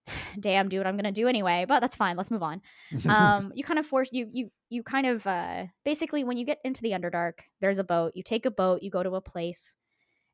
damn 0.40 0.68
do 0.68 0.78
what 0.78 0.88
I'm 0.88 0.96
going 0.96 1.06
to 1.06 1.12
do 1.12 1.28
anyway, 1.30 1.66
but 1.68 1.80
that's 1.80 1.96
fine. 1.96 2.18
Let's 2.18 2.32
move 2.32 2.44
on 2.44 2.62
um 3.10 3.52
you 3.56 3.64
kind 3.64 3.80
of 3.80 3.86
force 3.86 4.10
you 4.12 4.28
you 4.32 4.50
you 4.70 4.84
kind 4.84 5.08
of 5.08 5.26
uh 5.28 5.66
basically 5.84 6.24
when 6.24 6.38
you 6.38 6.46
get 6.46 6.60
into 6.64 6.82
the 6.82 6.92
underdark 6.92 7.40
there's 7.62 7.80
a 7.80 7.84
boat 7.84 8.12
you 8.16 8.24
take 8.24 8.46
a 8.46 8.52
boat 8.52 8.84
you 8.84 8.90
go 8.92 9.04
to 9.04 9.16
a 9.16 9.22
place 9.22 9.76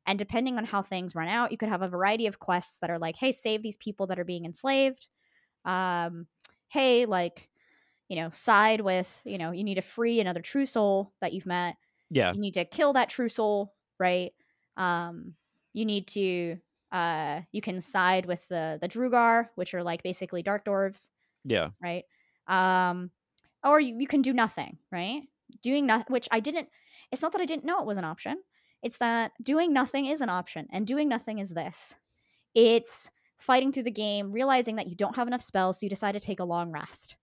and 0.06 0.18
depending 0.18 0.58
on 0.58 0.64
how 0.64 0.82
things 0.82 1.14
run 1.14 1.28
out 1.28 1.50
you 1.52 1.58
could 1.58 1.68
have 1.68 1.82
a 1.82 1.88
variety 1.88 2.26
of 2.26 2.38
quests 2.38 2.78
that 2.80 2.90
are 2.90 2.98
like 2.98 3.16
hey 3.16 3.32
save 3.32 3.62
these 3.62 3.76
people 3.76 4.06
that 4.06 4.18
are 4.18 4.24
being 4.24 4.44
enslaved 4.44 5.08
um 5.64 6.26
hey 6.68 7.06
like 7.06 7.48
you 8.08 8.16
know 8.16 8.30
side 8.30 8.80
with 8.80 9.20
you 9.24 9.38
know 9.38 9.50
you 9.50 9.64
need 9.64 9.76
to 9.76 9.82
free 9.82 10.20
another 10.20 10.40
true 10.40 10.66
soul 10.66 11.12
that 11.20 11.32
you've 11.32 11.46
met 11.46 11.76
yeah. 12.10 12.32
you 12.32 12.40
need 12.40 12.54
to 12.54 12.64
kill 12.64 12.92
that 12.92 13.08
true 13.08 13.28
soul 13.28 13.74
right 13.98 14.32
um 14.76 15.34
you 15.72 15.84
need 15.84 16.06
to 16.06 16.56
uh 16.92 17.40
you 17.52 17.60
can 17.60 17.80
side 17.80 18.26
with 18.26 18.46
the 18.48 18.78
the 18.80 18.88
duergar 18.88 19.50
which 19.54 19.74
are 19.74 19.82
like 19.82 20.02
basically 20.02 20.42
dark 20.42 20.64
dwarves 20.64 21.08
Yeah. 21.44 21.70
right? 21.82 22.04
Um, 22.46 23.10
or 23.64 23.80
you, 23.80 23.96
you 23.98 24.06
can 24.06 24.22
do 24.22 24.32
nothing, 24.32 24.78
right? 24.92 25.22
Doing 25.62 25.86
nothing, 25.86 26.12
which 26.12 26.28
I 26.30 26.40
didn't. 26.40 26.68
It's 27.10 27.22
not 27.22 27.32
that 27.32 27.40
I 27.40 27.46
didn't 27.46 27.64
know 27.64 27.80
it 27.80 27.86
was 27.86 27.96
an 27.96 28.04
option. 28.04 28.42
It's 28.82 28.98
that 28.98 29.32
doing 29.42 29.72
nothing 29.72 30.06
is 30.06 30.20
an 30.20 30.28
option, 30.28 30.66
and 30.70 30.86
doing 30.86 31.08
nothing 31.08 31.38
is 31.38 31.50
this. 31.50 31.94
It's 32.54 33.10
fighting 33.38 33.72
through 33.72 33.82
the 33.84 33.90
game, 33.90 34.32
realizing 34.32 34.76
that 34.76 34.86
you 34.86 34.94
don't 34.94 35.16
have 35.16 35.26
enough 35.26 35.42
spells, 35.42 35.80
so 35.80 35.84
you 35.86 35.90
decide 35.90 36.12
to 36.12 36.20
take 36.20 36.40
a 36.40 36.44
long 36.44 36.70
rest. 36.70 37.16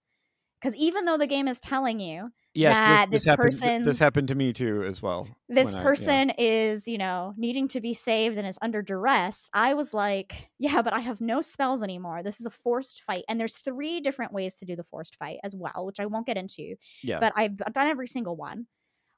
Because 0.61 0.75
even 0.75 1.05
though 1.05 1.17
the 1.17 1.25
game 1.25 1.47
is 1.47 1.59
telling 1.59 1.99
you 1.99 2.29
Yes, 2.53 2.75
that 2.75 3.09
this, 3.09 3.23
this 3.25 3.35
this 3.37 3.59
happened. 3.61 3.85
This 3.85 3.97
happened 3.99 4.27
to 4.27 4.35
me 4.35 4.53
too, 4.53 4.83
as 4.83 5.01
well. 5.01 5.27
this 5.49 5.67
when 5.67 5.75
I- 5.75 5.77
yeah. 5.79 5.83
person 5.83 6.29
is, 6.37 6.87
you 6.87 6.99
know, 6.99 7.33
needing 7.37 7.67
to 7.69 7.81
be 7.81 7.93
saved 7.93 8.37
and 8.37 8.45
is 8.45 8.59
under 8.61 8.83
duress, 8.83 9.49
I 9.53 9.73
was 9.73 9.91
like, 9.93 10.49
yeah, 10.59 10.81
but 10.83 10.93
I 10.93 10.99
have 10.99 11.19
no 11.21 11.41
spells 11.41 11.81
anymore. 11.81 12.21
This 12.21 12.39
is 12.39 12.45
a 12.45 12.51
forced 12.51 13.01
fight. 13.01 13.23
And 13.27 13.39
there's 13.39 13.55
three 13.57 14.01
different 14.01 14.33
ways 14.33 14.57
to 14.57 14.65
do 14.65 14.75
the 14.75 14.83
forced 14.83 15.15
fight 15.15 15.39
as 15.43 15.55
well, 15.55 15.85
which 15.85 15.99
I 15.99 16.05
won't 16.05 16.27
get 16.27 16.37
into, 16.37 16.75
Yeah. 17.01 17.19
but 17.19 17.33
I've 17.35 17.57
done 17.57 17.87
every 17.87 18.07
single 18.07 18.35
one. 18.35 18.67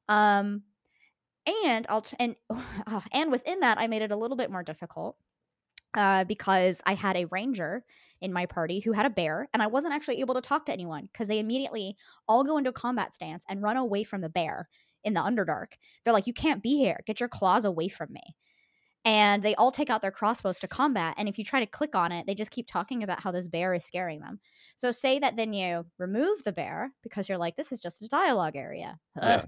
Um 0.08 0.62
and 1.46 1.86
I'll 1.90 2.02
t- 2.04 2.16
and 2.20 2.36
uh, 2.50 3.02
and 3.12 3.32
within 3.32 3.60
that 3.62 3.78
I 3.80 3.88
made 3.88 4.02
it 4.02 4.12
a 4.12 4.16
little 4.16 4.38
bit 4.38 4.50
more 4.52 4.64
difficult. 4.64 5.18
Uh, 5.96 6.24
because 6.24 6.82
I 6.86 6.96
had 6.96 7.16
a 7.16 7.26
ranger 7.26 7.84
in 8.22 8.34
my 8.34 8.46
party 8.46 8.80
who 8.80 8.94
had 8.94 9.06
a 9.06 9.12
bear, 9.12 9.48
and 9.54 9.62
I 9.62 9.68
wasn't 9.68 9.94
actually 9.94 10.22
able 10.22 10.34
to 10.34 10.42
talk 10.42 10.66
to 10.66 10.74
anyone 10.74 11.10
because 11.12 11.28
they 11.28 11.40
immediately 11.40 11.98
all 12.28 12.44
go 12.44 12.58
into 12.58 12.70
a 12.70 12.74
combat 12.74 13.14
stance 13.14 13.44
and 13.50 13.62
run 13.62 13.78
away 13.78 14.04
from 14.04 14.22
the 14.22 14.30
bear 14.30 14.70
in 15.04 15.14
the 15.14 15.22
Underdark. 15.22 15.74
They're 16.04 16.14
like, 16.14 16.28
"You 16.28 16.34
can't 16.34 16.64
be 16.64 16.78
here. 16.78 17.02
Get 17.06 17.20
your 17.20 17.30
claws 17.30 17.66
away 17.66 17.90
from 17.90 18.14
me." 18.14 18.22
And 19.06 19.44
they 19.44 19.54
all 19.56 19.72
take 19.72 19.90
out 19.90 20.02
their 20.02 20.12
crossbows 20.12 20.60
to 20.62 20.68
combat. 20.68 21.16
And 21.18 21.28
if 21.28 21.38
you 21.38 21.44
try 21.44 21.60
to 21.60 21.66
click 21.66 21.94
on 21.94 22.14
it, 22.14 22.26
they 22.26 22.36
just 22.36 22.52
keep 22.52 22.68
talking 22.68 23.04
about 23.04 23.20
how 23.20 23.32
this 23.32 23.50
bear 23.50 23.74
is 23.74 23.84
scaring 23.84 24.22
them. 24.22 24.40
So 24.78 24.92
say 24.92 25.20
that 25.20 25.36
then 25.36 25.52
you 25.52 25.86
remove 26.00 26.44
the 26.46 26.54
bear 26.54 26.94
because 27.04 27.28
you're 27.28 27.38
like, 27.38 27.58
"This 27.58 27.72
is 27.74 27.82
just 27.82 28.02
a 28.02 28.08
dialogue 28.08 28.56
area." 28.56 28.98
Yeah. 29.22 29.46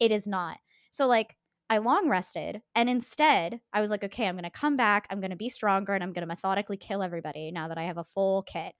It 0.00 0.10
is 0.12 0.26
not. 0.26 0.58
So 0.90 1.06
like 1.06 1.36
I 1.68 1.78
long 1.78 2.08
rested 2.08 2.62
and 2.74 2.88
instead 2.88 3.60
I 3.72 3.80
was 3.80 3.90
like, 3.90 4.04
okay, 4.04 4.26
I'm 4.26 4.36
going 4.36 4.44
to 4.44 4.50
come 4.50 4.76
back. 4.76 5.06
I'm 5.10 5.20
going 5.20 5.30
to 5.30 5.36
be 5.36 5.48
stronger 5.48 5.94
and 5.94 6.02
I'm 6.02 6.12
going 6.12 6.22
to 6.22 6.26
methodically 6.28 6.76
kill 6.76 7.02
everybody 7.02 7.50
now 7.50 7.68
that 7.68 7.78
I 7.78 7.84
have 7.84 7.98
a 7.98 8.04
full 8.04 8.42
kit. 8.42 8.72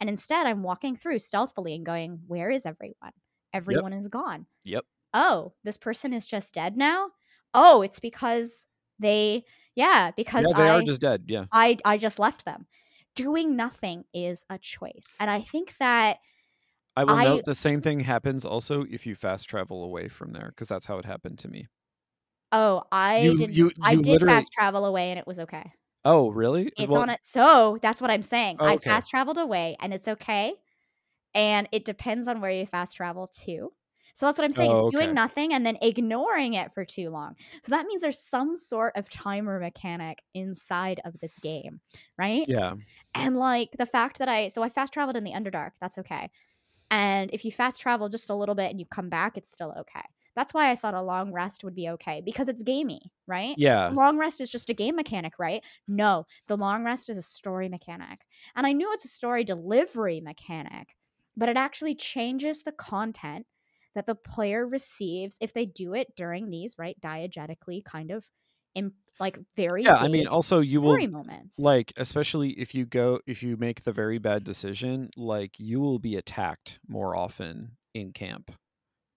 And 0.00 0.08
instead 0.10 0.46
I'm 0.46 0.62
walking 0.62 0.94
through 0.94 1.20
stealthily 1.20 1.74
and 1.74 1.86
going, 1.86 2.20
where 2.26 2.50
is 2.50 2.66
everyone? 2.66 3.12
everyone 3.52 3.92
is 3.92 4.08
gone. 4.08 4.46
Yep. 4.64 4.84
Oh, 5.14 5.54
this 5.64 5.78
person 5.78 6.12
is 6.12 6.26
just 6.26 6.54
dead 6.54 6.76
now? 6.76 7.10
Oh, 7.54 7.82
it's 7.82 8.00
because 8.00 8.66
they 8.98 9.44
yeah, 9.74 10.10
because 10.16 10.46
Yeah, 10.46 10.56
they 10.56 10.68
I 10.68 10.74
are 10.76 10.82
just 10.82 11.00
dead. 11.00 11.24
Yeah. 11.26 11.44
I 11.52 11.78
I 11.84 11.98
just 11.98 12.18
left 12.18 12.44
them. 12.44 12.66
Doing 13.14 13.56
nothing 13.56 14.04
is 14.12 14.44
a 14.50 14.58
choice. 14.58 15.16
And 15.18 15.30
I 15.30 15.40
think 15.40 15.76
that 15.78 16.18
I 16.96 17.04
will 17.04 17.14
I- 17.14 17.24
note 17.24 17.44
the 17.44 17.54
same 17.54 17.80
thing 17.80 18.00
happens 18.00 18.44
also 18.44 18.84
if 18.90 19.06
you 19.06 19.14
fast 19.14 19.48
travel 19.48 19.84
away 19.84 20.08
from 20.08 20.32
there 20.32 20.48
because 20.48 20.68
that's 20.68 20.86
how 20.86 20.98
it 20.98 21.04
happened 21.04 21.38
to 21.40 21.48
me. 21.48 21.68
Oh, 22.52 22.82
I 22.92 23.18
You- 23.20 23.36
did 23.36 23.56
you- 23.56 23.72
I 23.82 23.94
did 23.96 24.06
literally- 24.06 24.32
fast 24.34 24.52
travel 24.52 24.84
away 24.84 25.10
and 25.10 25.18
it 25.18 25.26
was 25.26 25.38
okay. 25.38 25.72
Oh, 26.04 26.30
really? 26.30 26.72
It's 26.78 26.90
Well, 26.90 27.02
on 27.02 27.10
it. 27.10 27.24
So 27.24 27.78
that's 27.82 28.00
what 28.00 28.10
I'm 28.10 28.22
saying. 28.22 28.56
Oh, 28.60 28.66
I 28.66 28.78
fast 28.78 29.10
traveled 29.10 29.36
away 29.38 29.76
and 29.80 29.92
it's 29.92 30.08
okay. 30.08 30.54
And 31.34 31.68
it 31.72 31.84
depends 31.84 32.26
on 32.28 32.40
where 32.40 32.50
you 32.50 32.64
fast 32.66 32.96
travel 32.96 33.26
to. 33.44 33.72
So 34.14 34.26
that's 34.26 34.38
what 34.38 34.44
I'm 34.44 34.52
saying. 34.52 34.72
Oh, 34.74 34.86
is 34.86 34.90
doing 34.92 35.14
nothing 35.14 35.52
and 35.52 35.64
then 35.64 35.76
ignoring 35.80 36.54
it 36.54 36.72
for 36.72 36.84
too 36.84 37.10
long. 37.10 37.36
So 37.62 37.70
that 37.70 37.86
means 37.86 38.02
there's 38.02 38.18
some 38.18 38.56
sort 38.56 38.96
of 38.96 39.08
timer 39.08 39.60
mechanic 39.60 40.22
inside 40.34 41.00
of 41.04 41.18
this 41.20 41.36
game, 41.38 41.80
right? 42.18 42.44
Yeah. 42.48 42.74
And 43.14 43.36
like 43.36 43.70
the 43.78 43.86
fact 43.86 44.18
that 44.18 44.28
I 44.28 44.48
so 44.48 44.62
I 44.62 44.70
fast 44.70 44.92
traveled 44.92 45.16
in 45.16 45.22
the 45.24 45.32
Underdark, 45.32 45.72
that's 45.80 45.98
okay. 45.98 46.30
And 46.90 47.30
if 47.32 47.44
you 47.44 47.52
fast 47.52 47.80
travel 47.80 48.08
just 48.08 48.30
a 48.30 48.34
little 48.34 48.54
bit 48.56 48.70
and 48.70 48.80
you 48.80 48.86
come 48.86 49.08
back, 49.08 49.36
it's 49.36 49.52
still 49.52 49.72
okay. 49.78 50.02
That's 50.38 50.54
why 50.54 50.70
I 50.70 50.76
thought 50.76 50.94
a 50.94 51.02
long 51.02 51.32
rest 51.32 51.64
would 51.64 51.74
be 51.74 51.88
okay 51.90 52.22
because 52.24 52.48
it's 52.48 52.62
gamey, 52.62 53.12
right? 53.26 53.56
Yeah. 53.56 53.96
long 53.96 54.18
rest 54.18 54.40
is 54.40 54.50
just 54.50 54.70
a 54.70 54.74
game 54.74 54.94
mechanic, 54.96 55.34
right? 55.38 55.64
No, 55.88 56.26
the 56.46 56.56
long 56.56 56.84
rest 56.84 57.10
is 57.10 57.16
a 57.16 57.22
story 57.22 57.68
mechanic. 57.68 58.24
And 58.54 58.66
I 58.66 58.72
knew 58.72 58.92
it's 58.92 59.04
a 59.04 59.08
story 59.08 59.44
delivery 59.44 60.20
mechanic, 60.20 60.94
but 61.36 61.48
it 61.48 61.56
actually 61.56 61.94
changes 61.96 62.62
the 62.62 62.72
content 62.72 63.46
that 63.94 64.06
the 64.06 64.14
player 64.14 64.66
receives 64.66 65.38
if 65.40 65.52
they 65.52 65.66
do 65.66 65.94
it 65.94 66.14
during 66.16 66.50
these, 66.50 66.76
right, 66.78 67.00
diegetically 67.00 67.84
kind 67.84 68.10
of 68.10 68.30
im- 68.74 68.94
like 69.18 69.38
very 69.56 69.84
Yeah. 69.84 69.96
I 69.96 70.08
mean, 70.08 70.26
also 70.26 70.60
you 70.60 70.80
will 70.80 71.08
moments. 71.08 71.58
like 71.58 71.92
especially 71.96 72.50
if 72.58 72.74
you 72.74 72.86
go 72.86 73.20
if 73.26 73.42
you 73.42 73.56
make 73.56 73.82
the 73.82 73.92
very 73.92 74.18
bad 74.18 74.44
decision 74.44 75.10
like 75.16 75.58
you 75.58 75.80
will 75.80 75.98
be 75.98 76.16
attacked 76.16 76.78
more 76.86 77.16
often 77.16 77.76
in 77.94 78.12
camp 78.12 78.52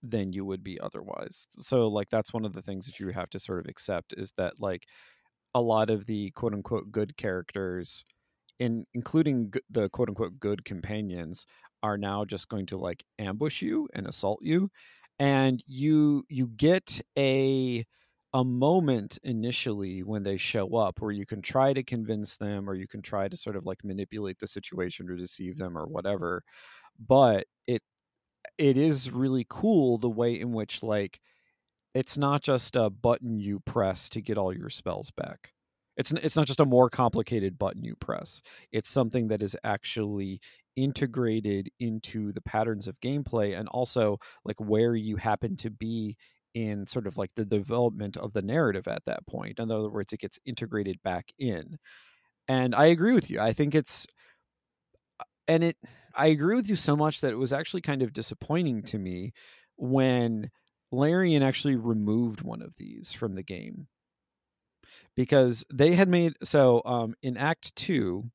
than 0.03 0.33
you 0.33 0.45
would 0.45 0.63
be 0.63 0.79
otherwise. 0.79 1.47
So 1.51 1.87
like 1.87 2.09
that's 2.09 2.33
one 2.33 2.45
of 2.45 2.53
the 2.53 2.61
things 2.61 2.85
that 2.85 2.99
you 2.99 3.09
have 3.09 3.29
to 3.31 3.39
sort 3.39 3.59
of 3.59 3.67
accept 3.69 4.13
is 4.17 4.31
that 4.37 4.59
like 4.59 4.87
a 5.53 5.61
lot 5.61 5.89
of 5.89 6.05
the 6.05 6.31
quote 6.31 6.53
unquote 6.53 6.91
good 6.91 7.17
characters 7.17 8.05
in 8.59 8.85
including 8.93 9.53
the 9.69 9.89
quote 9.89 10.09
unquote 10.09 10.39
good 10.39 10.65
companions 10.65 11.45
are 11.83 11.97
now 11.97 12.25
just 12.25 12.49
going 12.49 12.65
to 12.67 12.77
like 12.77 13.03
ambush 13.19 13.61
you 13.61 13.89
and 13.93 14.07
assault 14.07 14.39
you. 14.43 14.69
And 15.19 15.63
you 15.67 16.25
you 16.29 16.47
get 16.47 17.01
a 17.17 17.85
a 18.33 18.43
moment 18.45 19.19
initially 19.23 20.03
when 20.03 20.23
they 20.23 20.37
show 20.37 20.75
up 20.75 21.01
where 21.01 21.11
you 21.11 21.25
can 21.25 21.41
try 21.41 21.73
to 21.73 21.83
convince 21.83 22.37
them 22.37 22.69
or 22.69 22.75
you 22.75 22.87
can 22.87 23.01
try 23.01 23.27
to 23.27 23.37
sort 23.37 23.57
of 23.57 23.65
like 23.65 23.83
manipulate 23.83 24.39
the 24.39 24.47
situation 24.47 25.09
or 25.09 25.17
deceive 25.17 25.57
them 25.57 25.77
or 25.77 25.85
whatever 25.85 26.43
but 26.99 27.47
it 27.67 27.81
it 28.57 28.77
is 28.77 29.11
really 29.11 29.45
cool 29.49 29.97
the 29.97 30.09
way 30.09 30.39
in 30.39 30.51
which 30.51 30.83
like 30.83 31.19
it's 31.93 32.17
not 32.17 32.41
just 32.41 32.75
a 32.75 32.89
button 32.89 33.39
you 33.39 33.59
press 33.59 34.09
to 34.09 34.21
get 34.21 34.37
all 34.37 34.55
your 34.55 34.69
spells 34.69 35.11
back 35.11 35.53
it's 35.97 36.11
it's 36.13 36.35
not 36.35 36.47
just 36.47 36.59
a 36.59 36.65
more 36.65 36.89
complicated 36.89 37.57
button 37.59 37.83
you 37.83 37.95
press 37.95 38.41
it's 38.71 38.89
something 38.89 39.27
that 39.27 39.43
is 39.43 39.55
actually 39.63 40.39
integrated 40.75 41.69
into 41.79 42.31
the 42.31 42.41
patterns 42.41 42.87
of 42.87 42.99
gameplay 43.01 43.57
and 43.57 43.67
also 43.69 44.17
like 44.45 44.59
where 44.59 44.95
you 44.95 45.17
happen 45.17 45.55
to 45.57 45.69
be 45.69 46.15
in 46.53 46.85
sort 46.87 47.07
of 47.07 47.17
like 47.17 47.31
the 47.35 47.45
development 47.45 48.17
of 48.17 48.33
the 48.33 48.41
narrative 48.41 48.87
at 48.87 49.03
that 49.05 49.25
point. 49.27 49.59
In 49.59 49.71
other 49.71 49.89
words, 49.89 50.13
it 50.13 50.19
gets 50.19 50.39
integrated 50.45 51.01
back 51.03 51.31
in. 51.39 51.77
And 52.47 52.75
I 52.75 52.85
agree 52.85 53.13
with 53.13 53.29
you. 53.29 53.39
I 53.39 53.53
think 53.53 53.75
it's 53.75 54.07
uh, 55.19 55.23
and 55.47 55.63
it 55.63 55.77
I 56.15 56.27
agree 56.27 56.55
with 56.55 56.69
you 56.69 56.75
so 56.75 56.95
much 56.95 57.21
that 57.21 57.31
it 57.31 57.37
was 57.37 57.53
actually 57.53 57.81
kind 57.81 58.01
of 58.01 58.13
disappointing 58.13 58.83
to 58.83 58.97
me 58.97 59.33
when 59.77 60.49
Larian 60.91 61.43
actually 61.43 61.75
removed 61.75 62.41
one 62.41 62.61
of 62.61 62.75
these 62.77 63.13
from 63.13 63.35
the 63.35 63.43
game. 63.43 63.87
Because 65.17 65.65
they 65.73 65.95
had 65.95 66.07
made 66.07 66.33
so 66.43 66.81
um 66.85 67.15
in 67.21 67.37
act 67.37 67.75
2 67.75 68.31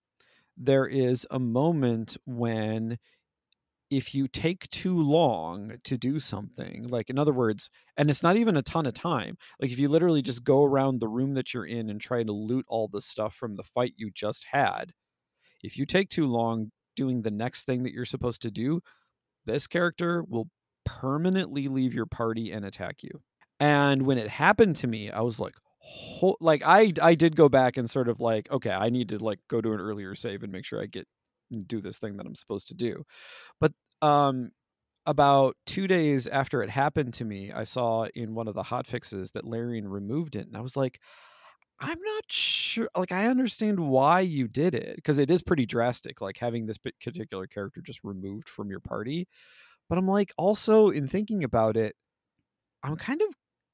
there 0.57 0.87
is 0.87 1.27
a 1.31 1.39
moment 1.39 2.17
when 2.25 2.99
if 3.91 4.15
you 4.15 4.29
take 4.29 4.69
too 4.71 4.99
long 4.99 5.79
to 5.85 5.97
do 5.99 6.21
something, 6.21 6.89
like 6.89 7.11
in 7.11 7.19
other 7.19 7.33
words, 7.33 7.71
and 7.97 8.11
it's 8.11 8.23
not 8.23 8.37
even 8.37 8.57
a 8.57 8.63
ton 8.63 8.87
of 8.87 8.95
time, 8.95 9.39
like 9.61 9.71
if 9.73 9.79
you 9.79 9.89
literally 9.89 10.23
just 10.23 10.45
go 10.45 10.65
around 10.65 11.01
the 11.01 11.09
room 11.09 11.35
that 11.35 11.55
you're 11.55 11.67
in 11.67 11.91
and 11.91 12.01
try 12.01 12.23
to 12.25 12.33
loot 12.33 12.67
all 12.69 12.89
the 12.89 13.01
stuff 13.03 13.35
from 13.35 13.57
the 13.57 13.65
fight 13.65 13.95
you 13.97 14.11
just 14.13 14.47
had, 14.53 14.93
if 15.65 15.77
you 15.79 15.87
take 15.87 16.11
too 16.11 16.27
long 16.27 16.73
doing 16.97 17.23
the 17.23 17.31
next 17.31 17.65
thing 17.65 17.85
that 17.85 17.93
you're 17.93 18.05
supposed 18.05 18.43
to 18.43 18.51
do, 18.51 18.81
this 19.45 19.67
character 19.67 20.25
will 20.29 20.49
permanently 20.85 21.69
leave 21.69 21.95
your 21.95 22.07
party 22.07 22.53
and 22.53 22.65
attack 22.65 23.03
you. 23.03 23.23
And 23.61 24.03
when 24.03 24.19
it 24.19 24.29
happened 24.29 24.77
to 24.77 24.87
me, 24.87 25.11
I 25.11 25.21
was 25.21 25.41
like, 25.41 25.55
ho- 25.81 26.37
like 26.41 26.63
I 26.65 26.93
I 27.01 27.15
did 27.15 27.37
go 27.37 27.49
back 27.49 27.77
and 27.77 27.89
sort 27.89 28.09
of 28.09 28.21
like, 28.21 28.51
okay, 28.51 28.71
I 28.71 28.91
need 28.91 29.09
to 29.11 29.19
like 29.23 29.41
go 29.49 29.61
to 29.61 29.73
an 29.73 29.81
earlier 29.81 30.15
save 30.15 30.43
and 30.43 30.53
make 30.53 30.65
sure 30.67 30.83
I 30.83 30.87
get 30.87 31.07
do 31.67 31.81
this 31.81 31.99
thing 31.99 32.17
that 32.17 32.27
I'm 32.27 32.35
supposed 32.35 32.69
to 32.69 32.75
do. 32.75 33.05
But 33.61 33.73
um 34.03 34.53
about 35.07 35.57
2 35.67 35.87
days 35.89 36.27
after 36.29 36.63
it 36.63 36.71
happened 36.71 37.15
to 37.15 37.25
me, 37.25 37.53
I 37.53 37.65
saw 37.65 38.07
in 38.15 38.35
one 38.35 38.49
of 38.49 38.55
the 38.55 38.65
hot 38.65 38.87
fixes 38.87 39.33
that 39.33 39.47
Larian 39.47 39.89
removed 39.89 40.37
it 40.37 40.47
and 40.49 40.57
I 40.57 40.61
was 40.63 40.77
like 40.77 41.01
I'm 41.79 42.01
not 42.01 42.25
sure 42.33 42.89
like 42.97 43.13
I 43.13 43.27
understand 43.27 43.79
why 43.81 44.21
you 44.21 44.49
did 44.49 44.75
it 44.75 44.97
because 44.97 45.19
it 45.19 45.31
is 45.31 45.43
pretty 45.43 45.67
drastic 45.67 46.21
like 46.21 46.39
having 46.39 46.67
this 46.67 46.79
particular 46.79 47.47
character 47.47 47.83
just 47.83 48.01
removed 48.03 48.49
from 48.49 48.71
your 48.71 48.81
party. 48.81 49.29
But 49.89 49.99
I'm 49.99 50.09
like 50.09 50.33
also 50.39 50.91
in 50.91 51.09
thinking 51.09 51.45
about 51.45 51.77
it 51.77 51.97
I'm 52.83 52.97
kind 52.97 53.23
of 53.23 53.29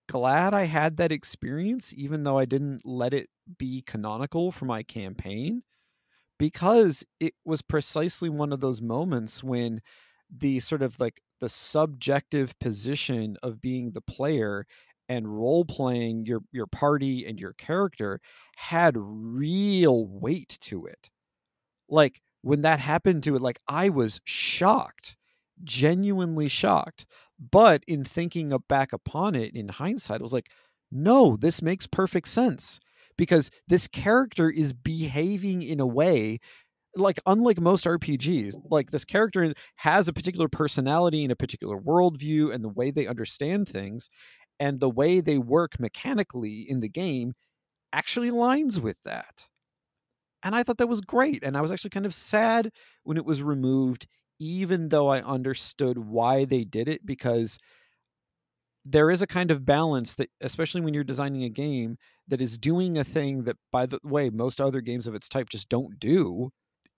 glad 0.08 0.54
I 0.54 0.64
had 0.64 0.98
that 0.98 1.12
experience 1.12 1.94
even 1.96 2.24
though 2.24 2.38
I 2.38 2.46
didn't 2.46 2.86
let 2.86 3.14
it 3.14 3.30
be 3.58 3.82
canonical 3.82 4.52
for 4.52 4.66
my 4.66 4.82
campaign 4.82 5.62
because 6.38 7.04
it 7.20 7.34
was 7.44 7.62
precisely 7.62 8.28
one 8.28 8.52
of 8.52 8.60
those 8.60 8.80
moments 8.80 9.42
when 9.44 9.80
the 10.30 10.60
sort 10.60 10.82
of 10.82 10.98
like 11.00 11.20
the 11.40 11.48
subjective 11.48 12.58
position 12.58 13.36
of 13.42 13.60
being 13.60 13.92
the 13.92 14.00
player 14.00 14.66
and 15.12 15.28
role 15.28 15.64
playing 15.64 16.26
your 16.26 16.40
your 16.52 16.66
party 16.66 17.26
and 17.26 17.40
your 17.40 17.52
character 17.54 18.20
had 18.56 18.94
real 18.96 20.06
weight 20.06 20.58
to 20.62 20.86
it. 20.86 21.10
Like 21.88 22.22
when 22.42 22.62
that 22.62 22.80
happened 22.80 23.22
to 23.22 23.34
it 23.34 23.42
like 23.42 23.60
i 23.66 23.88
was 23.88 24.20
shocked 24.24 25.16
genuinely 25.64 26.48
shocked 26.48 27.06
but 27.50 27.82
in 27.86 28.04
thinking 28.04 28.52
back 28.68 28.92
upon 28.92 29.34
it 29.34 29.54
in 29.54 29.68
hindsight 29.68 30.20
i 30.20 30.22
was 30.22 30.32
like 30.32 30.50
no 30.90 31.36
this 31.36 31.62
makes 31.62 31.86
perfect 31.86 32.28
sense 32.28 32.78
because 33.16 33.50
this 33.68 33.88
character 33.88 34.50
is 34.50 34.72
behaving 34.72 35.62
in 35.62 35.80
a 35.80 35.86
way 35.86 36.38
like 36.94 37.18
unlike 37.24 37.58
most 37.58 37.86
RPGs, 37.86 38.54
like 38.70 38.90
this 38.90 39.06
character 39.06 39.54
has 39.76 40.08
a 40.08 40.12
particular 40.12 40.48
personality 40.48 41.22
and 41.22 41.32
a 41.32 41.36
particular 41.36 41.78
worldview 41.78 42.54
and 42.54 42.62
the 42.62 42.68
way 42.68 42.90
they 42.90 43.06
understand 43.06 43.66
things, 43.66 44.10
and 44.62 44.78
the 44.78 44.88
way 44.88 45.18
they 45.18 45.38
work 45.38 45.80
mechanically 45.80 46.60
in 46.60 46.78
the 46.78 46.88
game 46.88 47.34
actually 47.92 48.30
aligns 48.30 48.78
with 48.78 49.02
that. 49.02 49.48
And 50.44 50.54
I 50.54 50.62
thought 50.62 50.78
that 50.78 50.86
was 50.88 51.00
great. 51.00 51.42
And 51.42 51.56
I 51.56 51.60
was 51.60 51.72
actually 51.72 51.90
kind 51.90 52.06
of 52.06 52.14
sad 52.14 52.70
when 53.02 53.16
it 53.16 53.24
was 53.24 53.42
removed, 53.42 54.06
even 54.38 54.90
though 54.90 55.08
I 55.08 55.20
understood 55.20 55.98
why 55.98 56.44
they 56.44 56.62
did 56.62 56.86
it, 56.86 57.04
because 57.04 57.58
there 58.84 59.10
is 59.10 59.20
a 59.20 59.26
kind 59.26 59.50
of 59.50 59.64
balance 59.64 60.14
that, 60.14 60.30
especially 60.40 60.80
when 60.80 60.94
you're 60.94 61.02
designing 61.02 61.42
a 61.42 61.48
game 61.48 61.96
that 62.28 62.40
is 62.40 62.56
doing 62.56 62.96
a 62.96 63.02
thing 63.02 63.42
that, 63.42 63.56
by 63.72 63.84
the 63.86 63.98
way, 64.04 64.30
most 64.30 64.60
other 64.60 64.80
games 64.80 65.08
of 65.08 65.14
its 65.16 65.28
type 65.28 65.48
just 65.48 65.68
don't 65.68 65.98
do 65.98 66.50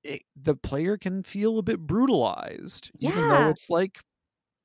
it, 0.02 0.20
the 0.36 0.54
player 0.54 0.98
can 0.98 1.22
feel 1.22 1.58
a 1.58 1.62
bit 1.62 1.80
brutalized, 1.80 2.90
even 3.00 3.26
though 3.30 3.48
it's 3.48 3.70
like, 3.70 4.00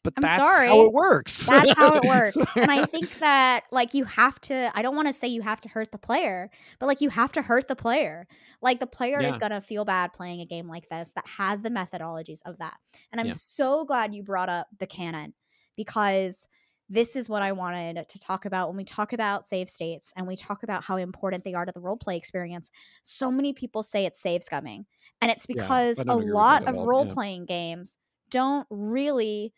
but 0.04 0.14
I'm 0.18 0.22
that's 0.22 0.42
how 0.42 0.86
it 0.86 0.94
works. 0.94 1.46
That's 1.48 1.74
how 1.78 1.96
it 1.96 2.04
works. 2.06 2.38
and 2.56 2.72
I 2.72 2.86
think 2.86 3.20
that 3.20 3.64
like 3.72 3.94
you 3.94 4.06
have 4.06 4.40
to 4.42 4.72
I 4.74 4.82
don't 4.82 4.96
want 4.96 5.08
to 5.08 5.14
say 5.14 5.28
you 5.28 5.42
have 5.42 5.62
to 5.62 5.70
hurt 5.70 5.92
the 5.92 5.98
player, 5.98 6.50
but 6.80 6.86
like 6.88 7.02
you 7.02 7.10
have 7.10 7.32
to 7.34 7.42
hurt 7.42 7.68
the 7.68 7.76
player. 7.76 8.28
Like 8.62 8.80
the 8.80 8.88
player 8.88 9.22
is 9.22 9.38
going 9.38 9.52
to 9.52 9.62
feel 9.62 9.86
bad 9.86 10.12
playing 10.14 10.42
a 10.42 10.46
game 10.46 10.68
like 10.68 10.90
this 10.90 11.12
that 11.16 11.26
has 11.28 11.62
the 11.62 11.70
methodologies 11.70 12.40
of 12.46 12.58
that. 12.58 12.76
And 13.12 13.22
I'm 13.22 13.28
Yeah. 13.28 13.34
so 13.38 13.86
glad 13.86 14.14
you 14.14 14.24
brought 14.24 14.50
up 14.50 14.68
the 14.80 14.88
canon 14.88 15.34
because 15.78 16.48
this 16.90 17.16
is 17.16 17.30
what 17.30 17.42
I 17.44 17.52
wanted 17.52 18.10
to 18.10 18.20
talk 18.20 18.46
about 18.46 18.68
when 18.68 18.76
we 18.76 18.84
talk 18.84 19.14
about 19.14 19.46
save 19.46 19.70
states 19.70 20.12
and 20.18 20.28
we 20.28 20.36
talk 20.36 20.64
about 20.64 20.84
how 20.84 20.98
important 20.98 21.44
they 21.44 21.54
are 21.54 21.64
to 21.64 21.72
the 21.72 21.80
role 21.80 21.96
play 21.98 22.18
experience. 22.18 22.72
So 23.04 23.32
many 23.32 23.54
people 23.54 23.84
say 23.84 24.06
it's 24.06 24.20
save 24.20 24.42
scumming. 24.42 24.86
And 25.22 25.30
it's 25.32 25.46
because 25.46 26.00
I 26.00 26.02
a 26.02 26.06
don't 26.06 26.18
agree 26.22 26.26
with 26.32 26.36
lot 26.36 26.68
of 26.68 26.76
role 26.76 27.06
yeah. 27.06 27.14
playing 27.14 27.46
games 27.46 27.98
don't 28.30 28.68
really 28.70 29.54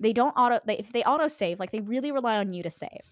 they 0.00 0.12
don't 0.12 0.32
auto 0.32 0.58
they, 0.66 0.76
if 0.78 0.92
they 0.92 1.02
auto 1.02 1.28
save 1.28 1.58
like 1.58 1.70
they 1.70 1.80
really 1.80 2.12
rely 2.12 2.36
on 2.36 2.52
you 2.52 2.62
to 2.62 2.70
save 2.70 3.10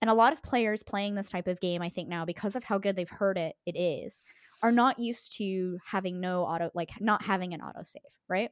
and 0.00 0.10
a 0.10 0.14
lot 0.14 0.32
of 0.32 0.42
players 0.42 0.82
playing 0.82 1.14
this 1.14 1.30
type 1.30 1.48
of 1.48 1.60
game 1.60 1.82
i 1.82 1.88
think 1.88 2.08
now 2.08 2.24
because 2.24 2.56
of 2.56 2.64
how 2.64 2.78
good 2.78 2.96
they've 2.96 3.10
heard 3.10 3.38
it 3.38 3.56
it 3.66 3.76
is 3.76 4.22
are 4.62 4.72
not 4.72 4.98
used 4.98 5.36
to 5.36 5.78
having 5.84 6.20
no 6.20 6.44
auto 6.44 6.70
like 6.74 6.90
not 7.00 7.22
having 7.22 7.52
an 7.54 7.60
auto 7.60 7.82
save 7.82 8.02
right 8.28 8.50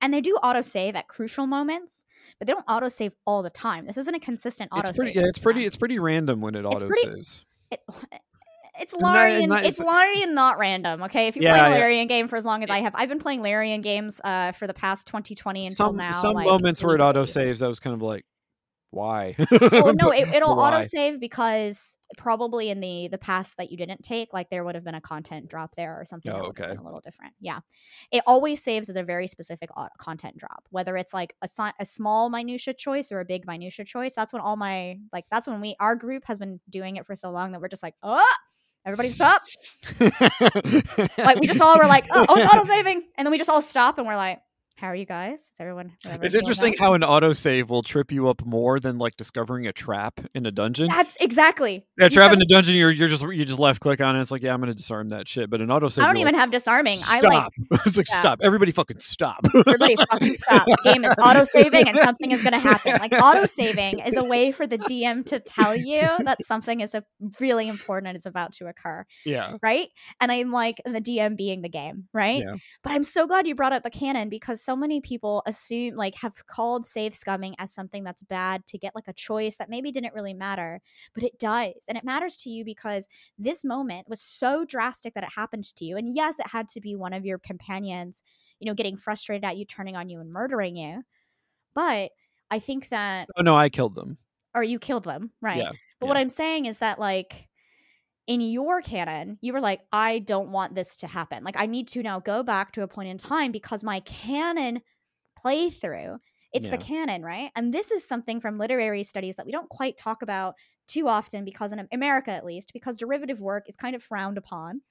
and 0.00 0.12
they 0.12 0.20
do 0.20 0.34
auto 0.42 0.60
save 0.60 0.94
at 0.94 1.08
crucial 1.08 1.46
moments 1.46 2.04
but 2.38 2.46
they 2.46 2.52
don't 2.52 2.64
auto 2.68 2.88
save 2.88 3.12
all 3.26 3.42
the 3.42 3.50
time 3.50 3.86
this 3.86 3.96
isn't 3.96 4.14
a 4.14 4.20
consistent 4.20 4.70
auto 4.70 4.90
It's 4.90 4.98
pretty. 4.98 5.18
Yeah, 5.18 5.26
it's 5.26 5.38
pretty. 5.38 5.64
It's 5.64 5.76
pretty 5.76 5.98
random 5.98 6.40
when 6.40 6.54
it 6.54 6.64
auto 6.64 6.90
saves. 7.02 7.44
it, 7.70 7.80
it's 8.80 8.92
Larian. 8.92 9.48
not- 9.48 9.64
it's 9.64 9.78
Larian, 9.78 10.34
not 10.34 10.58
random. 10.58 11.02
Okay, 11.04 11.28
if 11.28 11.36
you 11.36 11.42
Yeah, 11.42 11.58
play 11.58 11.60
a 11.60 11.70
yeah. 11.70 11.80
Larian 11.80 12.06
game 12.06 12.28
for 12.28 12.36
as 12.36 12.44
long 12.44 12.62
as 12.62 12.70
I 12.70 12.78
have, 12.80 12.94
I've 12.94 13.08
been 13.08 13.18
playing 13.18 13.42
Larian 13.42 13.80
games 13.80 14.20
uh, 14.24 14.52
for 14.52 14.66
the 14.66 14.74
past 14.74 15.06
2020 15.06 15.60
until 15.60 15.72
Some 15.74 15.96
now. 15.96 16.10
some 16.12 16.34
like, 16.34 16.46
moments 16.46 16.82
where 16.82 16.94
it 16.94 17.00
auto 17.00 17.24
saves, 17.24 17.62
I 17.62 17.68
was 17.68 17.80
kind 17.80 17.94
of 17.94 18.02
like, 18.02 18.24
why? 18.94 19.34
Well, 19.50 19.92
no, 19.94 20.12
it, 20.12 20.28
it'll 20.34 20.56
Why? 20.56 20.68
auto 20.68 20.82
save 20.82 21.18
because 21.18 21.96
probably 22.16 22.70
in 22.70 22.78
the 22.78 23.08
the 23.08 23.18
past 23.18 23.56
that 23.56 23.70
you 23.72 23.76
didn't 23.76 24.02
take, 24.04 24.32
like 24.32 24.50
there 24.50 24.62
would 24.62 24.76
have 24.76 24.84
been 24.84 24.94
a 24.94 25.00
content 25.00 25.48
drop 25.48 25.74
there 25.74 25.98
or 26.00 26.04
something. 26.04 26.32
Oh, 26.32 26.52
that 26.56 26.62
okay. 26.62 26.76
a 26.76 26.80
little 26.80 27.00
different. 27.00 27.34
Yeah, 27.40 27.58
it 28.12 28.22
always 28.26 28.62
saves 28.62 28.88
at 28.88 28.96
a 28.96 29.02
very 29.02 29.26
specific 29.26 29.68
content 29.98 30.36
drop, 30.38 30.64
whether 30.70 30.96
it's 30.96 31.12
like 31.12 31.34
a 31.42 31.48
a 31.80 31.84
small 31.84 32.30
minutia 32.30 32.72
choice 32.74 33.10
or 33.10 33.18
a 33.18 33.24
big 33.24 33.46
minutia 33.48 33.84
choice. 33.84 34.14
That's 34.14 34.32
when 34.32 34.40
all 34.40 34.56
my 34.56 34.96
like 35.12 35.24
that's 35.28 35.48
when 35.48 35.60
we 35.60 35.74
our 35.80 35.96
group 35.96 36.22
has 36.26 36.38
been 36.38 36.60
doing 36.70 36.94
it 36.96 37.04
for 37.04 37.16
so 37.16 37.30
long 37.30 37.50
that 37.52 37.60
we're 37.60 37.68
just 37.68 37.82
like, 37.82 37.94
oh, 38.04 38.24
everybody 38.84 39.10
stop. 39.10 39.42
Like 41.18 41.40
we 41.40 41.46
just 41.46 41.60
all 41.60 41.78
were 41.78 41.86
like, 41.86 42.06
oh, 42.10 42.26
oh 42.28 42.36
it's 42.36 42.52
auto 42.54 42.64
saving, 42.64 43.02
and 43.16 43.26
then 43.26 43.30
we 43.30 43.38
just 43.38 43.50
all 43.50 43.62
stop 43.62 43.98
and 43.98 44.06
we're 44.06 44.16
like, 44.16 44.40
how 44.84 44.90
are 44.90 44.94
you 44.94 45.06
guys? 45.06 45.40
Is 45.40 45.56
everyone? 45.60 45.92
It's 46.04 46.34
interesting 46.34 46.74
how 46.78 46.92
an 46.92 47.00
autosave 47.00 47.68
will 47.68 47.82
trip 47.82 48.12
you 48.12 48.28
up 48.28 48.44
more 48.44 48.78
than 48.78 48.98
like 48.98 49.16
discovering 49.16 49.66
a 49.66 49.72
trap 49.72 50.20
in 50.34 50.44
a 50.44 50.50
dungeon. 50.50 50.88
That's 50.88 51.16
exactly. 51.22 51.86
Yeah, 51.96 52.04
You 52.04 52.10
trap 52.10 52.34
in 52.34 52.42
a 52.42 52.44
dungeon, 52.50 52.76
you're 52.76 52.90
you're 52.90 53.08
just 53.08 53.22
you 53.22 53.46
just 53.46 53.58
left 53.58 53.80
click 53.80 54.02
on 54.02 54.14
it. 54.14 54.20
It's 54.20 54.30
like, 54.30 54.42
yeah, 54.42 54.52
I'm 54.52 54.60
gonna 54.60 54.74
disarm 54.74 55.08
that 55.08 55.26
shit. 55.26 55.48
But 55.48 55.62
an 55.62 55.68
autosave, 55.68 56.02
I 56.02 56.06
don't 56.06 56.18
even 56.18 56.34
like, 56.34 56.40
have 56.40 56.50
disarming. 56.50 56.98
I 57.08 57.18
stop. 57.18 57.22
like 57.24 57.46
it's 57.86 57.96
like 57.96 58.06
Yeah. 58.10 58.18
stop. 58.18 58.40
Everybody 58.42 58.72
fucking 58.72 58.98
stop. 58.98 59.38
everybody 59.54 59.96
fucking 59.96 60.34
stop. 60.34 60.66
The 60.66 60.76
game 60.84 61.02
is 61.06 61.14
auto 61.18 61.44
saving 61.44 61.88
and 61.88 61.96
something 61.96 62.30
is 62.32 62.42
going 62.42 62.52
to 62.52 62.58
happen. 62.58 62.98
Like 63.00 63.12
auto 63.14 63.46
saving 63.46 64.00
is 64.00 64.16
a 64.16 64.24
way 64.34 64.52
for 64.52 64.66
the 64.66 64.76
DM 64.76 65.24
to 65.26 65.40
tell 65.40 65.74
you 65.74 66.06
that 66.24 66.44
something 66.44 66.80
is 66.80 66.94
a 66.94 67.04
really 67.40 67.68
important 67.68 68.08
and 68.08 68.16
is 68.18 68.26
about 68.26 68.52
to 68.54 68.66
occur, 68.66 69.06
yeah. 69.24 69.56
right? 69.62 69.88
And 70.20 70.30
I'm 70.30 70.50
like 70.50 70.82
the 70.84 71.00
DM 71.00 71.38
being 71.38 71.62
the 71.62 71.70
game, 71.70 72.04
right? 72.12 72.42
Yeah. 72.42 72.56
But 72.82 72.92
I'm 72.92 73.04
so 73.04 73.26
glad 73.26 73.46
you 73.46 73.54
brought 73.54 73.72
up 73.72 73.82
the 73.82 73.90
canon 73.90 74.28
because 74.28 74.60
so 74.60 74.73
many 74.76 75.00
people 75.00 75.42
assume 75.46 75.96
like 75.96 76.14
have 76.16 76.46
called 76.46 76.86
save 76.86 77.12
scumming 77.12 77.54
as 77.58 77.72
something 77.72 78.04
that's 78.04 78.22
bad 78.22 78.66
to 78.66 78.78
get 78.78 78.94
like 78.94 79.08
a 79.08 79.12
choice 79.12 79.56
that 79.56 79.68
maybe 79.70 79.90
didn't 79.92 80.14
really 80.14 80.34
matter, 80.34 80.80
but 81.14 81.24
it 81.24 81.38
does. 81.38 81.74
And 81.88 81.98
it 81.98 82.04
matters 82.04 82.36
to 82.38 82.50
you 82.50 82.64
because 82.64 83.08
this 83.38 83.64
moment 83.64 84.08
was 84.08 84.20
so 84.20 84.64
drastic 84.64 85.14
that 85.14 85.24
it 85.24 85.30
happened 85.34 85.64
to 85.76 85.84
you. 85.84 85.96
And 85.96 86.14
yes, 86.14 86.38
it 86.38 86.46
had 86.46 86.68
to 86.70 86.80
be 86.80 86.94
one 86.94 87.12
of 87.12 87.24
your 87.24 87.38
companions, 87.38 88.22
you 88.60 88.66
know, 88.66 88.74
getting 88.74 88.96
frustrated 88.96 89.44
at 89.44 89.56
you, 89.56 89.64
turning 89.64 89.96
on 89.96 90.08
you 90.08 90.20
and 90.20 90.30
murdering 90.32 90.76
you. 90.76 91.02
But 91.74 92.10
I 92.50 92.58
think 92.58 92.88
that 92.90 93.28
Oh 93.36 93.42
no, 93.42 93.56
I 93.56 93.68
killed 93.68 93.94
them. 93.94 94.18
or 94.54 94.62
you 94.62 94.78
killed 94.78 95.04
them, 95.04 95.32
right? 95.40 95.58
Yeah, 95.58 95.72
But 96.00 96.06
what. 96.08 96.16
I'm 96.16 96.28
saying 96.28 96.66
is 96.66 96.78
that 96.78 96.98
like 96.98 97.48
in 98.26 98.40
your 98.40 98.80
canon, 98.80 99.38
you 99.42 99.52
were 99.52 99.60
like, 99.60 99.82
I 99.92 100.20
don't 100.20 100.50
want 100.50 100.74
this 100.74 100.96
to 100.98 101.06
happen. 101.06 101.44
Like 101.44 101.56
I 101.58 101.66
need 101.66 101.88
to 101.88 102.02
now 102.02 102.20
go 102.20 102.42
back 102.42 102.72
to 102.72 102.82
a 102.82 102.88
point 102.88 103.08
in 103.08 103.18
time 103.18 103.52
because 103.52 103.84
my 103.84 104.00
canon 104.00 104.80
playthrough, 105.38 106.18
it's 106.52 106.68
the 106.68 106.78
canon, 106.78 107.22
right? 107.22 107.50
And 107.56 107.74
this 107.74 107.90
is 107.90 108.06
something 108.06 108.40
from 108.40 108.58
literary 108.58 109.04
studies 109.04 109.36
that 109.36 109.46
we 109.46 109.52
don't 109.52 109.68
quite 109.68 109.96
talk 109.98 110.22
about 110.22 110.54
too 110.86 111.08
often 111.08 111.44
because 111.44 111.72
in 111.72 111.88
America 111.92 112.30
at 112.30 112.44
least, 112.44 112.72
because 112.72 112.98
derivative 112.98 113.40
work 113.40 113.68
is 113.68 113.76
kind 113.76 113.96
of 113.96 114.02
frowned 114.02 114.38
upon. 114.38 114.82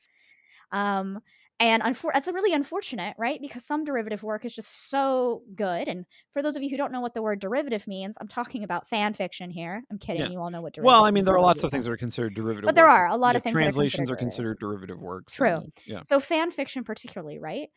Um 0.71 1.19
and 1.59 1.81
unfor- 1.83 2.11
that's 2.13 2.27
really 2.27 2.53
unfortunate, 2.53 3.15
right? 3.17 3.39
Because 3.41 3.63
some 3.63 3.83
derivative 3.83 4.23
work 4.23 4.43
is 4.45 4.55
just 4.55 4.89
so 4.89 5.43
good. 5.55 5.87
And 5.87 6.05
for 6.33 6.41
those 6.41 6.55
of 6.55 6.63
you 6.63 6.69
who 6.69 6.77
don't 6.77 6.91
know 6.91 7.01
what 7.01 7.13
the 7.13 7.21
word 7.21 7.39
derivative 7.39 7.87
means, 7.87 8.17
I'm 8.19 8.27
talking 8.27 8.63
about 8.63 8.87
fan 8.87 9.13
fiction 9.13 9.49
here. 9.49 9.83
I'm 9.91 9.97
kidding. 9.99 10.23
Yeah. 10.23 10.29
You 10.29 10.39
all 10.39 10.49
know 10.49 10.61
what 10.61 10.73
derivative 10.73 10.87
Well, 10.93 11.05
I 11.05 11.11
mean, 11.11 11.25
there 11.25 11.35
are 11.35 11.41
lots 11.41 11.63
of 11.63 11.71
things 11.71 11.85
that 11.85 11.91
are 11.91 11.97
considered 11.97 12.33
derivative. 12.35 12.67
But 12.67 12.75
there 12.75 12.85
work. 12.85 12.91
are 12.93 13.07
a 13.07 13.15
lot 13.15 13.33
Yeah, 13.33 13.37
of 13.37 13.43
things 13.43 13.53
that 13.53 13.59
are 13.59 13.63
translations 13.63 13.95
considered 14.09 14.13
are 14.13 14.17
considered 14.17 14.59
derivative 14.59 14.99
works. 14.99 15.33
True. 15.33 15.47
and, 15.47 15.71
Yeah. 15.85 16.01
So 16.05 16.19
fan 16.19 16.51
fiction 16.51 16.83
particularly, 16.83 17.39
right? 17.39 17.69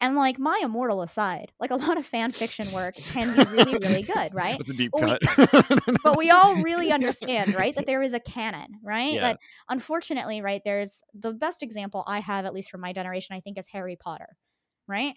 And 0.00 0.16
like 0.16 0.38
my 0.38 0.60
immortal 0.62 1.02
aside, 1.02 1.52
like 1.58 1.70
a 1.70 1.76
lot 1.76 1.96
of 1.96 2.04
fan 2.04 2.30
fiction 2.30 2.70
work 2.72 2.94
can 2.94 3.34
be 3.34 3.50
really, 3.50 3.78
really 3.78 4.02
good, 4.02 4.34
right? 4.34 4.58
That's 4.58 4.70
a 4.70 4.74
deep 4.74 4.92
Well, 4.92 5.16
cut. 5.18 5.78
But 6.02 6.18
we 6.18 6.30
all 6.30 6.56
really 6.56 6.92
understand, 6.92 7.54
right, 7.54 7.74
that 7.74 7.86
there 7.86 8.02
is 8.02 8.12
a 8.12 8.20
canon, 8.20 8.78
right? 8.82 9.14
Yeah. 9.14 9.20
That 9.20 9.38
unfortunately, 9.68 10.42
right, 10.42 10.60
there's 10.64 11.02
the 11.14 11.32
best 11.32 11.62
example 11.62 12.04
I 12.06 12.18
have, 12.20 12.44
at 12.44 12.52
least 12.52 12.70
from 12.70 12.80
my 12.82 12.92
generation, 12.92 13.34
I 13.34 13.40
think, 13.40 13.56
is 13.56 13.66
Harry 13.68 13.96
Potter, 13.96 14.36
right? 14.86 15.14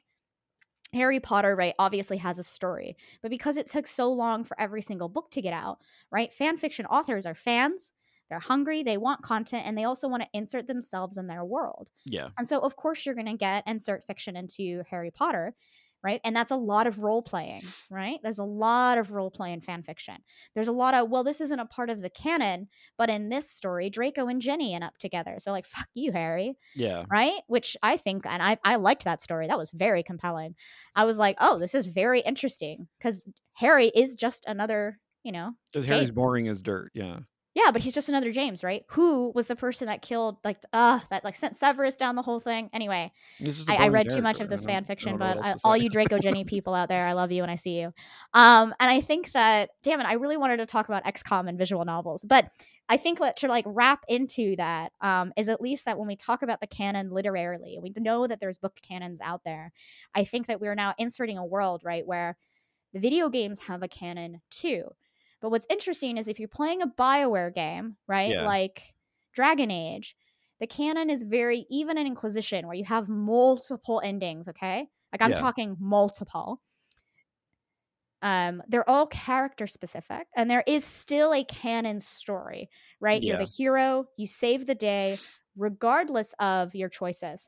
Harry 0.93 1.19
Potter, 1.19 1.55
right, 1.55 1.73
obviously 1.78 2.17
has 2.17 2.39
a 2.39 2.43
story, 2.43 2.95
but 3.21 3.30
because 3.30 3.57
it 3.57 3.65
took 3.65 3.88
so 3.88 4.11
long 4.11 4.45
for 4.45 4.59
every 4.59 4.82
single 4.82 5.09
book 5.09 5.30
to 5.32 5.41
get 5.41 5.53
out, 5.53 5.80
right, 6.11 6.32
fan 6.32 6.55
fiction 6.55 6.86
authors 6.86 7.25
are 7.25 7.36
fans, 7.36 7.91
they're 8.30 8.39
hungry, 8.39 8.84
they 8.84 8.97
want 8.97 9.21
content, 9.21 9.63
and 9.65 9.78
they 9.78 9.84
also 9.86 10.07
want 10.07 10.23
to 10.23 10.30
insert 10.34 10.67
themselves 10.67 11.17
in 11.17 11.28
their 11.28 11.45
world. 11.45 11.89
yeah. 12.05 12.30
And 12.38 12.47
so, 12.47 12.59
of 12.59 12.75
course, 12.75 13.05
you're 13.05 13.15
going 13.15 13.28
to 13.28 13.38
get 13.38 13.63
insert 13.67 14.05
fiction 14.07 14.36
into 14.36 14.84
Harry 14.89 15.11
Potter, 15.11 15.53
right? 16.03 16.21
And 16.23 16.36
that's 16.36 16.51
a 16.51 16.55
lot 16.55 16.86
of 16.88 16.99
role 16.99 17.21
playing, 17.23 17.63
right? 17.89 18.19
There's 18.21 18.38
a 18.38 18.43
lot 18.43 18.97
of 18.99 19.11
role 19.11 19.32
play 19.32 19.51
in 19.51 19.61
fan 19.61 19.82
fiction. 19.82 20.15
There's 20.53 20.67
a 20.67 20.71
lot 20.71 20.93
of, 20.93 21.09
well, 21.09 21.23
this 21.23 21.41
isn't 21.41 21.59
a 21.59 21.65
part 21.65 21.89
of 21.89 22.01
the 22.01 22.09
canon, 22.09 22.67
but 22.97 23.09
in 23.09 23.30
this 23.30 23.49
story, 23.49 23.89
Draco 23.89 24.28
and 24.28 24.39
Ginny 24.41 24.75
end 24.75 24.84
up 24.84 24.97
together. 24.99 25.36
So, 25.39 25.51
like, 25.51 25.65
fuck 25.65 25.88
you, 25.95 26.11
Harry, 26.11 26.55
Yeah. 26.75 27.03
right? 27.09 27.39
Which 27.47 27.75
I 27.82 27.97
think, 27.97 28.25
and 28.28 28.43
I, 28.43 28.57
I 28.63 28.75
liked 28.75 29.05
that 29.05 29.21
story. 29.23 29.47
That 29.47 29.57
was 29.57 29.71
very 29.71 30.03
compelling. 30.03 30.55
I 30.95 31.05
was 31.05 31.17
like, 31.17 31.38
oh, 31.39 31.57
this 31.57 31.73
is 31.73 31.88
very 31.88 32.19
interesting 32.21 32.88
because 32.99 33.28
Harry 33.53 33.88
is 33.88 34.15
just 34.15 34.45
another, 34.47 34.99
you 35.23 35.32
know, 35.32 35.53
Because 35.73 35.88
Harry's 35.88 36.11
boring 36.11 36.47
as 36.47 36.61
dirt. 36.61 36.91
Yeah. 36.93 37.19
Yeah, 37.58 37.72
but 37.72 37.82
he's 37.82 37.95
just 37.95 38.08
another 38.08 38.32
James, 38.32 38.64
right? 38.64 38.86
Who 38.89 39.32
was 39.34 39.47
the 39.47 39.55
person 39.55 39.88
that 39.88 40.03
killed, 40.03 40.38
like, 40.43 40.60
uh, 40.74 40.99
that 41.10 41.24
like 41.24 41.34
sent 41.34 41.55
Severus 41.58 41.95
down 41.95 42.16
the 42.16 42.22
whole 42.22 42.39
thing? 42.39 42.70
Anyway, 42.72 43.12
I, 43.68 43.76
I, 43.78 43.88
read 43.88 44.12
too 44.12 44.22
much 44.22 44.39
of 44.39 44.47
this 44.47 44.64
fan 44.64 44.86
fiction, 44.86 45.18
but 45.18 45.43
I, 45.43 45.55
all 45.64 45.76
you 45.76 45.89
Draco 45.89 46.20
Ginny 46.20 46.43
people 46.47 46.76
out 46.76 46.88
there, 46.88 47.08
I 47.08 47.14
love 47.14 47.32
you 47.32 47.41
and 47.41 47.51
I 47.51 47.55
see 47.55 47.80
you. 47.80 47.91
Um, 48.36 48.76
and 48.80 48.91
I 48.91 49.01
think 49.01 49.32
that, 49.32 49.72
damn 49.82 49.99
it, 49.99 50.05
I 50.05 50.14
really 50.14 50.38
wanted 50.38 50.58
to 50.58 50.68
talk 50.68 50.88
about 50.88 51.03
XCOM 51.05 51.49
and 51.49 51.58
visual 51.58 51.84
novels, 51.84 52.24
but 52.24 52.51
I 52.89 52.97
think 52.97 53.18
that 53.22 53.38
to 53.38 53.47
like 53.47 53.66
wrap 53.66 54.05
into 54.08 54.55
that 54.58 54.91
um, 55.01 55.34
is 55.36 55.49
at 55.49 55.60
least 55.60 55.86
that 55.86 55.97
when 55.97 56.08
we 56.08 56.16
talk 56.16 56.43
about 56.43 56.62
the 56.62 56.68
canon 56.68 57.10
literarily, 57.10 57.80
we 57.82 57.91
know 57.97 58.28
that 58.28 58.39
there's 58.39 58.60
book 58.60 58.78
canons 58.88 59.20
out 59.20 59.41
there. 59.43 59.72
I 60.14 60.26
think 60.26 60.45
that 60.45 60.62
we're 60.62 60.76
now 60.76 60.93
inserting 60.99 61.39
a 61.39 61.45
world 61.45 61.82
right 61.84 62.05
where 62.05 62.38
the 62.93 62.99
video 62.99 63.30
games 63.30 63.58
have 63.62 63.82
a 63.82 63.88
canon 63.88 64.41
too. 64.51 64.91
But 65.42 65.52
what's 65.52 65.68
interesting 65.70 66.18
is 66.18 66.28
if 66.28 66.40
you're 66.40 66.48
playing 66.48 66.82
a 66.82 66.88
Bioware 66.88 67.54
game, 67.54 67.98
right, 68.08 68.36
Yeah. 68.36 68.42
like 68.42 68.96
Dragon 69.34 69.72
Age, 69.72 70.16
the 70.60 70.68
canon 70.68 71.10
is 71.10 71.24
very 71.24 71.66
even 71.70 71.98
in 71.98 72.08
Inquisition 72.08 72.66
where 72.68 72.76
you 72.76 72.86
have 72.86 73.08
multiple 73.10 74.02
endings. 74.04 74.48
Okay, 74.48 74.90
like 75.14 75.22
I'm 75.22 75.34
Yeah. 75.34 75.36
talking 75.36 75.78
multiple. 75.80 76.62
Um, 78.24 78.64
they're 78.68 78.90
all 78.90 79.06
character 79.08 79.68
specific, 79.68 80.28
and 80.36 80.50
there 80.50 80.64
is 80.66 80.84
still 80.84 81.34
a 81.34 81.44
canon 81.44 82.00
story, 82.00 82.70
right? 83.00 83.22
You're 83.24 83.38
the 83.38 83.46
hero, 83.46 84.06
you 84.18 84.26
save 84.26 84.66
the 84.66 84.74
day, 84.76 85.22
regardless 85.56 86.34
of 86.40 86.74
your 86.74 86.90
choices. 86.90 87.48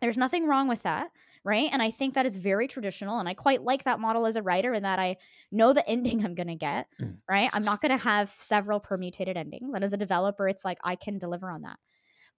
There's 0.00 0.18
nothing 0.18 0.46
wrong 0.46 0.68
with 0.68 0.82
that, 0.84 1.10
right? 1.44 1.68
And 1.72 1.82
I 1.82 1.90
think 1.90 2.14
that 2.14 2.26
is 2.26 2.36
very 2.36 2.68
traditional, 2.68 3.18
and 3.18 3.28
I 3.28 3.34
quite 3.34 3.62
like 3.62 3.84
that 3.84 4.00
model 4.00 4.26
as 4.26 4.36
a 4.36 4.42
writer, 4.42 4.74
in 4.74 4.82
that 4.84 4.98
I 4.98 5.16
know 5.52 5.72
the 5.72 5.86
ending 5.88 6.24
I'm 6.24 6.34
gonna 6.34 6.56
get, 6.56 6.88
Mm. 7.00 7.20
right? 7.28 7.50
I'm 7.52 7.64
not 7.64 7.80
gonna 7.82 7.98
have 7.98 8.30
several 8.30 8.80
permutated 8.80 9.36
endings, 9.36 9.74
and 9.74 9.84
as 9.84 9.92
a 9.92 9.96
developer, 9.98 10.48
it's 10.48 10.64
like 10.64 10.78
I 10.84 10.96
can 10.96 11.18
deliver 11.18 11.50
on 11.50 11.62
that. 11.62 11.78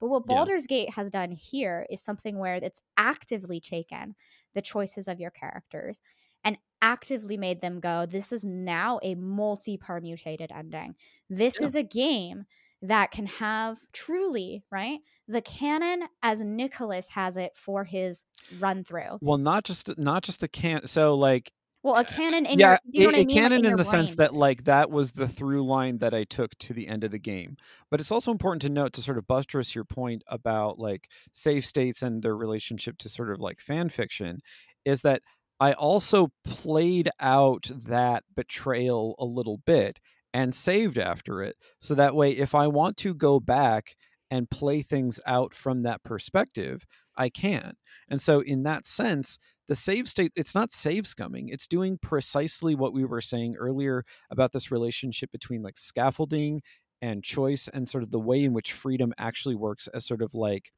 But 0.00 0.08
what 0.08 0.26
Yeah. 0.26 0.46
Baldur's 0.46 0.66
Gate 0.66 0.90
has 0.94 1.10
done 1.10 1.30
here 1.32 1.86
is 1.90 2.02
something 2.02 2.38
where 2.38 2.56
it's 2.56 2.80
actively 2.96 3.60
taken 3.60 4.14
the 4.54 4.62
choices 4.62 5.08
of 5.08 5.20
your 5.20 5.30
characters 5.30 6.00
and 6.44 6.58
actively 6.82 7.36
made 7.36 7.60
them 7.60 7.80
go, 7.80 8.06
this 8.06 8.30
is 8.32 8.44
now 8.44 9.00
a 9.02 9.14
multi 9.14 9.76
permutated 9.76 10.52
ending. 10.52 10.96
This 11.28 11.60
Yeah. 11.60 11.68
is 11.68 11.74
a 11.74 11.82
game 11.82 12.44
that 12.82 13.10
can 13.10 13.26
have 13.26 13.78
truly, 13.92 14.64
right? 14.70 15.00
The 15.28 15.40
canon 15.42 16.04
as 16.22 16.42
Nicholas 16.42 17.08
has 17.10 17.36
it 17.36 17.56
for 17.56 17.84
his 17.84 18.24
run 18.50 18.84
through. 18.84 19.20
Well, 19.20 19.38
not 19.38 19.64
just 19.64 19.96
not 19.98 20.22
just 20.22 20.40
the 20.40 20.48
can. 20.48 20.86
So 20.86 21.14
like 21.14 21.52
Well, 21.82 21.96
a 21.96 22.04
canon 22.04 22.46
in 22.46 22.58
yeah, 22.58 22.66
your, 22.66 22.78
you 22.92 23.00
know 23.02 23.10
a, 23.10 23.20
I 23.20 23.24
mean? 23.24 23.42
Like, 23.42 23.52
canon 23.52 23.64
in, 23.64 23.64
your 23.64 23.76
the 23.76 23.84
sense 23.84 24.14
that 24.16 24.34
like 24.34 24.64
that 24.64 24.90
was 24.90 25.12
the 25.12 25.28
through 25.28 25.64
line 25.64 25.98
that 25.98 26.14
I 26.14 26.24
took 26.24 26.56
to 26.58 26.72
the 26.72 26.88
end 26.88 27.04
of 27.04 27.12
the 27.12 27.18
game. 27.18 27.56
But 27.90 28.00
it's 28.00 28.10
also 28.10 28.32
important 28.32 28.62
to 28.62 28.68
note 28.68 28.92
to 28.94 29.02
sort 29.02 29.18
of 29.18 29.26
buttress 29.28 29.74
your 29.74 29.84
point 29.84 30.22
about 30.28 30.78
like 30.78 31.08
save 31.32 31.64
states 31.66 32.02
and 32.02 32.22
their 32.22 32.36
relationship 32.36 32.98
to 32.98 33.08
sort 33.08 33.30
of 33.30 33.40
like 33.40 33.60
fan 33.60 33.88
fiction 33.88 34.40
is 34.84 35.02
that 35.02 35.22
I 35.60 35.72
also 35.74 36.28
played 36.44 37.08
out 37.20 37.70
that 37.72 38.24
betrayal 38.34 39.14
a 39.18 39.24
little 39.24 39.58
bit 39.58 40.00
and 40.34 40.54
saved 40.54 40.98
after 40.98 41.42
it. 41.42 41.56
So 41.80 41.94
that 41.94 42.14
way, 42.14 42.32
if 42.32 42.54
I 42.54 42.66
want 42.66 42.96
to 42.98 43.14
go 43.14 43.40
back 43.40 43.96
and 44.30 44.50
play 44.50 44.82
things 44.82 45.20
out 45.26 45.54
from 45.54 45.82
that 45.82 46.02
perspective, 46.02 46.84
I 47.16 47.28
can. 47.28 47.74
And 48.08 48.20
so, 48.20 48.40
in 48.40 48.62
that 48.64 48.86
sense, 48.86 49.38
the 49.68 49.76
save 49.76 50.08
state, 50.08 50.32
it's 50.36 50.54
not 50.54 50.72
save 50.72 51.04
scumming. 51.04 51.46
It's 51.48 51.66
doing 51.66 51.98
precisely 51.98 52.74
what 52.74 52.92
we 52.92 53.04
were 53.04 53.20
saying 53.20 53.56
earlier 53.56 54.04
about 54.30 54.52
this 54.52 54.70
relationship 54.70 55.32
between 55.32 55.62
like 55.62 55.76
scaffolding 55.76 56.62
and 57.02 57.22
choice 57.22 57.68
and 57.68 57.88
sort 57.88 58.02
of 58.04 58.10
the 58.10 58.18
way 58.20 58.42
in 58.44 58.52
which 58.52 58.72
freedom 58.72 59.12
actually 59.18 59.54
works 59.54 59.86
as 59.88 60.06
sort 60.06 60.22
of 60.22 60.34
like 60.34 60.72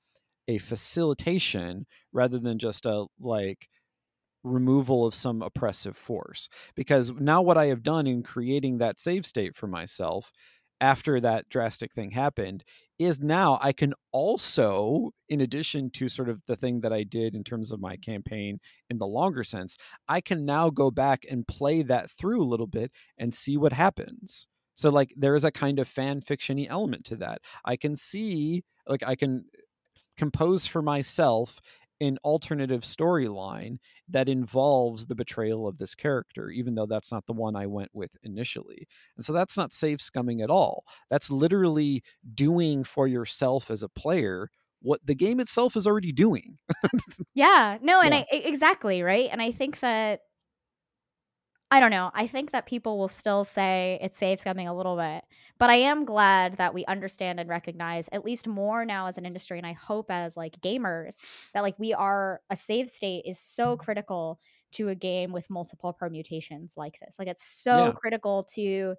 a 0.49 0.59
facilitation 0.59 1.87
rather 2.13 2.39
than 2.39 2.59
just 2.59 2.87
a 2.87 3.07
like 3.21 3.69
removal 4.45 5.07
of 5.07 5.15
some 5.15 5.43
oppressive 5.43 5.97
force. 5.97 6.49
Because 6.75 7.11
now, 7.13 7.43
what 7.43 7.59
I 7.59 7.67
have 7.67 7.83
done 7.83 8.07
in 8.07 8.23
creating 8.23 8.79
that 8.79 9.01
save 9.01 9.27
state 9.27 9.57
for 9.57 9.67
myself 9.67 10.33
after 10.81 11.21
that 11.21 11.49
drastic 11.49 11.93
thing 11.93 12.13
happened 12.13 12.65
is 12.99 13.21
now 13.21 13.59
I 13.63 13.73
can 13.73 13.95
also, 14.13 15.13
in 15.29 15.41
addition 15.41 15.91
to 15.91 16.09
sort 16.09 16.29
of 16.29 16.41
the 16.47 16.57
thing 16.57 16.81
that 16.81 16.93
I 16.93 17.05
did 17.05 17.35
in 17.35 17.45
terms 17.45 17.71
of 17.71 17.81
my 17.81 17.97
campaign 17.97 18.59
in 18.91 18.99
the 18.99 19.07
longer 19.07 19.45
sense, 19.45 19.77
I 20.09 20.21
can 20.21 20.45
now 20.45 20.71
go 20.71 20.91
back 20.91 21.25
and 21.31 21.47
play 21.47 21.83
that 21.83 22.11
through 22.11 22.43
a 22.43 22.49
little 22.49 22.67
bit 22.67 22.93
and 23.17 23.33
see 23.35 23.57
what 23.57 23.73
happens. 23.73 24.47
So, 24.75 24.91
like, 24.91 25.13
there 25.17 25.35
is 25.35 25.45
a 25.45 25.51
kind 25.51 25.79
of 25.79 25.89
fan 25.89 26.21
fictiony 26.21 26.67
element 26.69 27.05
to 27.07 27.17
that. 27.17 27.41
I 27.65 27.77
can 27.77 27.97
see, 27.97 28.65
like, 28.87 29.03
I 29.05 29.17
can 29.17 29.45
eh, 29.55 29.61
compose 30.17 30.67
for 30.67 30.83
myself 30.83 31.61
an 32.01 32.19
alternative 32.25 32.83
storyline 32.83 33.79
that 34.09 34.29
involves 34.29 35.07
the 35.07 35.15
betrayal 35.15 35.67
of 35.67 35.79
this 35.79 35.95
character, 35.95 36.51
even 36.51 36.75
though 36.75 36.87
that's 36.87 37.13
not 37.13 37.27
the 37.27 37.33
one 37.33 37.57
I 37.57 37.67
went 37.67 37.91
with 37.93 38.17
initially. 38.23 38.87
And 39.17 39.25
so 39.25 39.33
that's 39.33 39.57
not 39.57 39.73
save 39.73 39.99
scumming 39.99 40.43
at 40.43 40.51
all. 40.51 40.85
That's 41.11 41.31
literally 41.31 42.03
doing 42.35 42.85
for 42.85 43.07
yourself 43.07 43.71
as 43.71 43.83
a 43.83 43.89
player 43.89 44.51
what 44.81 45.01
the 45.05 45.15
game 45.15 45.41
itself 45.41 45.77
is 45.77 45.87
already 45.87 46.13
doing. 46.13 46.59
yeah, 47.35 47.79
no, 47.83 48.01
and 48.01 48.15
yeah. 48.15 48.25
I 48.33 48.37
exactly, 48.37 49.03
right? 49.03 49.29
And 49.31 49.43
I 49.43 49.51
think 49.51 49.81
that 49.81 50.21
I 51.71 51.81
don't 51.81 51.91
know. 51.91 52.11
I 52.15 52.27
think 52.27 52.53
that 52.53 52.67
people 52.67 52.99
will 52.99 53.09
still 53.09 53.45
say 53.45 53.99
it's 54.01 54.17
save 54.17 54.39
scumming 54.39 54.69
a 54.69 54.73
little 54.73 54.97
bit. 54.97 55.23
But 55.59 55.71
I 55.71 55.77
am 55.77 56.05
glad 56.05 56.57
that 56.59 56.73
we 56.73 56.85
understand 56.87 57.41
and 57.41 57.49
recognize 57.49 58.09
at 58.13 58.25
least 58.25 58.47
more 58.47 58.85
now 58.85 59.07
as 59.07 59.19
an 59.19 59.27
industry 59.27 59.59
and 59.59 59.67
I 59.67 59.73
hope 59.73 60.11
as 60.11 60.37
like 60.37 60.61
gamers 60.61 61.17
that 61.53 61.63
like 61.63 61.79
we 61.79 61.93
are 61.93 62.41
a 62.49 62.57
save 62.57 62.89
state 62.89 63.25
is 63.27 63.39
so 63.39 63.69
mm-hmm. 63.69 63.85
critical 63.85 64.41
to 64.73 64.89
a 64.89 64.95
game 64.95 65.33
with 65.33 65.51
multiple 65.51 65.93
permutations 65.93 66.75
like 66.77 66.99
this. 67.01 67.17
Like 67.19 67.29
it's 67.29 67.45
so 67.45 67.87
yeah. 67.87 67.93
critical 67.93 68.47
to 68.55 68.95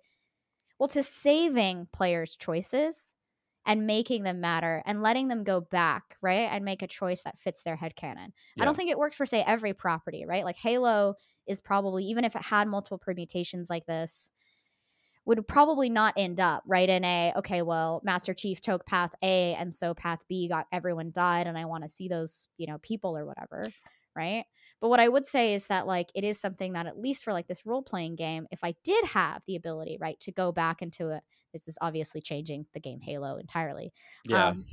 well 0.79 0.89
to 0.89 1.03
saving 1.03 1.87
players' 1.91 2.35
choices 2.35 3.13
and 3.65 3.85
making 3.85 4.23
them 4.23 4.41
matter 4.41 4.81
and 4.85 5.03
letting 5.03 5.27
them 5.27 5.43
go 5.43 5.61
back, 5.61 6.17
right? 6.21 6.49
And 6.51 6.65
make 6.65 6.81
a 6.81 6.87
choice 6.87 7.23
that 7.23 7.37
fits 7.37 7.61
their 7.61 7.75
head 7.75 7.95
canon. 7.95 8.33
Yeah. 8.55 8.63
I 8.63 8.65
don't 8.65 8.75
think 8.75 8.89
it 8.89 8.97
works 8.97 9.17
for 9.17 9.25
say 9.25 9.43
every 9.45 9.73
property, 9.73 10.25
right? 10.25 10.45
Like 10.45 10.57
Halo 10.57 11.15
is 11.45 11.59
probably 11.59 12.05
even 12.05 12.25
if 12.25 12.35
it 12.35 12.43
had 12.43 12.67
multiple 12.67 12.97
permutations 12.97 13.69
like 13.69 13.85
this, 13.85 14.31
would 15.25 15.47
probably 15.47 15.89
not 15.89 16.13
end 16.17 16.39
up 16.39 16.63
right 16.65 16.89
in 16.89 17.03
a 17.03 17.33
okay 17.37 17.61
well 17.61 18.01
master 18.03 18.33
chief 18.33 18.61
took 18.61 18.85
path 18.85 19.13
a 19.21 19.53
and 19.55 19.73
so 19.73 19.93
path 19.93 20.19
b 20.27 20.47
got 20.47 20.65
everyone 20.71 21.11
died 21.13 21.45
and 21.47 21.57
i 21.57 21.65
want 21.65 21.83
to 21.83 21.89
see 21.89 22.07
those 22.07 22.47
you 22.57 22.65
know 22.65 22.77
people 22.79 23.17
or 23.17 23.25
whatever 23.25 23.69
right? 24.15 24.45
But 24.81 24.89
what 24.89 24.99
i 24.99 25.09
would 25.09 25.25
say 25.25 25.53
is 25.53 25.67
that 25.67 25.87
like 25.87 26.09
it 26.15 26.23
is 26.23 26.39
something 26.39 26.73
that 26.73 26.87
at 26.87 26.97
least 26.97 27.23
for 27.23 27.33
like 27.33 27.47
this 27.47 27.65
role 27.65 27.83
playing 27.83 28.15
game 28.15 28.47
if 28.49 28.63
i 28.63 28.73
did 28.83 29.03
have 29.05 29.41
the 29.45 29.57
ability 29.57 29.97
right 29.99 30.17
to 30.21 30.31
go 30.31 30.53
back 30.53 30.81
into 30.81 31.09
it 31.09 31.21
this 31.51 31.67
is 31.67 31.77
obviously 31.81 32.21
changing 32.21 32.65
the 32.73 32.79
game 32.79 33.01
halo 33.01 33.35
entirely 33.35 33.91
yeah. 34.23 34.49
um, 34.49 34.63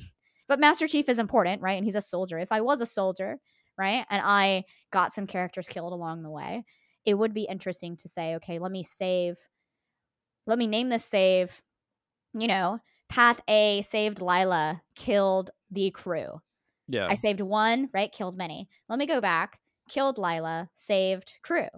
but 0.46 0.60
master 0.60 0.86
chief 0.86 1.08
is 1.08 1.18
important 1.18 1.60
right 1.60 1.76
and 1.76 1.84
he's 1.84 1.96
a 1.96 2.00
soldier. 2.00 2.38
If 2.38 2.52
i 2.52 2.60
was 2.60 2.80
a 2.80 2.86
soldier 2.86 3.38
right 3.76 4.06
and 4.08 4.22
i 4.24 4.64
got 4.92 5.12
some 5.12 5.26
characters 5.26 5.68
killed 5.68 5.92
along 5.92 6.22
the 6.22 6.30
way 6.30 6.64
it 7.04 7.14
would 7.14 7.34
be 7.34 7.48
interesting 7.50 7.96
to 7.96 8.08
say 8.08 8.36
okay 8.36 8.60
let 8.60 8.70
me 8.70 8.84
save 8.84 9.36
let 10.46 10.58
me 10.58 10.66
name 10.66 10.88
this 10.88 11.04
save. 11.04 11.60
You 12.34 12.46
know, 12.46 12.80
path 13.08 13.40
A 13.48 13.82
saved 13.82 14.20
Lila, 14.20 14.82
killed 14.94 15.50
the 15.70 15.90
crew. 15.90 16.40
Yeah. 16.88 17.06
I 17.08 17.14
saved 17.14 17.40
one, 17.40 17.88
right? 17.92 18.12
Killed 18.12 18.36
many. 18.36 18.68
Let 18.88 18.98
me 18.98 19.06
go 19.06 19.20
back, 19.20 19.58
killed 19.88 20.18
Lila, 20.18 20.70
saved 20.74 21.34
crew. 21.42 21.68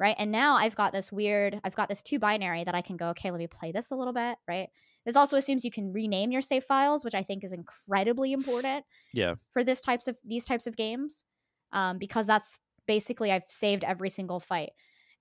Right. 0.00 0.16
And 0.18 0.30
now 0.30 0.54
I've 0.54 0.76
got 0.76 0.92
this 0.92 1.10
weird, 1.10 1.60
I've 1.64 1.74
got 1.74 1.88
this 1.88 2.02
two 2.02 2.20
binary 2.20 2.62
that 2.62 2.74
I 2.74 2.82
can 2.82 2.96
go, 2.96 3.08
okay, 3.08 3.32
let 3.32 3.38
me 3.38 3.48
play 3.48 3.72
this 3.72 3.90
a 3.90 3.96
little 3.96 4.12
bit. 4.12 4.38
Right. 4.46 4.68
This 5.04 5.16
also 5.16 5.36
assumes 5.36 5.64
you 5.64 5.70
can 5.70 5.92
rename 5.92 6.30
your 6.30 6.40
save 6.40 6.64
files, 6.64 7.04
which 7.04 7.14
I 7.14 7.22
think 7.22 7.42
is 7.42 7.52
incredibly 7.52 8.32
important. 8.32 8.84
Yeah. 9.12 9.34
For 9.52 9.64
this 9.64 9.80
types 9.80 10.06
of 10.06 10.16
these 10.24 10.44
types 10.44 10.66
of 10.66 10.76
games. 10.76 11.24
Um, 11.72 11.98
because 11.98 12.26
that's 12.26 12.60
basically 12.86 13.32
I've 13.32 13.42
saved 13.48 13.84
every 13.84 14.08
single 14.08 14.40
fight. 14.40 14.70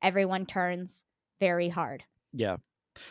Everyone 0.01 0.45
turns 0.45 1.03
very 1.39 1.69
hard. 1.69 2.03
Yeah. 2.31 2.57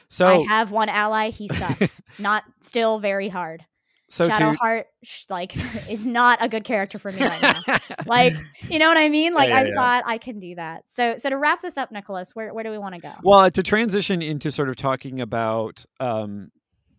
So 0.09 0.27
I 0.27 0.47
have 0.47 0.71
one 0.71 0.89
ally. 0.89 1.31
He 1.31 1.49
sucks. 1.49 2.03
not 2.19 2.45
still 2.61 2.99
very 2.99 3.29
hard. 3.29 3.65
So 4.09 4.29
Shadowheart 4.29 4.85
to... 4.85 5.11
like 5.31 5.57
is 5.91 6.07
not 6.07 6.39
a 6.41 6.49
good 6.49 6.65
character 6.65 6.99
for 6.99 7.11
me 7.11 7.23
right 7.23 7.43
now. 7.43 7.79
like, 8.07 8.35
you 8.69 8.79
know 8.79 8.89
what 8.89 8.97
I 8.97 9.09
mean? 9.09 9.35
Like 9.35 9.49
yeah, 9.49 9.63
yeah, 9.63 9.67
I 9.67 9.69
yeah. 9.69 9.75
thought 9.75 10.05
I 10.07 10.19
can 10.19 10.39
do 10.39 10.55
that. 10.55 10.85
So 10.87 11.17
so 11.17 11.31
to 11.31 11.37
wrap 11.37 11.63
this 11.63 11.77
up, 11.77 11.91
Nicholas, 11.91 12.35
where 12.35 12.55
where 12.55 12.65
do 12.65 12.71
we 12.71 12.79
want 12.79 12.95
to 12.95 13.01
go? 13.01 13.13
Well, 13.23 13.51
to 13.51 13.63
transition 13.63 14.23
into 14.23 14.51
sort 14.51 14.69
of 14.69 14.77
talking 14.77 15.21
about 15.21 15.85
um 15.99 16.51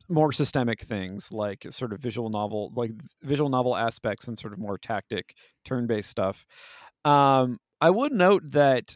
more 0.09 0.31
systemic 0.31 0.81
things 0.81 1.31
like 1.33 1.65
sort 1.69 1.91
of 1.91 1.99
visual 1.99 2.29
novel 2.29 2.71
like 2.75 2.91
visual 3.23 3.49
novel 3.49 3.75
aspects 3.75 4.27
and 4.27 4.37
sort 4.37 4.53
of 4.53 4.59
more 4.59 4.77
tactic 4.77 5.33
turn-based 5.65 6.09
stuff. 6.09 6.45
Um 7.05 7.59
I 7.79 7.89
would 7.89 8.11
note 8.11 8.43
that 8.51 8.95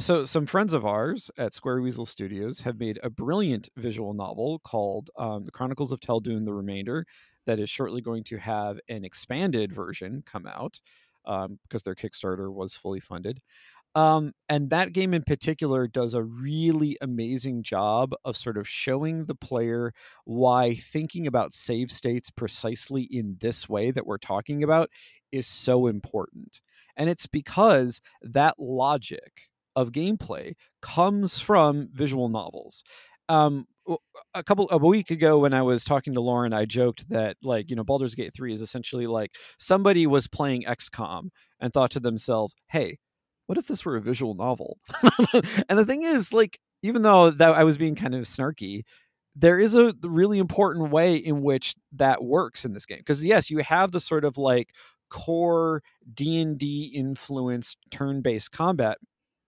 so 0.00 0.24
some 0.24 0.46
friends 0.46 0.74
of 0.74 0.84
ours 0.86 1.30
at 1.36 1.54
Square 1.54 1.82
Weasel 1.82 2.06
Studios 2.06 2.60
have 2.60 2.78
made 2.78 2.98
a 3.02 3.10
brilliant 3.10 3.68
visual 3.76 4.14
novel 4.14 4.60
called 4.60 5.10
um, 5.18 5.44
The 5.44 5.52
Chronicles 5.52 5.92
of 5.92 6.00
Teldoon: 6.00 6.44
The 6.44 6.54
Remainder 6.54 7.06
that 7.46 7.58
is 7.58 7.68
shortly 7.68 8.00
going 8.00 8.24
to 8.24 8.38
have 8.38 8.78
an 8.88 9.04
expanded 9.04 9.72
version 9.72 10.22
come 10.24 10.46
out 10.46 10.80
um, 11.26 11.58
because 11.62 11.82
their 11.82 11.94
Kickstarter 11.94 12.52
was 12.52 12.74
fully 12.74 13.00
funded. 13.00 13.40
Um, 13.94 14.32
and 14.48 14.70
that 14.70 14.92
game 14.92 15.14
in 15.14 15.22
particular 15.22 15.86
does 15.86 16.14
a 16.14 16.22
really 16.22 16.98
amazing 17.00 17.62
job 17.62 18.12
of 18.24 18.36
sort 18.36 18.56
of 18.56 18.66
showing 18.66 19.26
the 19.26 19.36
player 19.36 19.92
why 20.24 20.74
thinking 20.74 21.26
about 21.26 21.52
save 21.52 21.92
states 21.92 22.30
precisely 22.30 23.02
in 23.02 23.36
this 23.40 23.68
way 23.68 23.92
that 23.92 24.06
we're 24.06 24.18
talking 24.18 24.64
about 24.64 24.90
is 25.30 25.46
so 25.46 25.86
important. 25.86 26.60
And 26.96 27.08
it's 27.08 27.26
because 27.26 28.00
that 28.22 28.58
logic 28.58 29.50
of 29.76 29.92
gameplay 29.92 30.54
comes 30.82 31.38
from 31.38 31.88
visual 31.92 32.28
novels. 32.28 32.82
Um, 33.28 33.66
a 34.34 34.42
couple 34.42 34.66
of 34.66 34.82
a 34.82 34.86
week 34.86 35.10
ago 35.10 35.38
when 35.38 35.52
I 35.52 35.62
was 35.62 35.84
talking 35.84 36.14
to 36.14 36.20
Lauryn, 36.20 36.54
I 36.54 36.64
joked 36.64 37.08
that 37.10 37.36
like 37.42 37.68
you 37.68 37.76
know 37.76 37.84
Baldur's 37.84 38.14
Gate 38.14 38.32
three 38.34 38.52
is 38.52 38.62
essentially 38.62 39.06
like 39.06 39.32
somebody 39.58 40.06
was 40.06 40.26
playing 40.26 40.64
XCOM 40.64 41.28
and 41.60 41.72
thought 41.72 41.90
to 41.92 42.00
themselves, 42.00 42.54
"Hey, 42.68 42.98
what 43.46 43.58
if 43.58 43.66
this 43.66 43.84
were 43.84 43.96
a 43.96 44.00
visual 44.00 44.34
novel?" 44.34 44.78
and 45.68 45.78
the 45.78 45.86
thing 45.86 46.02
is, 46.02 46.32
like, 46.32 46.58
even 46.82 47.02
though 47.02 47.30
that 47.30 47.52
I 47.52 47.64
was 47.64 47.76
being 47.78 47.94
kind 47.94 48.14
of 48.14 48.22
snarky, 48.24 48.82
there 49.36 49.58
is 49.58 49.74
a 49.74 49.94
really 50.02 50.38
important 50.38 50.90
way 50.90 51.16
in 51.16 51.42
which 51.42 51.74
that 51.92 52.22
works 52.24 52.64
in 52.64 52.72
this 52.72 52.86
game 52.86 52.98
because 52.98 53.24
yes, 53.24 53.50
you 53.50 53.58
have 53.58 53.92
the 53.92 54.00
sort 54.00 54.24
of 54.24 54.38
like 54.38 54.74
core 55.10 55.82
D&D 56.12 56.92
influenced 56.94 57.78
turn-based 57.90 58.50
combat 58.50 58.98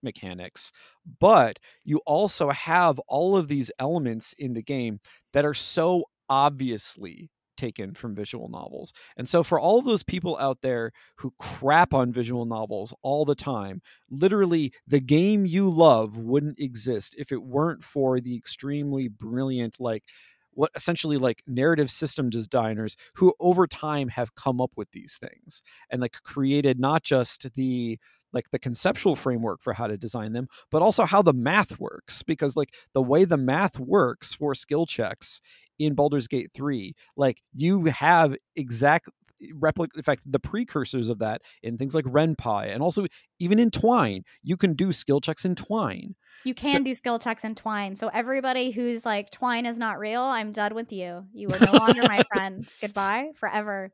mechanics, 0.07 0.71
but 1.19 1.59
you 1.83 1.99
also 2.05 2.49
have 2.49 2.99
all 3.07 3.37
of 3.37 3.47
these 3.47 3.71
elements 3.79 4.33
in 4.37 4.53
the 4.53 4.63
game 4.63 4.99
that 5.33 5.45
are 5.45 5.53
so 5.53 6.05
obviously 6.29 7.29
taken 7.57 7.93
from 7.93 8.15
visual 8.15 8.49
novels. 8.49 8.93
And 9.17 9.27
so, 9.27 9.43
for 9.43 9.59
all 9.59 9.79
of 9.79 9.85
those 9.85 10.03
people 10.03 10.37
out 10.39 10.59
there 10.61 10.91
who 11.17 11.33
crap 11.39 11.93
on 11.93 12.11
visual 12.13 12.45
novels 12.45 12.93
all 13.01 13.25
the 13.25 13.35
time, 13.35 13.81
literally 14.09 14.73
the 14.87 14.99
game 14.99 15.45
you 15.45 15.69
love 15.69 16.17
wouldn't 16.17 16.59
exist 16.59 17.15
if 17.17 17.31
it 17.31 17.43
weren't 17.43 17.83
for 17.83 18.19
the 18.21 18.35
extremely 18.37 19.07
brilliant, 19.07 19.79
like, 19.79 20.03
what 20.51 20.71
essentially 20.75 21.17
like 21.17 21.43
narrative 21.45 21.91
system 21.91 22.29
designers 22.31 22.95
who 23.15 23.33
over 23.39 23.67
time 23.67 24.07
have 24.09 24.33
come 24.35 24.59
up 24.59 24.71
with 24.75 24.89
these 24.91 25.19
things 25.19 25.61
and 25.91 26.01
like 26.01 26.13
created 26.23 26.79
not 26.79 27.03
just 27.03 27.53
the 27.53 27.99
like 28.33 28.49
the 28.51 28.59
conceptual 28.59 29.15
framework 29.15 29.61
for 29.61 29.73
how 29.73 29.87
to 29.87 29.97
design 29.97 30.33
them, 30.33 30.47
but 30.71 30.81
also 30.81 31.05
how 31.05 31.21
the 31.21 31.33
math 31.33 31.79
works. 31.79 32.23
Because 32.23 32.55
like 32.55 32.73
the 32.93 33.01
way 33.01 33.25
the 33.25 33.37
math 33.37 33.79
works 33.79 34.33
for 34.33 34.53
skill 34.53 34.85
checks 34.85 35.41
in 35.79 35.93
Baldur's 35.93 36.27
Gate 36.27 36.51
3, 36.53 36.93
like 37.15 37.41
you 37.53 37.85
have 37.85 38.35
exact 38.55 39.09
replic 39.53 39.89
in 39.95 40.01
fact 40.01 40.23
the 40.25 40.39
precursors 40.39 41.09
of 41.09 41.19
that 41.19 41.43
in 41.61 41.77
things 41.77 41.93
like 41.93 42.05
ren'py 42.05 42.73
and 42.73 42.81
also 42.81 43.05
even 43.37 43.59
in 43.59 43.69
twine 43.69 44.23
you 44.41 44.57
can 44.57 44.73
do 44.73 44.91
skill 44.91 45.21
checks 45.21 45.45
in 45.45 45.53
twine 45.53 46.15
You 46.43 46.53
can 46.53 46.83
do 46.83 46.95
skill 46.95 47.19
checks 47.19 47.43
in 47.43 47.55
Twine. 47.55 47.95
So 47.95 48.07
everybody 48.07 48.71
who's 48.71 49.05
like 49.05 49.29
Twine 49.31 49.65
is 49.65 49.77
not 49.77 49.99
real, 49.99 50.21
I'm 50.21 50.51
done 50.51 50.75
with 50.75 50.91
you. 50.91 51.25
You 51.33 51.49
are 51.49 51.59
no 51.59 51.73
longer 51.73 52.03
my 52.03 52.23
friend. 52.33 52.67
Goodbye 52.79 53.31
forever. 53.35 53.91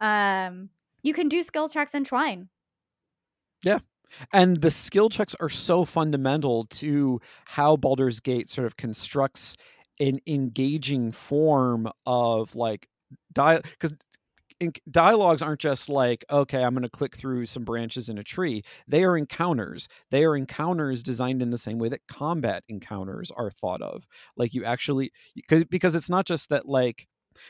Um, 0.00 0.68
you 1.02 1.12
can 1.14 1.28
do 1.28 1.42
skill 1.42 1.68
checks 1.68 1.94
in 1.94 2.04
Twine. 2.04 2.48
And 4.32 4.60
the 4.60 4.70
skill 4.70 5.08
checks 5.08 5.34
are 5.40 5.48
so 5.48 5.84
fundamental 5.84 6.66
to 6.66 7.20
how 7.44 7.76
Baldur's 7.76 8.20
Gate 8.20 8.48
sort 8.48 8.66
of 8.66 8.76
constructs 8.76 9.56
an 10.00 10.20
engaging 10.26 11.12
form 11.12 11.88
of 12.04 12.54
like 12.54 12.88
dial 13.32 13.60
because 13.62 13.94
dialogues 14.90 15.42
aren't 15.42 15.60
just 15.60 15.88
like 15.90 16.24
okay 16.30 16.62
i'm 16.64 16.72
going 16.72 16.82
to 16.82 16.88
click 16.88 17.14
through 17.16 17.44
some 17.44 17.64
branches 17.64 18.08
in 18.08 18.18
a 18.18 18.24
tree. 18.24 18.62
They 18.88 19.04
are 19.04 19.16
encounters. 19.16 19.88
They 20.10 20.24
are 20.24 20.36
encounters 20.36 21.02
designed 21.02 21.42
in 21.42 21.50
the 21.50 21.58
same 21.58 21.78
way 21.78 21.88
that 21.90 22.06
combat 22.08 22.64
encounters 22.68 23.30
are 23.30 23.50
thought 23.50 23.82
of. 23.82 24.06
Like 24.36 24.54
you 24.54 24.64
actually 24.64 25.12
because 25.34 25.64
because 25.64 25.94
it's 25.94 26.10
not 26.10 26.26
just 26.26 26.48
that 26.50 26.66
like 26.66 27.06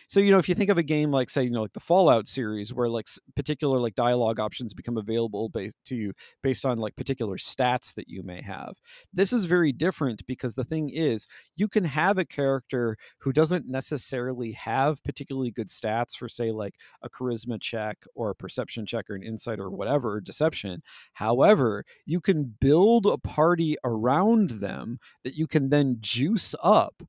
so 0.09 0.20
you 0.20 0.30
know 0.30 0.39
if 0.39 0.49
you 0.49 0.55
think 0.55 0.70
of 0.70 0.78
a 0.78 0.82
game 0.82 1.11
like 1.11 1.30
say 1.30 1.43
you 1.43 1.51
know 1.51 1.62
like 1.62 1.72
the 1.72 1.80
fallout 1.80 2.26
series 2.26 2.72
where 2.72 2.89
like 2.89 3.07
particular 3.34 3.78
like 3.78 3.95
dialogue 3.95 4.41
options 4.41 4.74
become 4.74 4.97
available 4.97 5.49
based 5.49 5.76
to 5.84 5.95
you 5.97 6.12
based 6.43 6.64
on 6.66 6.78
like 6.78 6.97
particular 6.97 7.37
stats 7.37 7.95
that 7.95 8.09
you 8.09 8.22
may 8.22 8.43
have 8.43 8.74
this 9.12 9.32
is 9.32 9.47
very 9.47 9.72
different 9.72 10.26
because 10.26 10.55
the 10.55 10.64
thing 10.64 10.91
is 10.91 11.26
you 11.57 11.68
can 11.68 11.84
have 11.84 12.18
a 12.18 12.24
character 12.24 12.97
who 13.20 13.32
doesn't 13.32 13.66
necessarily 13.66 14.53
have 14.53 15.03
particularly 15.05 15.51
good 15.51 15.68
stats 15.68 16.16
for 16.16 16.28
say 16.28 16.51
like 16.51 16.74
a 17.03 17.09
charisma 17.09 17.61
check 17.61 18.05
or 18.14 18.30
a 18.30 18.34
perception 18.34 18.87
check 18.87 19.09
or 19.11 19.14
an 19.14 19.22
insight 19.22 19.59
or 19.59 19.70
whatever 19.70 20.14
or 20.14 20.20
deception. 20.20 20.82
However 21.14 21.84
you 22.05 22.20
can 22.20 22.57
build 22.61 23.07
a 23.07 23.18
party 23.18 23.76
around 23.84 24.51
them 24.51 24.99
that 25.24 25.34
you 25.34 25.47
can 25.47 25.70
then 25.70 25.97
juice 26.01 26.55
up 26.62 27.03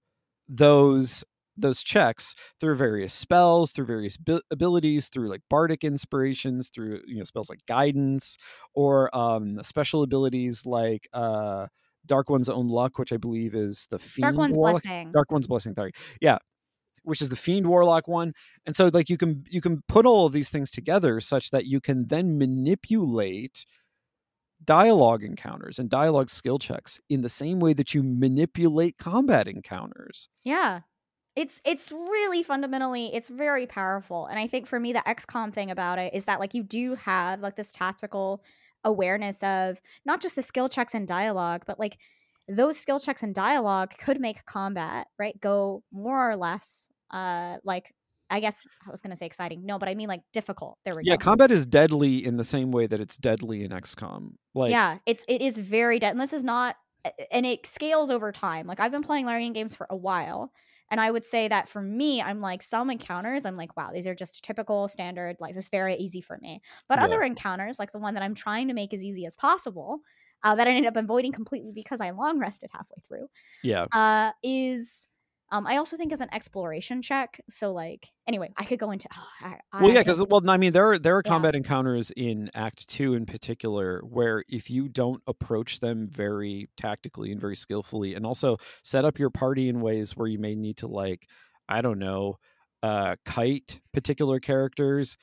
those 0.47 1.23
those 1.57 1.83
checks 1.83 2.35
through 2.59 2.75
various 2.75 3.13
spells 3.13 3.71
through 3.71 3.85
various 3.85 4.15
bi- 4.17 4.39
abilities 4.51 5.09
through 5.09 5.29
like 5.29 5.41
bardic 5.49 5.83
inspirations 5.83 6.69
through 6.69 7.01
you 7.07 7.17
know 7.17 7.23
spells 7.23 7.49
like 7.49 7.59
guidance 7.67 8.37
or 8.73 9.15
um 9.17 9.61
special 9.63 10.03
abilities 10.03 10.65
like 10.65 11.07
uh 11.13 11.65
dark 12.05 12.29
one's 12.29 12.47
own 12.49 12.67
luck 12.67 12.97
which 12.99 13.11
i 13.11 13.17
believe 13.17 13.55
is 13.55 13.87
the 13.89 13.99
fiend 13.99 14.23
Dark 14.23 14.37
One's 14.37 14.57
Warlock- 14.57 14.83
blessing. 14.83 15.11
Dark 15.11 15.31
One's 15.31 15.47
Blessing, 15.47 15.73
sorry. 15.73 15.91
Yeah. 16.21 16.37
Which 17.03 17.21
is 17.21 17.29
the 17.29 17.35
Fiend 17.37 17.67
Warlock 17.67 18.05
one. 18.07 18.33
And 18.65 18.75
so 18.75 18.89
like 18.93 19.09
you 19.09 19.17
can 19.17 19.45
you 19.49 19.61
can 19.61 19.81
put 19.87 20.05
all 20.05 20.25
of 20.25 20.33
these 20.33 20.49
things 20.49 20.71
together 20.71 21.21
such 21.21 21.51
that 21.51 21.65
you 21.65 21.79
can 21.79 22.07
then 22.07 22.37
manipulate 22.37 23.65
dialogue 24.63 25.23
encounters 25.23 25.79
and 25.79 25.89
dialogue 25.89 26.29
skill 26.29 26.59
checks 26.59 26.99
in 27.09 27.21
the 27.21 27.29
same 27.29 27.59
way 27.59 27.73
that 27.73 27.93
you 27.93 28.03
manipulate 28.03 28.97
combat 28.97 29.47
encounters. 29.47 30.27
Yeah. 30.43 30.81
It's 31.37 31.61
it's 31.63 31.91
really 31.91 32.41
fundamentally 32.41 33.13
it's 33.13 33.27
very 33.27 33.67
powerful. 33.67 34.25
And 34.25 34.39
I 34.39 34.47
think 34.47 34.65
for 34.65 34.79
me 34.79 34.91
the 34.91 35.03
XCOM 35.05 35.53
thing 35.53 35.69
about 35.69 35.99
it 35.99 36.15
is 36.15 36.25
that 36.25 36.39
like 36.39 36.55
you 36.55 36.63
do 36.63 36.95
have 36.95 37.41
like 37.41 37.55
this 37.55 37.71
tactical 37.71 38.43
awareness 38.83 39.43
of 39.43 39.79
not 40.03 40.19
just 40.19 40.35
the 40.35 40.41
skill 40.41 40.67
checks 40.67 40.95
and 40.95 41.07
dialogue, 41.07 41.61
but 41.67 41.79
like 41.79 41.99
those 42.47 42.79
skill 42.79 42.99
checks 42.99 43.21
and 43.21 43.35
dialogue 43.35 43.93
could 43.99 44.19
make 44.19 44.45
combat, 44.45 45.07
right, 45.19 45.39
go 45.39 45.83
more 45.91 46.27
or 46.27 46.35
less 46.35 46.89
uh 47.11 47.57
like 47.63 47.93
I 48.31 48.39
guess 48.39 48.65
I 48.87 48.89
was 48.89 49.01
gonna 49.03 49.15
say 49.15 49.27
exciting. 49.27 49.63
No, 49.63 49.77
but 49.77 49.89
I 49.89 49.93
mean 49.93 50.07
like 50.07 50.21
difficult. 50.33 50.79
There 50.85 50.95
we 50.95 51.03
Yeah, 51.03 51.11
go. 51.11 51.13
Yeah, 51.13 51.17
combat 51.17 51.51
is 51.51 51.67
deadly 51.67 52.25
in 52.25 52.37
the 52.37 52.43
same 52.43 52.71
way 52.71 52.87
that 52.87 52.99
it's 52.99 53.15
deadly 53.15 53.63
in 53.63 53.69
XCOM. 53.69 54.31
Like 54.55 54.71
yeah, 54.71 54.97
it's 55.05 55.23
it 55.27 55.43
is 55.43 55.59
very 55.59 55.99
dead, 55.99 56.13
and 56.13 56.19
this 56.19 56.33
is 56.33 56.43
not, 56.43 56.77
and 57.31 57.45
it 57.45 57.67
scales 57.67 58.09
over 58.09 58.31
time. 58.31 58.65
Like 58.65 58.79
I've 58.79 58.91
been 58.91 59.03
playing 59.03 59.27
Larian 59.27 59.53
games 59.53 59.75
for 59.75 59.85
a 59.91 59.95
while, 59.95 60.51
and 60.89 61.01
I 61.01 61.11
would 61.11 61.25
say 61.25 61.47
that 61.47 61.67
for 61.69 61.81
me, 61.81 62.21
I'm 62.21 62.41
like 62.41 62.61
some 62.63 62.89
encounters, 62.89 63.45
I'm 63.45 63.57
like, 63.57 63.75
wow, 63.77 63.91
these 63.93 64.07
are 64.07 64.15
just 64.15 64.43
typical 64.43 64.87
standard, 64.87 65.37
like 65.39 65.55
this 65.55 65.65
is 65.65 65.69
very 65.69 65.95
easy 65.95 66.21
for 66.21 66.37
me. 66.39 66.61
But 66.89 66.99
Yeah. 66.99 66.99
other 66.99 67.21
encounters, 67.21 67.79
like 67.79 67.91
the 67.91 67.99
one 67.99 68.13
that 68.15 68.23
I'm 68.23 68.35
trying 68.35 68.67
to 68.69 68.73
make 68.73 68.93
as 68.93 69.03
easy 69.03 69.25
as 69.25 69.35
possible, 69.35 69.99
uh, 70.43 70.55
that 70.55 70.67
I 70.67 70.71
ended 70.71 70.87
up 70.87 71.01
avoiding 71.03 71.31
completely 71.31 71.71
because 71.73 71.99
I 72.01 72.11
long 72.11 72.39
rested 72.39 72.69
halfway 72.73 72.97
through, 73.07 73.27
yeah. 73.61 73.87
uh, 73.93 74.31
is. 74.43 75.07
Um, 75.49 75.65
I 75.65 75.77
also 75.77 75.95
think 75.95 76.11
as 76.11 76.21
an 76.21 76.27
exploration 76.33 77.01
check. 77.01 77.39
So 77.49 77.71
like, 77.71 78.11
anyway, 78.27 78.51
I 78.57 78.65
could 78.65 78.79
go 78.79 78.91
into. 78.91 79.07
Oh, 79.15 79.27
I, 79.41 79.59
Well, 79.79 79.91
yeah, 79.91 80.01
because 80.01 80.21
well, 80.29 80.41
I 80.49 80.57
mean, 80.57 80.73
there 80.73 80.91
are 80.91 80.99
there 80.99 81.15
are 81.17 81.23
Yeah. 81.25 81.31
combat 81.31 81.55
encounters 81.55 82.11
in 82.11 82.49
Act 82.53 82.87
Two 82.89 83.13
in 83.13 83.25
particular 83.25 84.01
where 84.01 84.43
if 84.49 84.69
you 84.69 84.89
don't 84.89 85.21
approach 85.27 85.79
them 85.79 86.07
very 86.07 86.69
tactically 86.77 87.31
and 87.31 87.39
very 87.39 87.55
skillfully, 87.55 88.13
and 88.15 88.25
also 88.25 88.57
set 88.83 89.05
up 89.05 89.19
your 89.19 89.29
party 89.29 89.69
in 89.69 89.81
ways 89.81 90.17
where 90.17 90.27
you 90.27 90.39
may 90.39 90.55
need 90.55 90.77
to 90.77 90.87
like, 90.87 91.27
I 91.69 91.81
don't 91.81 91.99
know, 91.99 92.39
uh, 92.83 93.15
kite 93.25 93.79
particular 93.93 94.39
characters, 94.39 95.17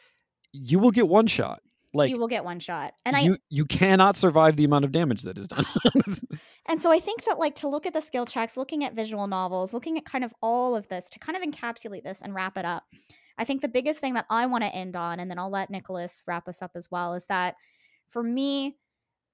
you 0.53 0.79
will 0.79 0.91
get 0.91 1.09
one 1.09 1.27
shot. 1.27 1.61
Like 1.95 2.11
you 2.11 2.19
will 2.19 2.29
get 2.29 2.45
one 2.45 2.61
shot, 2.61 2.95
and 3.07 3.17
I 3.17 3.21
you 3.21 3.39
you 3.49 3.65
cannot 3.65 4.17
survive 4.17 4.57
the 4.57 4.65
amount 4.65 4.85
of 4.85 4.93
damage 4.93 5.23
that 5.23 5.39
is 5.39 5.49
done. 5.49 5.65
And 6.67 6.81
so 6.81 6.91
I 6.91 6.99
think 6.99 7.25
that 7.25 7.39
like 7.39 7.57
to 7.57 7.69
look 7.69 7.87
at 7.87 7.93
the 7.93 8.01
skill 8.01 8.25
checks, 8.25 8.57
looking 8.57 8.85
at 8.85 8.95
visual 8.95 9.27
novels, 9.27 9.75
looking 9.75 9.99
at 9.99 10.07
kind 10.07 10.25
of 10.25 10.35
all 10.41 10.75
of 10.75 10.89
this 10.89 11.11
to 11.11 11.19
kind 11.19 11.37
of 11.37 11.43
encapsulate 11.43 12.05
this 12.05 12.23
and 12.23 12.35
wrap 12.35 12.57
it 12.57 12.65
up. 12.65 12.85
I 13.37 13.45
think 13.45 13.61
the 13.61 13.69
biggest 13.69 14.01
thing 14.01 14.15
that 14.15 14.27
I 14.31 14.47
want 14.47 14.65
to 14.65 14.75
end 14.75 14.97
on, 14.97 15.21
and 15.21 15.31
then 15.31 15.39
I'll 15.39 15.51
let 15.51 15.71
Nicholas 15.71 16.23
wrap 16.27 16.49
us 16.49 16.63
up 16.63 16.71
as 16.75 16.91
well, 16.91 17.15
is 17.15 17.27
that 17.27 17.57
for 18.09 18.23
me, 18.23 18.77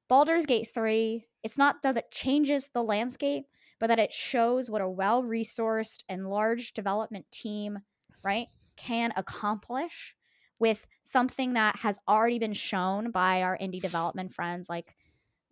Baldur's 0.09 0.47
Gate 0.47 0.69
3, 0.73 1.25
it's 1.45 1.59
not 1.59 1.83
that 1.83 1.97
it 1.97 2.11
changes 2.11 2.71
the 2.73 2.83
landscape, 2.83 3.45
but 3.79 3.87
that 3.89 3.99
it 3.99 4.13
shows 4.13 4.69
what 4.69 4.83
a 4.83 4.89
well 4.89 5.23
resourced 5.23 6.03
and 6.09 6.29
large 6.29 6.73
development 6.73 7.27
team, 7.31 7.79
right, 8.25 8.49
can 8.77 9.13
accomplish 9.17 10.17
with 10.61 10.87
something 11.03 11.55
that 11.55 11.77
has 11.79 11.99
already 12.09 12.39
been 12.39 12.53
shown 12.53 13.11
by 13.11 13.43
our 13.43 13.59
indie 13.59 13.83
development 13.83 14.33
friends 14.33 14.69
like 14.69 14.95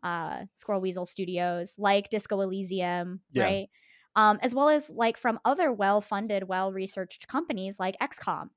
uh, 0.03 0.45
Squirrel 0.55 0.81
Weasel 0.81 1.07
Studios, 1.07 1.75
like 1.79 2.09
Disco 2.11 2.41
Elysium, 2.41 3.21
Yeah. 3.33 3.43
right? 3.43 3.69
Um, 4.17 4.39
as 4.43 4.55
well 4.55 4.69
as 4.69 4.91
like 4.91 5.17
from 5.17 5.41
other 5.45 5.73
well 5.73 6.01
funded, 6.01 6.45
well 6.45 6.73
researched 6.73 7.29
companies 7.29 7.79
like 7.79 7.97
XCOM, 8.01 8.51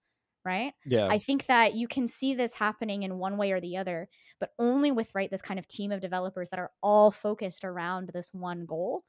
right? 0.46 0.74
yeah, 0.86 1.10
I 1.10 1.20
think 1.20 1.46
that 1.48 1.74
you 1.76 1.88
can 1.88 2.08
see 2.08 2.34
this 2.34 2.54
happening 2.56 3.04
in 3.04 3.18
one 3.18 3.38
way 3.38 3.52
or 3.52 3.62
the 3.62 3.78
other, 3.78 4.10
but 4.40 4.52
only 4.60 4.92
with 4.92 5.14
right 5.14 5.30
this 5.30 5.42
kind 5.42 5.60
of 5.60 5.68
team 5.68 5.92
of 5.92 6.02
developers 6.02 6.50
that 6.50 6.60
are 6.60 6.72
all 6.82 7.12
focused 7.12 7.64
around 7.66 8.10
this 8.14 8.34
one 8.34 8.66
goal, 8.66 9.04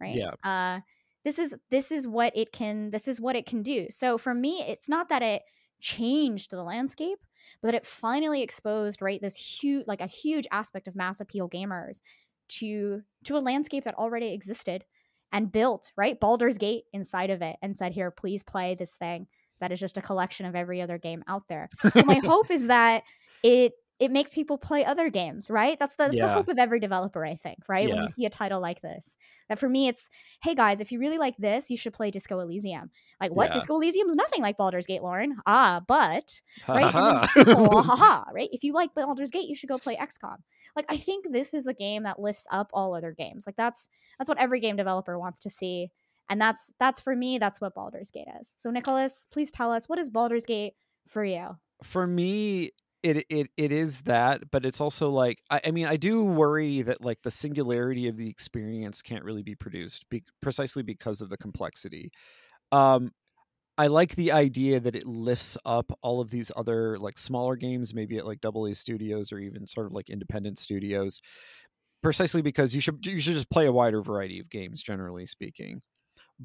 right? 0.00 0.20
Yeah. 0.20 0.34
Uh, 0.42 0.80
this 1.24 1.38
is 1.38 1.54
this 1.70 1.90
is 1.90 2.06
what 2.06 2.36
it 2.36 2.52
can 2.52 2.90
this 2.90 3.08
is 3.08 3.20
what 3.20 3.36
it 3.36 3.46
can 3.46 3.62
do. 3.62 3.86
So 3.90 4.18
for 4.18 4.34
me, 4.34 4.62
it's 4.66 4.88
not 4.88 5.08
that 5.08 5.22
it 5.22 5.42
changed 5.84 6.50
the 6.50 6.62
landscape, 6.62 7.18
but 7.60 7.68
that 7.68 7.74
it 7.74 7.86
finally 7.86 8.42
exposed 8.42 9.02
right 9.02 9.20
this 9.20 9.36
huge 9.36 9.86
like 9.86 10.00
a 10.00 10.06
huge 10.06 10.46
aspect 10.50 10.88
of 10.88 10.96
mass 10.96 11.20
appeal 11.20 11.48
gamers 11.48 12.00
to 12.48 13.02
to 13.24 13.36
a 13.36 13.38
landscape 13.38 13.84
that 13.84 13.94
already 13.94 14.32
existed 14.32 14.84
and 15.32 15.52
built 15.52 15.92
right 15.96 16.18
Baldur's 16.18 16.58
Gate 16.58 16.84
inside 16.92 17.30
of 17.30 17.42
it 17.42 17.56
and 17.62 17.76
said 17.76 17.92
here 17.92 18.10
please 18.10 18.42
play 18.42 18.74
this 18.74 18.94
thing 18.94 19.26
that 19.60 19.72
is 19.72 19.80
just 19.80 19.98
a 19.98 20.02
collection 20.02 20.46
of 20.46 20.56
every 20.56 20.80
other 20.80 20.98
game 20.98 21.22
out 21.28 21.44
there. 21.48 21.68
So 21.92 22.02
my 22.04 22.20
hope 22.24 22.50
is 22.50 22.66
that 22.66 23.02
it 23.42 23.72
it 24.00 24.10
makes 24.10 24.34
people 24.34 24.58
play 24.58 24.84
other 24.84 25.08
games, 25.08 25.48
right? 25.48 25.78
That's 25.78 25.94
the, 25.94 26.04
that's 26.04 26.18
the 26.18 26.28
hope 26.28 26.48
of 26.48 26.58
every 26.58 26.80
developer, 26.80 27.24
I 27.24 27.36
think, 27.36 27.58
right? 27.68 27.88
When 27.88 28.02
you 28.02 28.08
see 28.08 28.24
a 28.24 28.30
title 28.30 28.60
like 28.60 28.80
this. 28.82 29.16
That 29.48 29.58
for 29.58 29.68
me 29.68 29.88
it's, 29.88 30.10
hey 30.42 30.54
guys, 30.54 30.80
if 30.80 30.90
you 30.90 30.98
really 30.98 31.18
like 31.18 31.36
this, 31.36 31.70
you 31.70 31.76
should 31.76 31.92
play 31.92 32.10
Disco 32.10 32.40
Elysium. 32.40 32.90
Like 33.20 33.32
what? 33.32 33.48
Yeah. 33.48 33.54
Disco 33.54 33.74
Elysium's 33.74 34.16
nothing 34.16 34.42
like 34.42 34.56
Baldur's 34.56 34.86
Gate, 34.86 35.00
Lauryn. 35.00 35.32
Ah, 35.46 35.80
but 35.86 36.40
right? 36.66 36.84
Ha-ha. 36.84 37.32
And 37.36 37.48
oh, 37.50 37.82
ha, 37.82 37.96
ha, 37.96 38.24
right? 38.32 38.48
If 38.52 38.64
you 38.64 38.72
like 38.72 38.94
Baldur's 38.94 39.30
Gate, 39.30 39.48
you 39.48 39.54
should 39.54 39.68
go 39.68 39.78
play 39.78 39.96
XCOM. 39.96 40.38
Like 40.74 40.86
I 40.88 40.96
think 40.96 41.26
this 41.30 41.54
is 41.54 41.68
a 41.68 41.74
game 41.74 42.02
that 42.02 42.18
lifts 42.18 42.46
up 42.50 42.70
all 42.72 42.94
other 42.94 43.12
games. 43.12 43.46
Like 43.46 43.56
that's 43.56 43.88
that's 44.18 44.28
what 44.28 44.38
every 44.38 44.58
game 44.60 44.76
developer 44.76 45.18
wants 45.18 45.40
to 45.40 45.50
see. 45.50 45.90
And 46.28 46.40
that's 46.40 46.72
that's 46.80 47.00
for 47.00 47.14
me, 47.14 47.38
that's 47.38 47.60
what 47.60 47.74
Baldur's 47.74 48.10
Gate 48.10 48.28
is. 48.40 48.52
So 48.56 48.70
Nicholas, 48.70 49.28
please 49.30 49.52
tell 49.52 49.70
us 49.70 49.88
what 49.88 50.00
is 50.00 50.10
Baldur's 50.10 50.46
Gate 50.46 50.72
for 51.06 51.24
you? 51.24 51.58
for 51.82 52.06
me 52.06 52.70
it 53.04 53.26
it 53.28 53.50
it 53.56 53.70
is 53.70 54.02
that 54.02 54.50
but 54.50 54.64
it's 54.64 54.80
also 54.80 55.10
like 55.10 55.38
I, 55.50 55.60
I 55.66 55.70
mean 55.70 55.86
i 55.86 55.96
do 55.96 56.24
worry 56.24 56.82
that 56.82 57.04
like 57.04 57.22
the 57.22 57.30
singularity 57.30 58.08
of 58.08 58.16
the 58.16 58.28
experience 58.28 59.02
can't 59.02 59.24
really 59.24 59.42
be 59.42 59.54
produced 59.54 60.08
be, 60.08 60.24
precisely 60.42 60.82
because 60.82 61.20
of 61.20 61.28
the 61.28 61.36
complexity. 61.36 62.10
Um 62.72 63.12
i 63.78 63.86
like 63.88 64.16
the 64.16 64.32
idea 64.32 64.80
that 64.80 64.96
it 64.96 65.06
lifts 65.06 65.58
up 65.66 65.92
all 66.02 66.20
of 66.20 66.30
these 66.30 66.50
other 66.56 66.98
like 66.98 67.18
smaller 67.18 67.56
games 67.56 67.94
maybe 67.94 68.18
at 68.18 68.26
like 68.26 68.40
double 68.40 68.66
a 68.66 68.74
studios 68.74 69.32
or 69.32 69.38
even 69.38 69.66
sort 69.66 69.86
of 69.86 69.92
like 69.92 70.10
independent 70.10 70.58
studios 70.58 71.20
precisely 72.04 72.42
because 72.42 72.74
you 72.74 72.80
should 72.80 73.04
you 73.04 73.18
should 73.18 73.34
just 73.34 73.50
play 73.50 73.66
a 73.66 73.72
wider 73.72 74.02
variety 74.02 74.38
of 74.38 74.50
games 74.50 74.82
generally 74.82 75.26
speaking. 75.26 75.82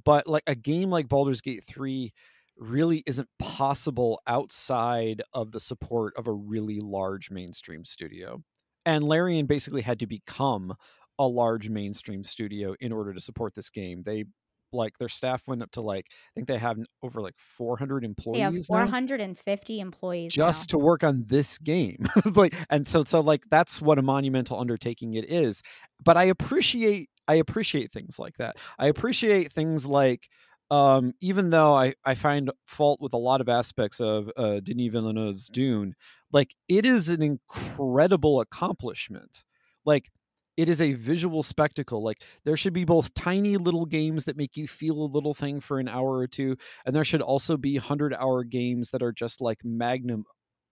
But 0.05 0.27
like 0.27 0.43
a 0.47 0.55
game 0.55 0.89
like 0.89 1.09
Baldur's 1.09 1.41
Gate 1.41 1.63
3 1.67 2.13
really 2.59 3.03
isn't 3.05 3.29
possible 3.39 4.21
outside 4.27 5.21
of 5.33 5.51
the 5.51 5.59
support 5.59 6.13
of 6.17 6.27
a 6.27 6.33
really 6.33 6.79
large 6.81 7.31
mainstream 7.31 7.85
studio. 7.85 8.43
And 8.85 9.03
Larian 9.03 9.45
basically 9.45 9.81
had 9.81 9.99
to 9.99 10.07
become 10.07 10.75
a 11.17 11.27
large 11.27 11.69
mainstream 11.69 12.23
studio 12.23 12.75
in 12.79 12.91
order 12.91 13.13
to 13.13 13.19
support 13.19 13.53
this 13.53 13.69
game. 13.69 14.03
They 14.03 14.25
like 14.71 14.97
their 14.99 15.09
staff 15.09 15.47
went 15.47 15.63
up 15.63 15.71
to 15.71 15.81
like 15.81 16.05
I 16.11 16.31
think 16.35 16.47
they 16.47 16.57
have 16.57 16.77
over 17.01 17.21
like 17.21 17.33
400 17.37 18.03
employees. 18.03 18.37
They 18.37 18.43
have 18.43 18.53
now 18.53 18.85
450 18.85 19.79
employees 19.79 20.37
now. 20.37 20.45
just 20.47 20.69
to 20.69 20.77
work 20.77 21.03
on 21.03 21.23
this 21.27 21.57
game 21.57 22.05
like 22.35 22.53
and 22.69 22.87
so 22.87 23.03
so 23.03 23.19
like 23.21 23.43
that's 23.49 23.81
what 23.81 23.97
a 23.97 24.01
monumental 24.01 24.59
undertaking 24.59 25.15
it 25.15 25.25
is 25.29 25.61
but 26.03 26.17
i 26.17 26.25
appreciate 26.25 27.09
i 27.27 27.35
appreciate 27.35 27.91
things 27.91 28.19
like 28.19 28.37
that 28.37 28.57
i 28.77 28.87
appreciate 28.87 29.51
things 29.51 29.87
like 29.87 30.29
um 30.71 31.13
even 31.21 31.49
though 31.49 31.73
i 31.75 31.93
i 32.05 32.13
find 32.13 32.51
fault 32.67 32.99
with 33.01 33.13
a 33.13 33.17
lot 33.17 33.41
of 33.41 33.49
aspects 33.49 33.99
of 33.99 34.29
uh 34.37 34.59
denis 34.59 34.91
villeneuve's 34.91 35.47
dune 35.49 35.95
like 36.31 36.55
it 36.67 36.85
is 36.85 37.09
an 37.09 37.21
incredible 37.21 38.39
accomplishment. 38.41 39.43
Like 39.85 40.09
it 40.57 40.67
is 40.69 40.81
a 40.81 40.93
visual 40.93 41.41
spectacle. 41.41 42.03
Like 42.03 42.21
there 42.43 42.57
should 42.57 42.73
be 42.73 42.85
both 42.85 43.13
tiny 43.13 43.57
little 43.57 43.85
games 43.85 44.25
that 44.25 44.37
make 44.37 44.57
you 44.57 44.67
feel 44.67 44.97
a 45.01 45.13
little 45.13 45.33
thing 45.33 45.59
for 45.59 45.79
an 45.79 45.87
hour 45.87 46.17
or 46.17 46.27
two 46.27 46.57
and 46.85 46.95
there 46.95 47.03
should 47.03 47.21
also 47.21 47.57
be 47.57 47.75
100 47.77 48.13
hour 48.13 48.43
games 48.43 48.91
that 48.91 49.01
are 49.01 49.11
just 49.11 49.41
like 49.41 49.59
magnum 49.63 50.25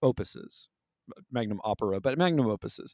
opuses 0.04 0.68
magnum 1.32 1.62
opera 1.64 2.02
but 2.02 2.18
magnum 2.18 2.48
opuses. 2.48 2.93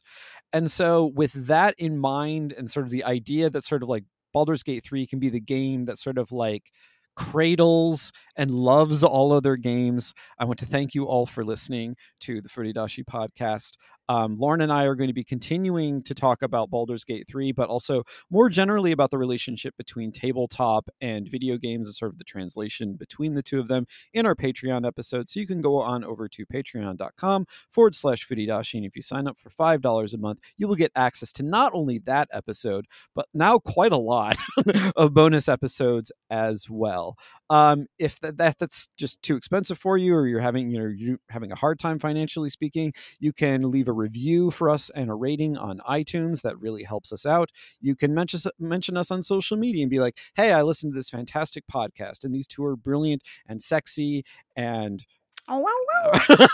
And 0.52 0.70
so 0.70 1.06
with 1.06 1.32
that 1.32 1.74
in 1.78 1.98
mind 1.98 2.52
and 2.52 2.70
sort 2.70 2.86
of 2.86 2.90
the 2.90 3.04
idea 3.04 3.50
that 3.50 3.64
sort 3.64 3.82
of 3.82 3.88
like 3.88 4.04
Baldur's 4.32 4.62
Gate 4.62 4.84
3 4.84 5.06
can 5.06 5.18
be 5.18 5.28
the 5.28 5.40
game 5.40 5.84
that 5.84 5.98
sort 5.98 6.18
of 6.18 6.32
like 6.32 6.70
cradles 7.16 8.12
and 8.36 8.50
loves 8.50 9.02
all 9.02 9.32
other 9.32 9.56
games. 9.56 10.14
I 10.38 10.44
want 10.44 10.58
to 10.60 10.66
thank 10.66 10.94
you 10.94 11.04
all 11.04 11.26
for 11.26 11.44
listening 11.44 11.96
to 12.20 12.40
the 12.40 12.48
Furidashi 12.48 13.04
podcast. 13.04 13.72
Um, 14.08 14.36
Lauryn 14.36 14.62
and 14.62 14.72
I 14.72 14.84
are 14.84 14.94
going 14.94 15.08
to 15.08 15.14
be 15.14 15.24
continuing 15.24 16.02
to 16.02 16.14
talk 16.14 16.42
about 16.42 16.70
Baldur's 16.70 17.04
Gate 17.04 17.26
3, 17.28 17.52
but 17.52 17.68
also 17.68 18.04
more 18.30 18.48
generally 18.48 18.92
about 18.92 19.10
the 19.10 19.18
relationship 19.18 19.76
between 19.76 20.12
tabletop 20.12 20.88
and 21.00 21.28
video 21.28 21.56
games 21.56 21.86
and 21.86 21.94
sort 21.94 22.12
of 22.12 22.18
the 22.18 22.24
translation 22.24 22.94
between 22.94 23.34
the 23.34 23.42
two 23.42 23.60
of 23.60 23.68
them 23.68 23.86
in 24.12 24.26
our 24.26 24.34
Patreon 24.34 24.86
episode. 24.86 25.28
So 25.28 25.40
you 25.40 25.46
can 25.46 25.60
go 25.60 25.80
on 25.80 26.04
over 26.04 26.28
to 26.28 26.46
patreon.com 26.46 27.46
forward 27.70 27.94
slash 27.94 28.26
Furidashi. 28.26 28.74
And 28.74 28.84
if 28.84 28.96
you 28.96 29.02
sign 29.02 29.26
up 29.26 29.38
for 29.38 29.50
$5 29.50 30.14
a 30.14 30.18
month, 30.18 30.40
you 30.56 30.68
will 30.68 30.74
get 30.74 30.92
access 30.94 31.32
to 31.34 31.42
not 31.42 31.72
only 31.74 31.98
that 32.00 32.28
episode, 32.32 32.86
but 33.14 33.26
now 33.32 33.58
quite 33.58 33.92
a 33.92 33.98
lot 33.98 34.36
of 34.96 35.14
bonus 35.14 35.48
episodes 35.48 36.12
as 36.30 36.68
well. 36.68 37.16
Um, 37.50 37.86
if 37.98 38.20
that, 38.20 38.38
that 38.38 38.58
that's 38.58 38.88
just 38.96 39.22
too 39.22 39.36
expensive 39.36 39.78
for 39.78 39.98
you, 39.98 40.14
or 40.14 40.26
you're 40.26 40.40
having 40.40 40.70
you 40.70 40.78
know 40.78 40.86
you're 40.86 41.18
having 41.28 41.52
a 41.52 41.56
hard 41.56 41.78
time 41.78 41.98
financially 41.98 42.48
speaking, 42.48 42.92
you 43.20 43.32
can 43.32 43.70
leave 43.70 43.88
a 43.88 43.92
review 43.94 44.50
for 44.50 44.70
us 44.70 44.90
and 44.94 45.10
a 45.10 45.14
rating 45.14 45.56
on 45.56 45.80
iTunes. 45.88 46.42
That 46.42 46.58
really 46.58 46.84
helps 46.84 47.12
us 47.12 47.26
out. 47.26 47.50
You 47.80 47.96
can 47.96 48.14
mention 48.14 48.40
mention 48.58 48.96
us 48.96 49.10
on 49.10 49.22
social 49.22 49.56
media 49.56 49.82
and 49.82 49.90
be 49.90 50.00
like, 50.00 50.18
"Hey, 50.34 50.52
I 50.52 50.62
listened 50.62 50.92
to 50.92 50.96
this 50.98 51.10
fantastic 51.10 51.64
podcast, 51.72 52.24
and 52.24 52.34
these 52.34 52.46
two 52.46 52.64
are 52.64 52.76
brilliant 52.76 53.22
and 53.46 53.62
sexy 53.62 54.24
and." 54.56 55.04
Oh, 55.46 55.58
wow, 55.58 55.70
wow. 55.92 56.46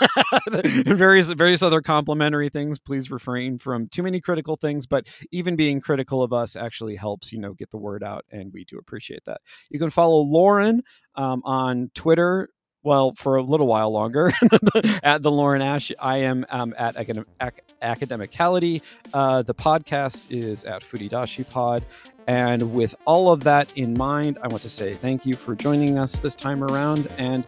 and 0.51 0.97
various 0.97 1.29
various 1.29 1.61
other 1.61 1.81
complimentary 1.81 2.49
things. 2.49 2.77
Please 2.77 3.09
refrain 3.09 3.57
from 3.57 3.87
too 3.87 4.03
many 4.03 4.19
critical 4.19 4.57
things, 4.57 4.85
but 4.85 5.07
even 5.31 5.55
being 5.55 5.79
critical 5.79 6.21
of 6.21 6.33
us 6.33 6.57
actually 6.57 6.97
helps, 6.97 7.31
you 7.31 7.39
know, 7.39 7.53
get 7.53 7.71
the 7.71 7.77
word 7.77 8.03
out, 8.03 8.25
and 8.31 8.51
we 8.51 8.65
do 8.65 8.77
appreciate 8.77 9.23
that. 9.25 9.39
You 9.69 9.79
can 9.79 9.89
follow 9.91 10.25
Lauryn 10.25 10.79
um, 11.15 11.41
on 11.45 11.89
Twitter. 11.95 12.49
Well, 12.83 13.13
for 13.13 13.35
a 13.35 13.43
little 13.43 13.67
while 13.67 13.91
longer, 13.91 14.33
at 15.03 15.21
the 15.21 15.29
Lauryn 15.29 15.63
Ash. 15.63 15.91
I 15.99 16.17
am 16.17 16.45
um, 16.49 16.73
at 16.77 16.97
academic, 16.97 17.27
ac- 17.39 17.61
Academicality. 17.81 18.81
Uh, 19.13 19.43
the 19.43 19.53
podcast 19.53 20.25
is 20.31 20.63
at 20.63 20.81
Furidashi 20.81 21.47
Pod. 21.47 21.85
And 22.27 22.73
with 22.73 22.95
all 23.05 23.31
of 23.31 23.43
that 23.43 23.71
in 23.75 23.93
mind, 23.95 24.39
I 24.41 24.47
want 24.47 24.63
to 24.63 24.69
say 24.69 24.95
thank 24.95 25.25
you 25.25 25.35
for 25.35 25.55
joining 25.55 25.97
us 25.97 26.19
this 26.19 26.35
time 26.35 26.63
around 26.63 27.07
and 27.17 27.45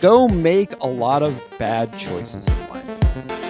go 0.00 0.28
make 0.28 0.72
a 0.80 0.86
lot 0.86 1.22
of 1.22 1.40
bad 1.58 1.96
choices 1.98 2.46
in 2.46 2.68
life. 2.68 3.47